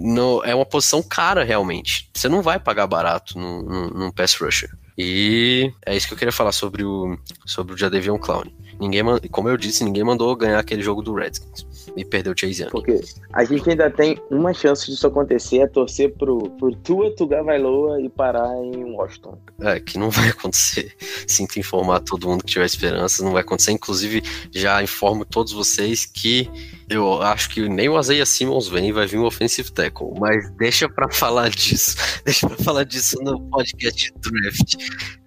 no, 0.00 0.42
é 0.42 0.54
uma 0.54 0.64
posição 0.64 1.02
cara 1.02 1.44
realmente. 1.44 2.08
Você 2.14 2.26
não 2.26 2.40
vai 2.40 2.58
pagar 2.58 2.86
barato 2.86 3.38
num, 3.38 3.62
num, 3.62 3.90
num 3.90 4.10
pass 4.10 4.34
rusher. 4.34 4.70
E 4.96 5.70
é 5.84 5.94
isso 5.94 6.08
que 6.08 6.14
eu 6.14 6.18
queria 6.18 6.32
falar 6.32 6.52
sobre 6.52 6.82
o, 6.82 7.18
sobre 7.44 7.74
o 7.74 7.76
Jadavion 7.76 8.16
Clown. 8.16 8.44
Ninguém, 8.80 9.02
como 9.30 9.50
eu 9.50 9.58
disse, 9.58 9.84
ninguém 9.84 10.04
mandou 10.04 10.34
ganhar 10.34 10.58
aquele 10.58 10.82
jogo 10.82 11.02
do 11.02 11.12
Redskins 11.12 11.66
e 11.96 12.04
perdeu 12.04 12.32
o 12.32 12.38
Chase 12.38 12.62
Young. 12.62 12.70
Porque 12.70 13.00
a 13.32 13.44
gente 13.44 13.68
ainda 13.68 13.90
tem 13.90 14.18
uma 14.30 14.52
chance 14.52 14.90
disso 14.90 15.06
acontecer, 15.06 15.58
é 15.58 15.66
torcer 15.66 16.12
pro, 16.14 16.50
pro 16.50 16.74
Tua 16.76 17.14
Tugavailoa 17.14 18.00
e 18.00 18.08
parar 18.08 18.54
em 18.56 18.84
Washington. 18.92 19.38
É, 19.60 19.80
que 19.80 19.98
não 19.98 20.10
vai 20.10 20.28
acontecer. 20.28 20.94
Sinto 21.26 21.58
informar 21.58 22.00
todo 22.00 22.28
mundo 22.28 22.44
que 22.44 22.52
tiver 22.52 22.66
esperança, 22.66 23.24
não 23.24 23.32
vai 23.32 23.42
acontecer. 23.42 23.72
Inclusive, 23.72 24.22
já 24.50 24.82
informo 24.82 25.24
todos 25.24 25.52
vocês 25.52 26.04
que 26.04 26.48
eu 26.92 27.22
acho 27.22 27.50
que 27.50 27.68
nem 27.68 27.88
o 27.88 27.96
Azeia 27.96 28.26
Simmons 28.26 28.68
vem 28.68 28.88
e 28.88 28.92
vai 28.92 29.06
vir 29.06 29.18
um 29.18 29.24
offensive 29.24 29.70
tackle, 29.72 30.12
mas 30.18 30.50
deixa 30.52 30.88
para 30.88 31.08
falar 31.12 31.50
disso. 31.50 31.96
Deixa 32.24 32.48
para 32.48 32.62
falar 32.64 32.84
disso 32.84 33.16
no 33.22 33.40
podcast 33.50 34.12
draft. 34.20 34.74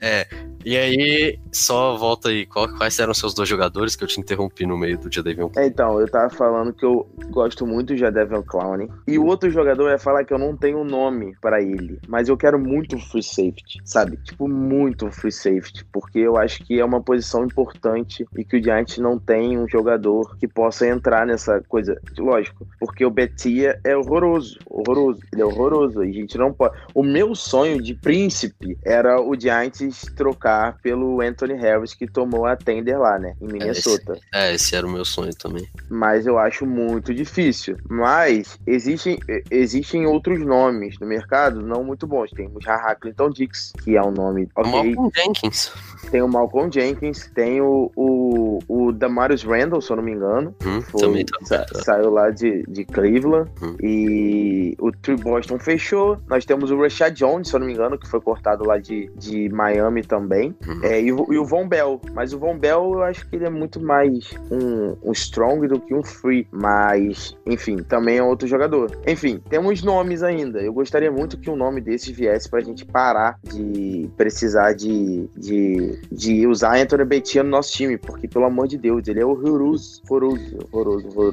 É, 0.02 0.28
e 0.66 0.76
aí, 0.76 1.40
só 1.52 1.96
volta 1.96 2.30
aí, 2.30 2.48
quais 2.48 2.98
eram 2.98 3.14
seus 3.14 3.36
dois 3.36 3.48
jogadores 3.48 3.96
que 3.96 4.04
eu 4.04 4.08
te 4.08 4.20
interrompi 4.20 4.66
no 4.66 4.76
meio 4.76 4.98
do 4.98 5.14
Jadavion 5.14 5.48
Clown? 5.50 5.64
Então, 5.64 6.00
eu 6.00 6.10
tava 6.10 6.28
falando 6.32 6.74
que 6.74 6.84
eu 6.84 7.08
gosto 7.30 7.68
muito 7.68 7.94
do 7.94 7.98
Jadavion 7.98 8.42
Clown. 8.42 8.88
E 9.08 9.20
o 9.20 9.26
outro 9.28 9.48
jogador 9.52 9.90
é 9.90 10.00
falar 10.00 10.26
que 10.26 10.34
eu 10.34 10.40
não 10.40 10.58
tenho 10.58 10.84
nome 10.84 11.36
para 11.40 11.62
ele, 11.62 12.00
mas 12.08 12.30
eu 12.30 12.36
quero 12.36 12.58
muito 12.58 12.98
free 12.98 13.22
safety, 13.22 13.80
sabe? 13.86 14.18
Tipo, 14.18 14.48
muito 14.48 15.12
free 15.12 15.32
safety, 15.32 15.86
porque 15.94 16.18
eu 16.18 16.36
acho 16.36 16.64
que 16.64 16.80
é 16.80 16.84
uma 16.84 17.00
posição 17.00 17.46
importante 17.46 18.26
e 18.36 18.44
que 18.44 18.58
o 18.58 18.64
Giants 18.64 18.98
não 18.98 19.20
tem 19.20 19.60
um 19.60 19.68
jogador 19.68 20.36
que 20.38 20.48
possa 20.48 20.88
entrar 20.88 21.28
nessa 21.28 21.55
coisa. 21.62 22.00
Lógico, 22.18 22.68
porque 22.80 23.06
o 23.06 23.10
Betia 23.10 23.80
é 23.84 23.96
horroroso, 23.96 24.58
horroroso, 24.70 25.22
ele 25.32 25.42
é 25.42 25.46
horroroso. 25.46 26.04
E 26.04 26.10
a 26.10 26.14
gente 26.14 26.38
não 26.38 26.54
pode. 26.54 26.76
O 26.94 27.04
meu 27.04 27.36
sonho 27.36 27.82
de 27.82 27.94
príncipe 27.94 28.78
era 28.84 29.22
o 29.22 29.40
Giants 29.40 30.06
trocar 30.16 30.46
trocar 30.46 30.78
pelo 30.82 31.22
Anthony 31.22 31.54
Harris, 31.54 31.94
que 31.94 32.08
tomou 32.08 32.46
a 32.46 32.56
tender 32.56 33.00
lá, 33.00 33.18
né? 33.18 33.36
Em 33.42 33.48
Minnesota. 33.48 34.14
É 34.14 34.16
esse, 34.16 34.26
é, 34.34 34.54
esse 34.56 34.76
era 34.76 34.86
o 34.86 34.90
meu 34.90 35.06
sonho 35.06 35.34
também. 35.36 35.68
Mas 35.90 36.28
eu 36.28 36.38
acho 36.38 36.66
muito 36.66 37.14
difícil. 37.14 37.78
Mas 37.90 38.60
existem, 38.68 39.20
existem 39.50 40.06
outros 40.06 40.40
nomes 40.40 41.00
no 41.00 41.08
mercado 41.08 41.62
não 41.62 41.84
muito 41.84 42.06
bons. 42.06 42.32
Tem 42.32 42.48
o 42.48 42.60
Haha 42.64 42.96
Clinton 42.96 43.30
Dix, 43.30 43.74
que 43.84 43.96
é 43.96 44.02
um 44.02 44.12
nome. 44.12 44.48
Okay. 44.56 44.72
Malcolm 44.72 45.12
Jenkins. 45.16 45.72
Tem 46.12 46.22
o 46.22 46.28
Malcolm 46.28 46.72
Jenkins, 46.72 47.30
tem 47.34 47.62
o, 47.62 47.92
o, 47.96 48.60
o 48.68 48.92
Damarius 48.92 49.44
Randall, 49.44 49.82
se 49.82 49.92
eu 49.92 49.96
não 49.98 50.04
me 50.04 50.12
engano. 50.12 50.56
Hum, 50.64 50.82
foi, 50.82 51.02
também 51.02 51.26
tá 51.26 51.38
sa, 51.46 51.66
saiu 51.84 52.10
lá 52.10 52.30
de, 52.30 52.64
de 52.68 52.86
Cleveland. 52.86 53.50
Hum. 53.62 53.76
E 53.82 54.76
o 54.80 54.92
Tree 54.92 55.18
Boston 55.18 55.60
fechou. 55.60 56.18
Nós 56.28 56.46
temos 56.46 56.72
o 56.72 56.80
Rashad 56.80 57.14
Jones, 57.14 57.50
se 57.50 57.56
eu 57.56 57.60
não 57.60 57.68
me 57.68 57.74
engano, 57.74 57.98
que 57.98 58.08
foi 58.08 58.20
cortado 58.22 58.66
lá 58.66 58.78
de, 58.78 59.12
de 59.16 59.50
Miami 59.50 60.04
também. 60.04 60.56
Uhum. 60.68 60.80
É, 60.84 61.02
e, 61.02 61.12
o, 61.12 61.32
e, 61.32 61.38
o 61.38 61.46
Von 61.46 61.68
Bell. 61.68 62.00
Mas 62.14 62.34
o 62.34 62.40
Von 62.40 62.58
Bell 62.58 62.94
eu 62.94 63.04
acho 63.04 63.28
que 63.28 63.36
ele 63.36 63.46
é 63.46 63.50
muito 63.50 63.80
mais 63.80 64.32
um, 64.52 64.96
um 65.04 65.12
strong 65.12 65.68
do 65.68 65.80
que 65.80 65.94
um 65.94 66.04
free. 66.04 66.48
Mas, 66.52 67.38
enfim, 67.46 67.78
também 67.78 68.18
é 68.18 68.24
outro 68.24 68.48
jogador. 68.48 68.92
Enfim, 69.08 69.42
temos 69.50 69.84
nomes 69.84 70.24
ainda. 70.24 70.60
Eu 70.62 70.74
gostaria 70.74 71.12
muito 71.12 71.38
que 71.38 71.50
um 71.50 71.56
nome 71.56 71.82
desses 71.82 72.10
viesse 72.10 72.50
pra 72.50 72.62
gente 72.62 72.86
parar 72.86 73.38
de 73.44 74.10
precisar 74.18 74.74
de, 74.74 75.30
de 75.36 75.96
de 76.12 76.48
usar 76.48 76.78
Anthony 76.78 77.06
Betia 77.06 77.44
no 77.44 77.50
nosso 77.50 77.74
time, 77.74 77.98
porque, 77.98 78.28
pelo 78.28 78.46
amor 78.46 78.68
de 78.68 78.78
Deus, 78.78 79.08
ele 79.08 79.20
é 79.20 79.26
horroroso, 79.26 80.02
horroroso, 80.10 80.58
horroroso, 80.72 81.08
horroroso. 81.08 81.25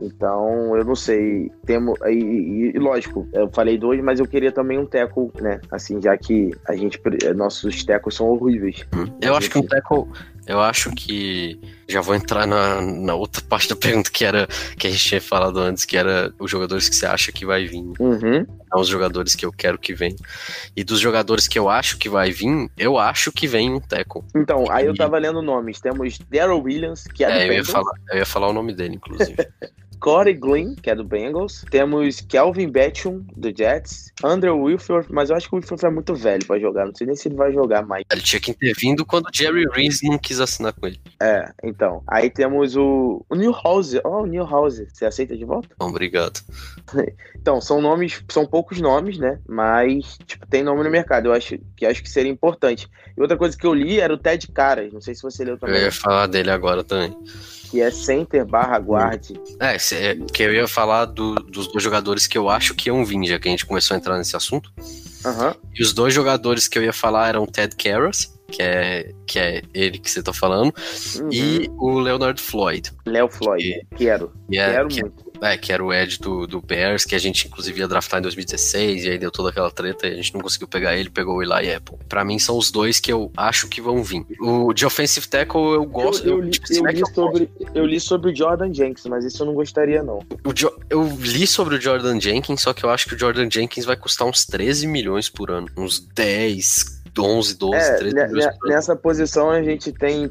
Então, 0.00 0.76
eu 0.76 0.84
não 0.84 0.96
sei. 0.96 1.50
Temos. 1.64 1.98
E, 2.06 2.12
e, 2.12 2.72
e, 2.74 2.78
lógico, 2.78 3.26
eu 3.32 3.48
falei 3.50 3.78
dois, 3.78 4.02
mas 4.02 4.18
eu 4.18 4.26
queria 4.26 4.50
também 4.50 4.78
um 4.78 4.86
teco, 4.86 5.32
né? 5.40 5.60
Assim, 5.70 6.00
já 6.02 6.16
que 6.16 6.50
a 6.66 6.74
gente. 6.74 7.00
Nossos 7.36 7.84
tecos 7.84 8.16
são 8.16 8.26
horríveis. 8.26 8.84
Eu 9.20 9.36
acho 9.36 9.50
que 9.50 9.58
um 9.58 9.66
teco. 9.66 10.08
Eu 10.46 10.60
acho 10.60 10.90
que 10.90 11.60
já 11.88 12.00
vou 12.00 12.14
entrar 12.14 12.46
na, 12.46 12.80
na 12.80 13.14
outra 13.14 13.42
parte 13.48 13.68
da 13.68 13.76
pergunta 13.76 14.10
que 14.10 14.24
era 14.24 14.46
que 14.76 14.86
a 14.86 14.90
gente 14.90 15.04
tinha 15.04 15.20
falado 15.20 15.58
antes, 15.58 15.84
que 15.84 15.96
era 15.96 16.32
os 16.38 16.50
jogadores 16.50 16.88
que 16.88 16.96
você 16.96 17.06
acha 17.06 17.30
que 17.30 17.46
vai 17.46 17.66
vir. 17.66 17.84
Uhum. 17.98 18.46
Não 18.70 18.80
os 18.80 18.88
jogadores 18.88 19.34
que 19.34 19.44
eu 19.44 19.52
quero 19.52 19.78
que 19.78 19.94
venham. 19.94 20.16
E 20.76 20.82
dos 20.82 20.98
jogadores 20.98 21.46
que 21.46 21.58
eu 21.58 21.68
acho 21.68 21.98
que 21.98 22.08
vai 22.08 22.30
vir, 22.30 22.70
eu 22.76 22.98
acho 22.98 23.30
que 23.30 23.46
vem 23.46 23.72
um 23.72 23.80
Teco. 23.80 24.24
Então, 24.34 24.64
aí 24.70 24.86
eu 24.86 24.94
tava 24.94 25.18
lendo 25.18 25.42
nomes. 25.42 25.80
Temos 25.80 26.18
Daryl 26.30 26.62
Williams, 26.62 27.04
que 27.04 27.24
é, 27.24 27.42
é 27.42 27.48
eu 27.48 27.52
ia, 27.52 27.64
falar, 27.64 27.92
eu 28.10 28.18
ia 28.18 28.26
falar 28.26 28.48
o 28.48 28.52
nome 28.52 28.74
dele, 28.74 28.94
inclusive. 28.96 29.36
Corey 30.02 30.34
Glynn, 30.34 30.74
que 30.74 30.90
é 30.90 30.96
do 30.96 31.04
Bengals. 31.04 31.64
Temos 31.70 32.20
Kelvin 32.22 32.68
Betchum, 32.68 33.24
do 33.36 33.56
Jets. 33.56 34.12
Andrew 34.24 34.60
Wilford, 34.60 35.06
mas 35.12 35.30
eu 35.30 35.36
acho 35.36 35.48
que 35.48 35.54
o 35.54 35.58
Wilford 35.58 35.86
é 35.86 35.90
muito 35.90 36.12
velho 36.12 36.44
pra 36.44 36.58
jogar. 36.58 36.86
Não 36.86 36.94
sei 36.94 37.06
nem 37.06 37.14
se 37.14 37.28
ele 37.28 37.36
vai 37.36 37.52
jogar 37.52 37.86
mais. 37.86 38.04
Ele 38.10 38.20
tinha 38.20 38.40
que 38.40 38.52
ter 38.52 38.74
vindo 38.74 39.06
quando 39.06 39.26
o 39.26 39.30
Jerry 39.32 39.64
Reese 39.72 40.08
não 40.08 40.18
quis 40.18 40.40
assinar 40.40 40.72
com 40.72 40.88
ele. 40.88 41.00
É, 41.22 41.52
então. 41.62 42.02
Aí 42.08 42.28
temos 42.28 42.74
o, 42.74 43.24
o 43.30 43.36
New 43.36 43.52
House. 43.52 43.94
Oh, 44.04 44.22
o 44.22 44.26
New 44.26 44.44
House. 44.44 44.82
Você 44.92 45.06
aceita 45.06 45.36
de 45.36 45.44
volta? 45.44 45.68
Obrigado. 45.78 46.40
Então, 47.42 47.60
são 47.60 47.80
nomes, 47.80 48.22
são 48.28 48.46
poucos 48.46 48.80
nomes, 48.80 49.18
né? 49.18 49.40
Mas, 49.48 50.16
tipo, 50.24 50.46
tem 50.46 50.62
nome 50.62 50.84
no 50.84 50.90
mercado. 50.90 51.26
Eu 51.26 51.32
acho 51.32 51.58
que 51.76 51.84
acho 51.84 52.00
que 52.00 52.08
seria 52.08 52.30
importante. 52.30 52.88
E 53.16 53.20
outra 53.20 53.36
coisa 53.36 53.58
que 53.58 53.66
eu 53.66 53.74
li 53.74 53.98
era 53.98 54.14
o 54.14 54.16
Ted 54.16 54.46
Caras. 54.52 54.92
Não 54.92 55.00
sei 55.00 55.12
se 55.12 55.22
você 55.22 55.44
leu 55.44 55.58
também. 55.58 55.74
Eu 55.74 55.86
ia 55.86 55.90
falar 55.90 56.28
dele 56.28 56.52
agora 56.52 56.84
também 56.84 57.12
que 57.72 57.80
é 57.80 57.90
center 57.90 58.44
barra 58.44 58.76
guard. 58.76 59.30
É, 59.58 59.78
que 60.32 60.42
eu 60.42 60.52
ia 60.52 60.66
falar 60.66 61.06
do, 61.06 61.34
dos 61.34 61.68
dois 61.68 61.82
jogadores 61.82 62.26
que 62.26 62.36
eu 62.36 62.48
acho 62.48 62.74
que 62.74 62.88
iam 62.88 63.04
vir, 63.04 63.26
já 63.26 63.38
que 63.38 63.48
a 63.48 63.50
gente 63.50 63.66
começou 63.66 63.94
a 63.94 63.98
entrar 63.98 64.18
nesse 64.18 64.36
assunto. 64.36 64.72
Uhum. 65.24 65.54
E 65.74 65.82
os 65.82 65.92
dois 65.92 66.12
jogadores 66.12 66.66
que 66.66 66.78
eu 66.78 66.82
ia 66.82 66.92
falar 66.92 67.28
eram 67.28 67.46
Ted 67.46 67.74
Karras, 67.76 68.32
que 68.50 68.62
é, 68.62 69.12
que 69.26 69.38
é 69.38 69.62
ele 69.72 69.98
que 69.98 70.10
você 70.10 70.22
tá 70.22 70.32
falando, 70.32 70.74
uhum. 71.20 71.28
e 71.32 71.70
o 71.78 71.98
Leonard 71.98 72.40
Floyd. 72.40 72.90
Léo 73.06 73.28
Floyd, 73.28 73.62
que, 73.62 73.96
quero. 73.96 74.32
Que 74.50 74.58
é, 74.58 74.72
quero 74.72 74.88
que, 74.88 75.00
muito. 75.00 75.31
É, 75.42 75.56
que 75.56 75.72
era 75.72 75.84
o 75.84 75.92
Ed 75.92 76.18
do, 76.18 76.46
do 76.46 76.60
Bears, 76.60 77.04
que 77.04 77.14
a 77.14 77.18
gente 77.18 77.48
inclusive 77.48 77.80
ia 77.80 77.88
draftar 77.88 78.20
em 78.20 78.22
2016, 78.22 79.04
e 79.04 79.10
aí 79.10 79.18
deu 79.18 79.30
toda 79.30 79.50
aquela 79.50 79.70
treta 79.70 80.06
e 80.06 80.12
a 80.12 80.14
gente 80.14 80.32
não 80.34 80.40
conseguiu 80.40 80.68
pegar 80.68 80.96
ele, 80.96 81.10
pegou 81.10 81.36
o 81.36 81.42
Eli 81.42 81.74
Apple. 81.74 81.96
Pra 82.08 82.24
mim 82.24 82.38
são 82.38 82.56
os 82.56 82.70
dois 82.70 83.00
que 83.00 83.12
eu 83.12 83.30
acho 83.36 83.68
que 83.68 83.80
vão 83.80 84.02
vir. 84.02 84.24
O 84.40 84.72
de 84.72 84.86
offensive 84.86 85.26
tackle 85.26 85.74
eu 85.74 85.84
gosto. 85.84 86.26
Eu, 86.26 86.44
eu, 86.44 86.50
tipo, 86.50 86.72
eu, 86.72 86.86
li, 86.86 87.02
sobre, 87.12 87.50
eu 87.74 87.86
li 87.86 88.00
sobre 88.00 88.30
o 88.30 88.36
Jordan 88.36 88.72
Jenkins, 88.72 89.06
mas 89.06 89.24
isso 89.24 89.42
eu 89.42 89.46
não 89.46 89.54
gostaria 89.54 90.02
não. 90.02 90.20
O 90.44 90.52
jo, 90.54 90.70
eu 90.88 91.04
li 91.20 91.46
sobre 91.46 91.74
o 91.74 91.80
Jordan 91.80 92.20
Jenkins, 92.20 92.60
só 92.60 92.72
que 92.72 92.84
eu 92.84 92.90
acho 92.90 93.08
que 93.08 93.14
o 93.14 93.18
Jordan 93.18 93.48
Jenkins 93.50 93.84
vai 93.84 93.96
custar 93.96 94.28
uns 94.28 94.44
13 94.46 94.86
milhões 94.86 95.28
por 95.28 95.50
ano. 95.50 95.66
Uns 95.76 95.98
10, 95.98 97.01
11, 97.18 97.58
12, 97.58 97.76
é, 97.76 97.94
13 97.96 98.48
Nessa 98.64 98.96
posição 98.96 99.50
a 99.50 99.62
gente 99.62 99.92
tem, 99.92 100.30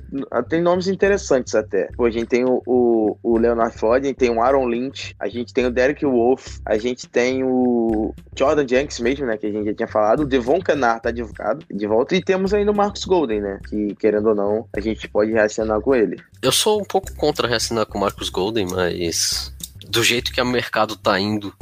tem 0.49 0.61
nomes 0.61 0.87
interessantes 0.87 1.53
até. 1.53 1.89
Pô, 1.95 2.05
a 2.05 2.11
gente 2.11 2.27
tem 2.27 2.45
o, 2.45 2.61
o, 2.65 3.17
o 3.21 3.37
Leonard 3.37 3.75
Floyd, 3.77 4.05
a 4.05 4.09
gente 4.09 4.17
tem 4.17 4.29
o 4.29 4.41
Aaron 4.41 4.67
Lynch, 4.67 5.15
a 5.19 5.27
gente 5.27 5.53
tem 5.53 5.65
o 5.65 5.71
Derek 5.71 6.05
Wolf, 6.05 6.57
a 6.65 6.77
gente 6.77 7.07
tem 7.07 7.43
o 7.43 8.13
Jordan 8.35 8.67
Jenks 8.67 8.99
mesmo, 8.99 9.25
né, 9.25 9.37
que 9.37 9.45
a 9.45 9.51
gente 9.51 9.65
já 9.65 9.73
tinha 9.73 9.87
falado, 9.87 10.21
o 10.21 10.25
Devon 10.25 10.59
Canar 10.59 11.01
tá 11.01 11.11
de, 11.11 11.23
de 11.69 11.87
volta, 11.87 12.15
e 12.15 12.21
temos 12.21 12.53
ainda 12.53 12.71
o 12.71 12.75
Marcus 12.75 13.05
Golden, 13.05 13.41
né, 13.41 13.59
que 13.69 13.95
querendo 13.95 14.29
ou 14.29 14.35
não, 14.35 14.67
a 14.75 14.79
gente 14.79 15.07
pode 15.07 15.31
reacionar 15.31 15.81
com 15.81 15.93
ele. 15.93 16.17
Eu 16.41 16.51
sou 16.51 16.81
um 16.81 16.85
pouco 16.85 17.13
contra 17.15 17.47
reacionar 17.47 17.85
com 17.85 17.97
o 17.97 18.01
Marcus 18.01 18.29
Golden, 18.29 18.67
mas 18.67 19.53
do 19.91 20.03
jeito 20.03 20.31
que 20.31 20.41
o 20.41 20.45
mercado 20.45 20.95
tá 20.95 21.19
indo 21.19 21.53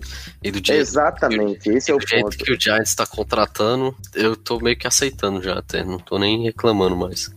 e 0.42 0.52
do 0.52 0.58
jeito 0.64 0.80
Exatamente, 0.80 1.60
que, 1.62 1.70
esse 1.72 1.92
é 1.92 1.96
o 1.96 2.00
jeito 2.00 2.38
que 2.38 2.54
o 2.54 2.60
Giants 2.60 2.94
tá 2.94 3.06
contratando, 3.06 3.96
eu 4.14 4.36
tô 4.36 4.60
meio 4.60 4.78
que 4.78 4.88
aceitando 4.88 5.42
já 5.42 5.58
até, 5.58 5.84
não 5.84 5.98
tô 5.98 6.20
nem 6.20 6.44
reclamando 6.44 6.96
mais. 6.96 7.32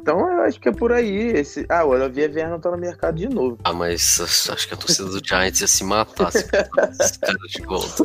Então 0.00 0.24
acho 0.42 0.58
que 0.58 0.68
é 0.68 0.72
por 0.72 0.92
aí. 0.92 1.28
Esse... 1.36 1.66
Ah, 1.68 1.84
o 1.84 1.90
Olivia 1.90 2.28
Vernon 2.28 2.58
tá 2.58 2.70
no 2.70 2.78
mercado 2.78 3.16
de 3.16 3.28
novo. 3.28 3.58
Ah, 3.62 3.72
mas 3.72 4.48
acho 4.50 4.66
que 4.66 4.72
a 4.72 4.76
torcida 4.76 5.08
do 5.08 5.20
Giants 5.22 5.60
ia 5.60 5.66
se 5.66 5.84
matar 5.84 6.32
se 6.32 6.38
esse 6.38 6.48
cara 7.20 7.38
de 7.46 7.62
volta. 7.62 8.02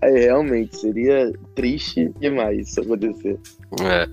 Aí 0.00 0.20
realmente 0.20 0.76
seria 0.76 1.32
triste 1.56 2.12
demais 2.20 2.68
isso 2.68 2.80
acontecer. 2.82 3.38
É. 3.80 4.08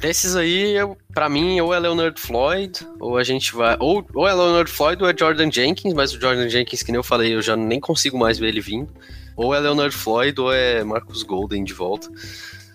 Desses 0.00 0.36
aí, 0.36 0.72
eu, 0.76 0.96
pra 1.12 1.28
mim, 1.28 1.60
ou 1.60 1.72
é 1.72 1.78
Leonard 1.78 2.20
Floyd, 2.20 2.80
ou 3.00 3.16
a 3.16 3.24
gente 3.24 3.54
vai. 3.54 3.76
Ou, 3.80 4.04
ou 4.14 4.28
é 4.28 4.34
Leonard 4.34 4.70
Floyd 4.70 5.02
ou 5.02 5.08
é 5.08 5.14
Jordan 5.16 5.50
Jenkins, 5.50 5.94
mas 5.94 6.12
o 6.12 6.20
Jordan 6.20 6.48
Jenkins, 6.48 6.82
que 6.82 6.90
nem 6.90 6.98
eu 6.98 7.04
falei, 7.04 7.34
eu 7.34 7.42
já 7.42 7.56
nem 7.56 7.80
consigo 7.80 8.18
mais 8.18 8.38
ver 8.38 8.48
ele 8.48 8.60
vindo. 8.60 8.88
Ou 9.36 9.54
é 9.54 9.60
Leonard 9.60 9.94
Floyd 9.94 10.38
ou 10.40 10.52
é 10.52 10.84
Marcus 10.84 11.22
Golden 11.22 11.64
de 11.64 11.72
volta. 11.72 12.08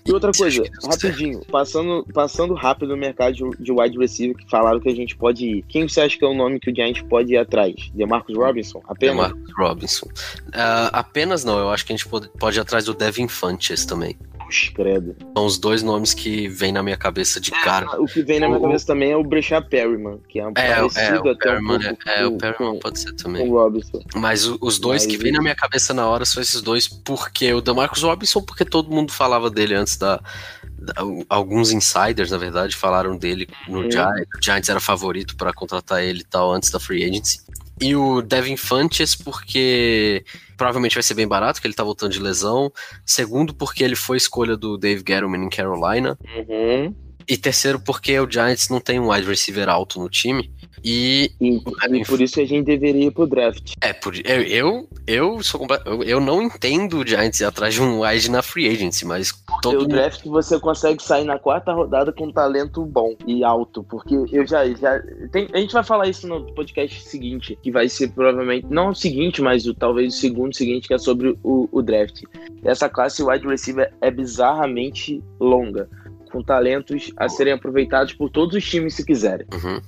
E 0.06 0.12
outra 0.12 0.32
coisa, 0.32 0.64
deu 0.64 0.90
rapidinho, 0.90 1.42
passando, 1.52 2.04
passando 2.12 2.56
rápido 2.56 2.90
no 2.90 2.98
mercado 2.98 3.34
de, 3.36 3.64
de 3.64 3.72
wide 3.72 3.98
receiver, 3.98 4.36
que 4.36 4.50
falaram 4.50 4.80
que 4.80 4.90
a 4.90 4.96
gente 4.96 5.16
pode 5.16 5.46
ir. 5.46 5.66
Quem 5.68 5.88
você 5.88 6.02
acha 6.02 6.18
que 6.18 6.26
é 6.26 6.28
o 6.28 6.34
nome 6.34 6.60
que 6.60 6.72
o 6.72 6.76
Giants 6.76 7.04
pode 7.04 7.34
ir 7.34 7.38
atrás? 7.38 7.76
Demarcus 7.94 8.36
Robinson? 8.36 8.80
É 8.80 8.92
Apenas? 8.92 9.16
Marcus 9.16 9.54
Robinson. 9.56 10.08
Ah, 10.54 10.90
apenas 10.94 11.44
não, 11.44 11.60
eu 11.60 11.70
acho 11.70 11.86
que 11.86 11.94
a 11.94 11.96
gente 11.96 12.08
pode, 12.08 12.28
pode 12.40 12.58
ir 12.58 12.62
atrás 12.62 12.86
do 12.86 12.94
Devin 12.96 13.28
Funches 13.28 13.86
também. 13.86 14.18
Puxa, 14.50 14.72
credo. 14.74 15.16
São 15.38 15.46
os 15.46 15.58
dois 15.60 15.84
nomes 15.84 16.14
que 16.14 16.48
vêm 16.48 16.72
na 16.72 16.82
minha 16.82 16.98
cabeça 16.98 17.40
de 17.40 17.52
cara. 17.52 17.86
O 18.02 18.06
que 18.06 18.24
vem 18.24 18.40
na 18.40 18.48
minha 18.48 18.58
O- 18.60 18.62
cabeça 18.64 18.88
também 18.88 19.12
é 19.12 19.16
o 19.16 19.24
Brechard 19.24 19.70
Perryman, 19.70 20.20
que 20.28 20.40
é 20.40 20.48
um 20.48 20.52
É, 20.56 20.76
parecido 20.76 21.00
é, 21.00 21.12
o 21.12 21.18
até 21.20 21.30
um 21.32 21.36
Perryman, 21.38 21.80
pouco 21.80 22.10
é, 22.10 22.22
é, 22.22 22.26
o 22.26 22.38
Perryman 22.38 22.74
com- 22.74 22.80
pode 22.80 23.00
ser 23.00 23.14
também. 23.14 23.48
o 23.48 23.52
Robinson. 23.54 24.02
Mas 24.16 24.48
o- 24.48 24.58
os 24.62 24.80
dois 24.80 25.04
Mas 25.06 25.12
que 25.12 25.18
vêm 25.18 25.28
ele- 25.28 25.38
na 25.38 25.44
minha 25.44 25.56
cabeça 25.56 25.94
na 25.94 26.08
hora 26.08 26.26
são 26.26 26.42
esses 26.42 26.62
dois, 26.62 26.88
porque 26.88 27.54
o 27.54 27.62
Demarcus 27.62 28.02
Robinson, 28.04 28.42
porque 28.42 28.66
todo 28.66 28.90
mundo 28.90 29.12
falava 29.12 29.50
dele 29.50 29.76
antes 29.76 29.96
da. 29.98 30.20
alguns 31.28 31.72
insiders, 31.72 32.32
na 32.32 32.38
verdade, 32.38 32.74
falaram 32.76 33.18
dele 33.18 33.48
no 33.68 33.80
Hum. 33.82 33.92
Giants. 33.92 34.28
O 34.38 34.42
Giants 34.44 34.70
era 34.70 34.80
favorito 34.80 35.36
para 35.36 35.52
contratar 35.54 36.02
ele 36.02 36.22
e 36.22 36.24
tal 36.24 36.54
antes 36.54 36.72
da 36.72 36.80
free 36.80 37.04
agency. 37.04 37.40
E 37.82 37.96
o 37.96 38.22
Devin 38.22 38.58
Funches, 38.58 39.16
porque 39.16 40.26
provavelmente 40.58 40.96
vai 40.96 41.04
ser 41.04 41.14
bem 41.14 41.28
barato, 41.28 41.62
que 41.62 41.68
ele 41.68 41.74
tá 41.74 41.84
voltando 41.84 42.12
de 42.12 42.20
lesão. 42.20 42.72
Segundo, 43.06 43.54
porque 43.54 43.84
ele 43.84 43.96
foi 43.96 44.18
escolha 44.18 44.58
do 44.58 44.78
Dave 44.78 45.04
Gettleman 45.08 45.46
em 45.46 45.50
Carolina. 45.50 46.18
Uhum. 46.36 46.94
E 47.28 47.38
terceiro, 47.38 47.80
porque 47.80 48.20
o 48.20 48.30
Giants 48.30 48.70
não 48.70 48.82
tem 48.82 49.00
um 49.00 49.12
wide 49.12 49.28
receiver 49.28 49.70
alto 49.70 50.00
no 50.00 50.10
time. 50.10 50.52
E 50.84 51.32
E, 51.40 51.62
e 51.92 52.06
por 52.06 52.22
isso 52.22 52.40
a 52.40 52.46
gente 52.46 52.66
deveria 52.66 53.06
ir 53.06 53.12
pro 53.12 53.28
draft. 53.28 53.74
é, 53.82 53.94
por, 53.94 54.14
eu, 54.26 54.42
eu, 54.44 54.88
eu 55.08 55.44
sou 55.44 55.66
eu, 55.86 56.04
eu 56.04 56.20
não 56.20 56.42
entendo 56.42 57.00
o 57.00 57.08
Giants 57.08 57.40
ir 57.40 57.46
atrás 57.46 57.74
de 57.74 57.82
um 57.82 58.02
wide 58.02 58.30
na 58.32 58.42
free 58.42 58.68
agency, 58.70 59.06
mas 59.06 59.30
É 59.30 59.54
todo 59.62 59.78
o 59.78 59.82
mundo. 59.82 59.90
draft 59.90 60.22
que 60.22 60.30
você 60.30 60.60
consegue 60.60 61.02
sair 61.02 61.24
na 61.26 61.38
quarta 61.40 61.74
rodada 61.74 62.12
com 62.12 62.26
um 62.28 62.32
talento 62.32 62.84
bom 62.86 63.16
e 63.26 63.44
alto. 63.44 63.84
Porque 63.84 64.16
eu 64.32 64.46
já. 64.48 64.68
já 64.74 65.02
tem- 65.32 65.48
a 65.54 65.58
gente 65.58 65.74
vai 65.74 65.84
falar 65.84 66.08
isso 66.08 66.28
no 66.28 66.46
podcast 66.54 67.02
seguinte, 67.02 67.58
que 67.62 67.72
vai 67.72 67.88
ser 67.90 68.10
provavelmente. 68.10 68.66
Não 68.70 68.90
o 68.90 68.96
seguinte, 68.96 69.42
mas 69.42 69.66
o, 69.66 69.74
talvez 69.74 70.14
o 70.14 70.18
segundo 70.18 70.56
seguinte, 70.56 70.88
que 70.88 70.94
é 70.94 70.98
sobre 70.98 71.38
o, 71.44 71.68
o 71.72 71.82
draft. 71.82 72.24
Essa 72.64 72.90
classe 72.90 73.24
wide 73.24 73.48
receiver 73.48 73.92
é 74.02 74.12
bizarramente 74.12 75.24
longa. 75.40 75.90
Com 76.32 76.44
talentos 76.44 77.12
a 77.18 77.28
serem 77.28 77.54
aproveitados 77.54 78.14
por 78.14 78.30
todos 78.30 78.56
os 78.56 78.64
times 78.64 78.96
se 78.96 79.06
quiserem. 79.06 79.48
Uhum. 79.54 79.82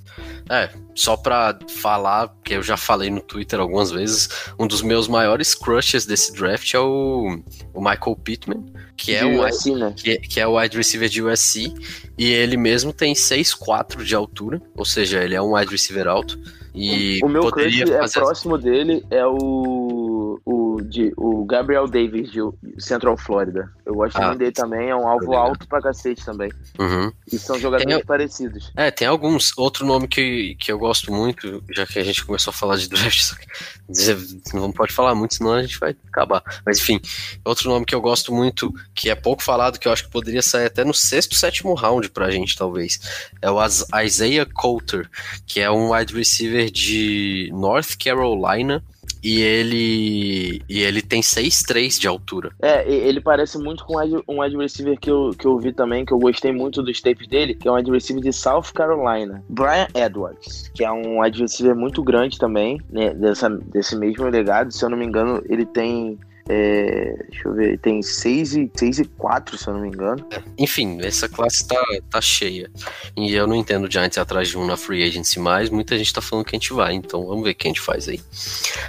É, 0.50 0.70
só 0.96 1.16
pra 1.16 1.58
falar, 1.68 2.34
que 2.44 2.56
eu 2.56 2.64
já 2.64 2.76
falei 2.76 3.10
no 3.10 3.22
Twitter 3.22 3.60
algumas 3.60 3.92
vezes, 3.92 4.28
um 4.60 4.68
dos 4.68 4.82
meus 4.82 5.08
maiores 5.08 5.56
crushes 5.56 6.06
desse 6.06 6.34
draft 6.34 6.74
é 6.74 6.80
o, 6.80 7.40
o 7.74 7.80
Michael 7.80 8.16
Pittman, 8.24 8.66
que 8.98 9.16
é, 9.16 9.26
o, 9.26 9.44
assim, 9.44 9.76
né? 9.76 9.94
que, 9.96 10.18
que 10.18 10.40
é 10.40 10.48
o 10.48 10.60
wide 10.60 10.76
receiver 10.76 11.10
de 11.10 11.22
USC, 11.22 11.74
e 12.18 12.32
ele 12.32 12.58
mesmo 12.58 12.92
tem 12.92 13.14
6'4 13.14 14.04
de 14.04 14.16
altura, 14.16 14.62
ou 14.76 14.86
seja, 14.86 15.24
ele 15.24 15.36
é 15.36 15.42
um 15.42 15.56
wide 15.56 15.72
receiver 15.72 16.08
alto. 16.08 16.40
E 16.74 17.20
o 17.24 17.28
meu 17.28 17.52
crush 17.52 17.82
é 17.82 18.08
próximo 18.08 18.58
dele 18.58 19.04
é 19.10 19.26
o, 19.26 20.40
o, 20.46 20.61
de, 20.82 21.14
o 21.18 21.46
Gabriel 21.46 21.88
Davis 21.88 22.32
de 22.32 22.40
Central 22.80 23.18
Florida. 23.18 23.72
Eu 23.86 23.96
gosto 23.96 24.18
Ah, 24.18 24.28
muito 24.28 24.40
dele 24.40 24.52
também, 24.52 24.90
é 24.90 24.96
um 24.96 25.08
alvo 25.08 25.32
legal. 25.32 25.48
alto 25.48 25.68
pra 25.68 25.82
cacete 25.82 26.24
também. 26.26 26.52
Uhum. 26.80 27.12
E 27.32 27.38
são 27.38 27.60
jogadores 27.60 27.96
Tem- 27.96 28.06
parecidos. 28.06 28.72
É, 28.76 28.90
tem 28.92 29.08
alguns. 29.08 29.52
Outro 29.58 29.86
nome 29.86 30.08
que, 30.08 30.56
que 30.60 30.72
eu 30.72 30.78
gosto 30.80 31.12
muito, 31.12 31.64
já 31.72 31.86
que 31.86 32.00
a 32.00 32.04
gente 32.04 32.26
começou 32.26 32.52
a 32.52 32.54
falar 32.54 32.78
de 32.78 32.88
draft, 32.90 33.20
só 33.22 33.36
que 33.36 33.46
dizer, 33.90 34.18
não 34.54 34.72
pode 34.72 34.94
falar 34.94 35.14
muito, 35.16 35.36
senão 35.36 35.54
a 35.54 35.62
gente 35.62 35.80
vai 35.80 35.96
acabar. 36.08 36.42
Mas 36.66 36.80
enfim, 36.80 37.00
outro 37.44 37.70
nome 37.70 37.86
que 37.86 37.96
eu 37.96 38.02
gosto 38.02 38.34
muito, 38.34 38.74
que 38.96 39.10
é 39.10 39.16
pouco 39.16 39.44
falado, 39.44 39.78
que 39.80 39.88
eu 39.88 39.92
acho 39.92 40.06
que 40.06 40.12
poderia 40.12 40.42
sair 40.42 40.66
até 40.66 40.84
no 40.84 40.94
sexto, 40.94 41.36
sétimo 41.36 41.74
round 41.74 42.10
pra 42.10 42.32
gente, 42.32 42.56
talvez, 42.58 43.00
é 43.42 43.50
o 43.50 43.60
Isaiah 44.04 44.46
Coulter, 44.54 45.10
que 45.46 45.60
é 45.60 45.70
um 45.70 45.92
wide 45.94 46.14
receiver 46.14 46.70
de 46.72 47.50
North 47.54 47.98
Carolina. 48.02 48.84
E 49.24 49.42
ele, 49.42 50.62
e 50.68 50.82
ele 50.82 51.02
tem 51.02 51.22
6'3 51.22 52.00
de 52.00 52.08
altura. 52.08 52.52
É, 52.62 52.90
ele 52.92 53.22
parece 53.22 53.58
muito 53.58 53.86
com 53.86 53.98
um 53.98 54.22
um 54.28 54.42
wide 54.42 54.58
receiver 54.58 55.00
que 55.00 55.12
eu, 55.12 55.32
que 55.38 55.46
eu 55.46 55.58
vi 55.60 55.72
também, 55.72 56.06
que 56.06 56.14
eu 56.14 56.20
gostei 56.20 56.52
muito 56.52 56.82
dos 56.82 57.02
tapes 57.02 57.28
dele, 57.28 57.54
que 57.54 57.68
é 57.68 57.72
um 57.72 57.76
wide 57.76 57.92
receiver 57.92 58.24
de 58.24 58.34
South 58.34 58.74
Carolina. 58.74 59.44
Brian 59.50 59.88
Edwards, 59.94 60.72
que 60.74 60.84
é 60.84 60.92
um 60.92 61.22
wide 61.22 61.42
receiver 61.42 61.76
muito 61.76 62.04
grande 62.04 62.38
também, 62.38 62.82
né, 62.90 63.14
dessa, 63.14 63.50
desse 63.50 63.96
mesmo 63.96 64.28
legado. 64.28 64.72
Se 64.72 64.84
eu 64.84 64.90
não 64.90 64.98
me 64.98 65.06
engano, 65.06 65.42
ele 65.50 65.66
tem. 65.66 66.20
É, 66.50 67.26
deixa 67.30 67.48
eu 67.48 67.54
ver, 67.54 67.80
tem 67.80 68.02
6 68.02 68.56
e, 68.56 68.72
6 68.74 69.00
e 69.00 69.06
4, 69.06 69.58
se 69.58 69.68
eu 69.68 69.74
não 69.74 69.82
me 69.82 69.88
engano. 69.88 70.26
Enfim, 70.58 71.00
essa 71.02 71.30
classe 71.30 71.68
tá, 71.68 71.82
tá 72.10 72.22
cheia. 72.22 72.70
E 73.16 73.34
eu 73.34 73.48
não 73.48 73.56
entendo 73.56 73.86
o 73.86 73.92
Giants 73.92 74.18
atrás 74.18 74.50
de 74.50 74.58
um 74.58 74.66
na 74.66 74.78
free 74.78 75.04
agency 75.04 75.40
mais. 75.40 75.70
Muita 75.70 75.98
gente 75.98 76.14
tá 76.14 76.22
falando 76.22 76.46
que 76.46 76.56
a 76.56 76.60
gente 76.60 76.74
vai, 76.74 76.94
então 76.94 77.26
vamos 77.26 77.44
ver 77.44 77.52
o 77.52 77.56
que 77.56 77.68
a 77.68 77.70
gente 77.70 77.82
faz 77.82 78.08
aí. 78.08 78.20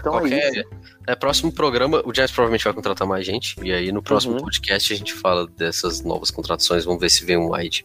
Então 0.01 0.17
é 0.17 0.21
Qualquer 0.21 0.53
isso. 0.53 0.65
É, 1.07 1.15
próximo 1.15 1.53
programa, 1.53 2.03
o 2.05 2.15
Giants 2.15 2.33
provavelmente 2.33 2.65
vai 2.65 2.73
contratar 2.73 3.07
mais 3.07 3.25
gente. 3.27 3.57
E 3.63 3.73
aí 3.73 3.91
no 3.93 4.03
próximo 4.03 4.35
Uhum. 4.35 4.41
podcast 4.43 4.93
a 4.93 4.97
gente 4.97 5.13
fala 5.13 5.47
dessas 5.47 6.03
novas 6.03 6.31
contratações. 6.31 6.85
Vamos 6.85 7.01
ver 7.01 7.11
se 7.11 7.25
vem 7.25 7.37
um 7.37 7.53
wide. 7.55 7.85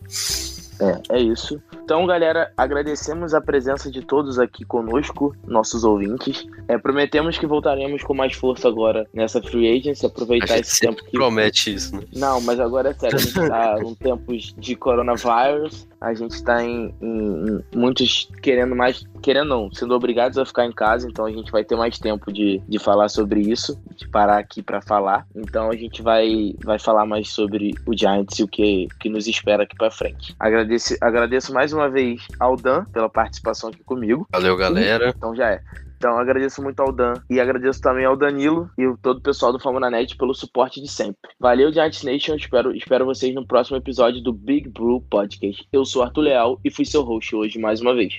É, 0.80 1.16
é 1.18 1.20
isso. 1.20 1.60
Então, 1.84 2.06
galera, 2.06 2.52
agradecemos 2.56 3.34
a 3.34 3.42
presença 3.42 3.90
de 3.90 4.04
todos 4.06 4.38
aqui 4.38 4.64
conosco, 4.64 5.36
nossos 5.48 5.84
ouvintes. 5.84 6.46
É, 6.68 6.78
prometemos 6.78 7.36
que 7.40 7.48
voltaremos 7.48 8.04
com 8.04 8.14
mais 8.14 8.34
força 8.36 8.68
agora 8.68 9.08
nessa 9.12 9.42
free 9.42 9.76
agency, 9.80 10.06
A 10.06 10.10
aproveitar 10.10 10.48
gente 10.58 10.60
esse 10.68 10.80
tempo 10.82 11.04
que. 11.04 11.12
promete 11.12 11.74
isso, 11.74 11.96
né? 11.96 12.04
Não, 12.14 12.40
mas 12.42 12.60
agora 12.60 12.90
é 12.90 12.94
sério, 12.94 13.18
a 13.18 13.20
gente 13.22 13.34
tá 13.34 13.80
em 13.84 13.96
tempos 13.96 14.54
de 14.56 14.76
coronavírus, 14.76 15.88
a 16.00 16.14
gente 16.14 16.44
tá 16.44 16.64
em, 16.64 16.94
em- 17.02 17.64
em 17.74 17.78
muitos 17.78 18.30
querendo 18.44 18.76
mais, 18.76 19.04
querendo 19.24 19.48
não, 19.48 19.72
sendo 19.74 19.96
obrigados 19.96 20.38
a 20.38 20.46
ficar 20.46 20.66
em 20.66 20.72
casa, 20.72 21.08
então 21.10 21.26
a 21.26 21.32
gente 21.32 21.52
vai 21.52 21.64
ter 21.64 21.76
mais 21.76 21.98
tempo 21.98 22.32
de, 22.32 22.62
de 22.68 22.78
falar 22.78 23.07
sobre 23.10 23.42
isso, 23.42 23.80
de 23.96 24.08
parar 24.08 24.38
aqui 24.38 24.62
pra 24.62 24.82
falar. 24.82 25.26
Então 25.36 25.70
a 25.70 25.76
gente 25.76 26.02
vai, 26.02 26.54
vai 26.64 26.80
falar 26.80 27.06
mais 27.06 27.30
sobre 27.30 27.74
o 27.86 27.98
Giants 27.98 28.40
e 28.40 28.44
o 28.44 28.48
que, 28.48 28.88
que 29.00 29.10
nos 29.10 29.28
espera 29.28 29.64
aqui 29.64 29.76
pra 29.76 29.92
frente. 29.92 30.36
Agradeço, 30.40 30.96
agradeço 31.02 31.54
mais 31.54 31.74
uma 31.74 31.90
vez 31.90 32.26
ao 32.40 32.56
Dan 32.56 32.86
pela 32.86 33.10
participação 33.10 33.70
aqui 33.70 33.84
comigo. 33.84 34.28
Valeu, 34.32 34.56
galera. 34.56 35.14
Então 35.16 35.36
já 35.36 35.52
é. 35.52 35.62
Então 35.98 36.18
agradeço 36.18 36.62
muito 36.62 36.80
ao 36.80 36.92
Dan 36.92 37.14
e 37.30 37.40
agradeço 37.40 37.82
também 37.82 38.06
ao 38.06 38.16
Danilo 38.16 38.70
e 38.78 38.84
todo 39.02 39.18
o 39.18 39.22
pessoal 39.22 39.52
do 39.52 39.60
Fama 39.60 39.80
na 39.80 39.90
Net 39.90 40.16
pelo 40.16 40.34
suporte 40.34 40.80
de 40.80 40.88
sempre. 40.88 41.32
Valeu, 41.40 41.74
Giants 41.74 42.04
Nation. 42.04 42.36
Espero, 42.36 42.76
espero 42.76 43.06
vocês 43.06 43.34
no 43.34 43.46
próximo 43.46 43.78
episódio 43.78 44.22
do 44.22 44.32
Big 44.32 44.70
Blue 44.70 45.02
Podcast. 45.02 45.68
Eu 45.74 45.84
sou 45.86 46.04
Arthur 46.04 46.22
Leal 46.22 46.60
e 46.64 46.70
fui 46.70 46.86
seu 46.86 47.02
host 47.02 47.36
hoje 47.36 47.58
mais 47.58 47.82
uma 47.82 47.96
vez. 47.96 48.14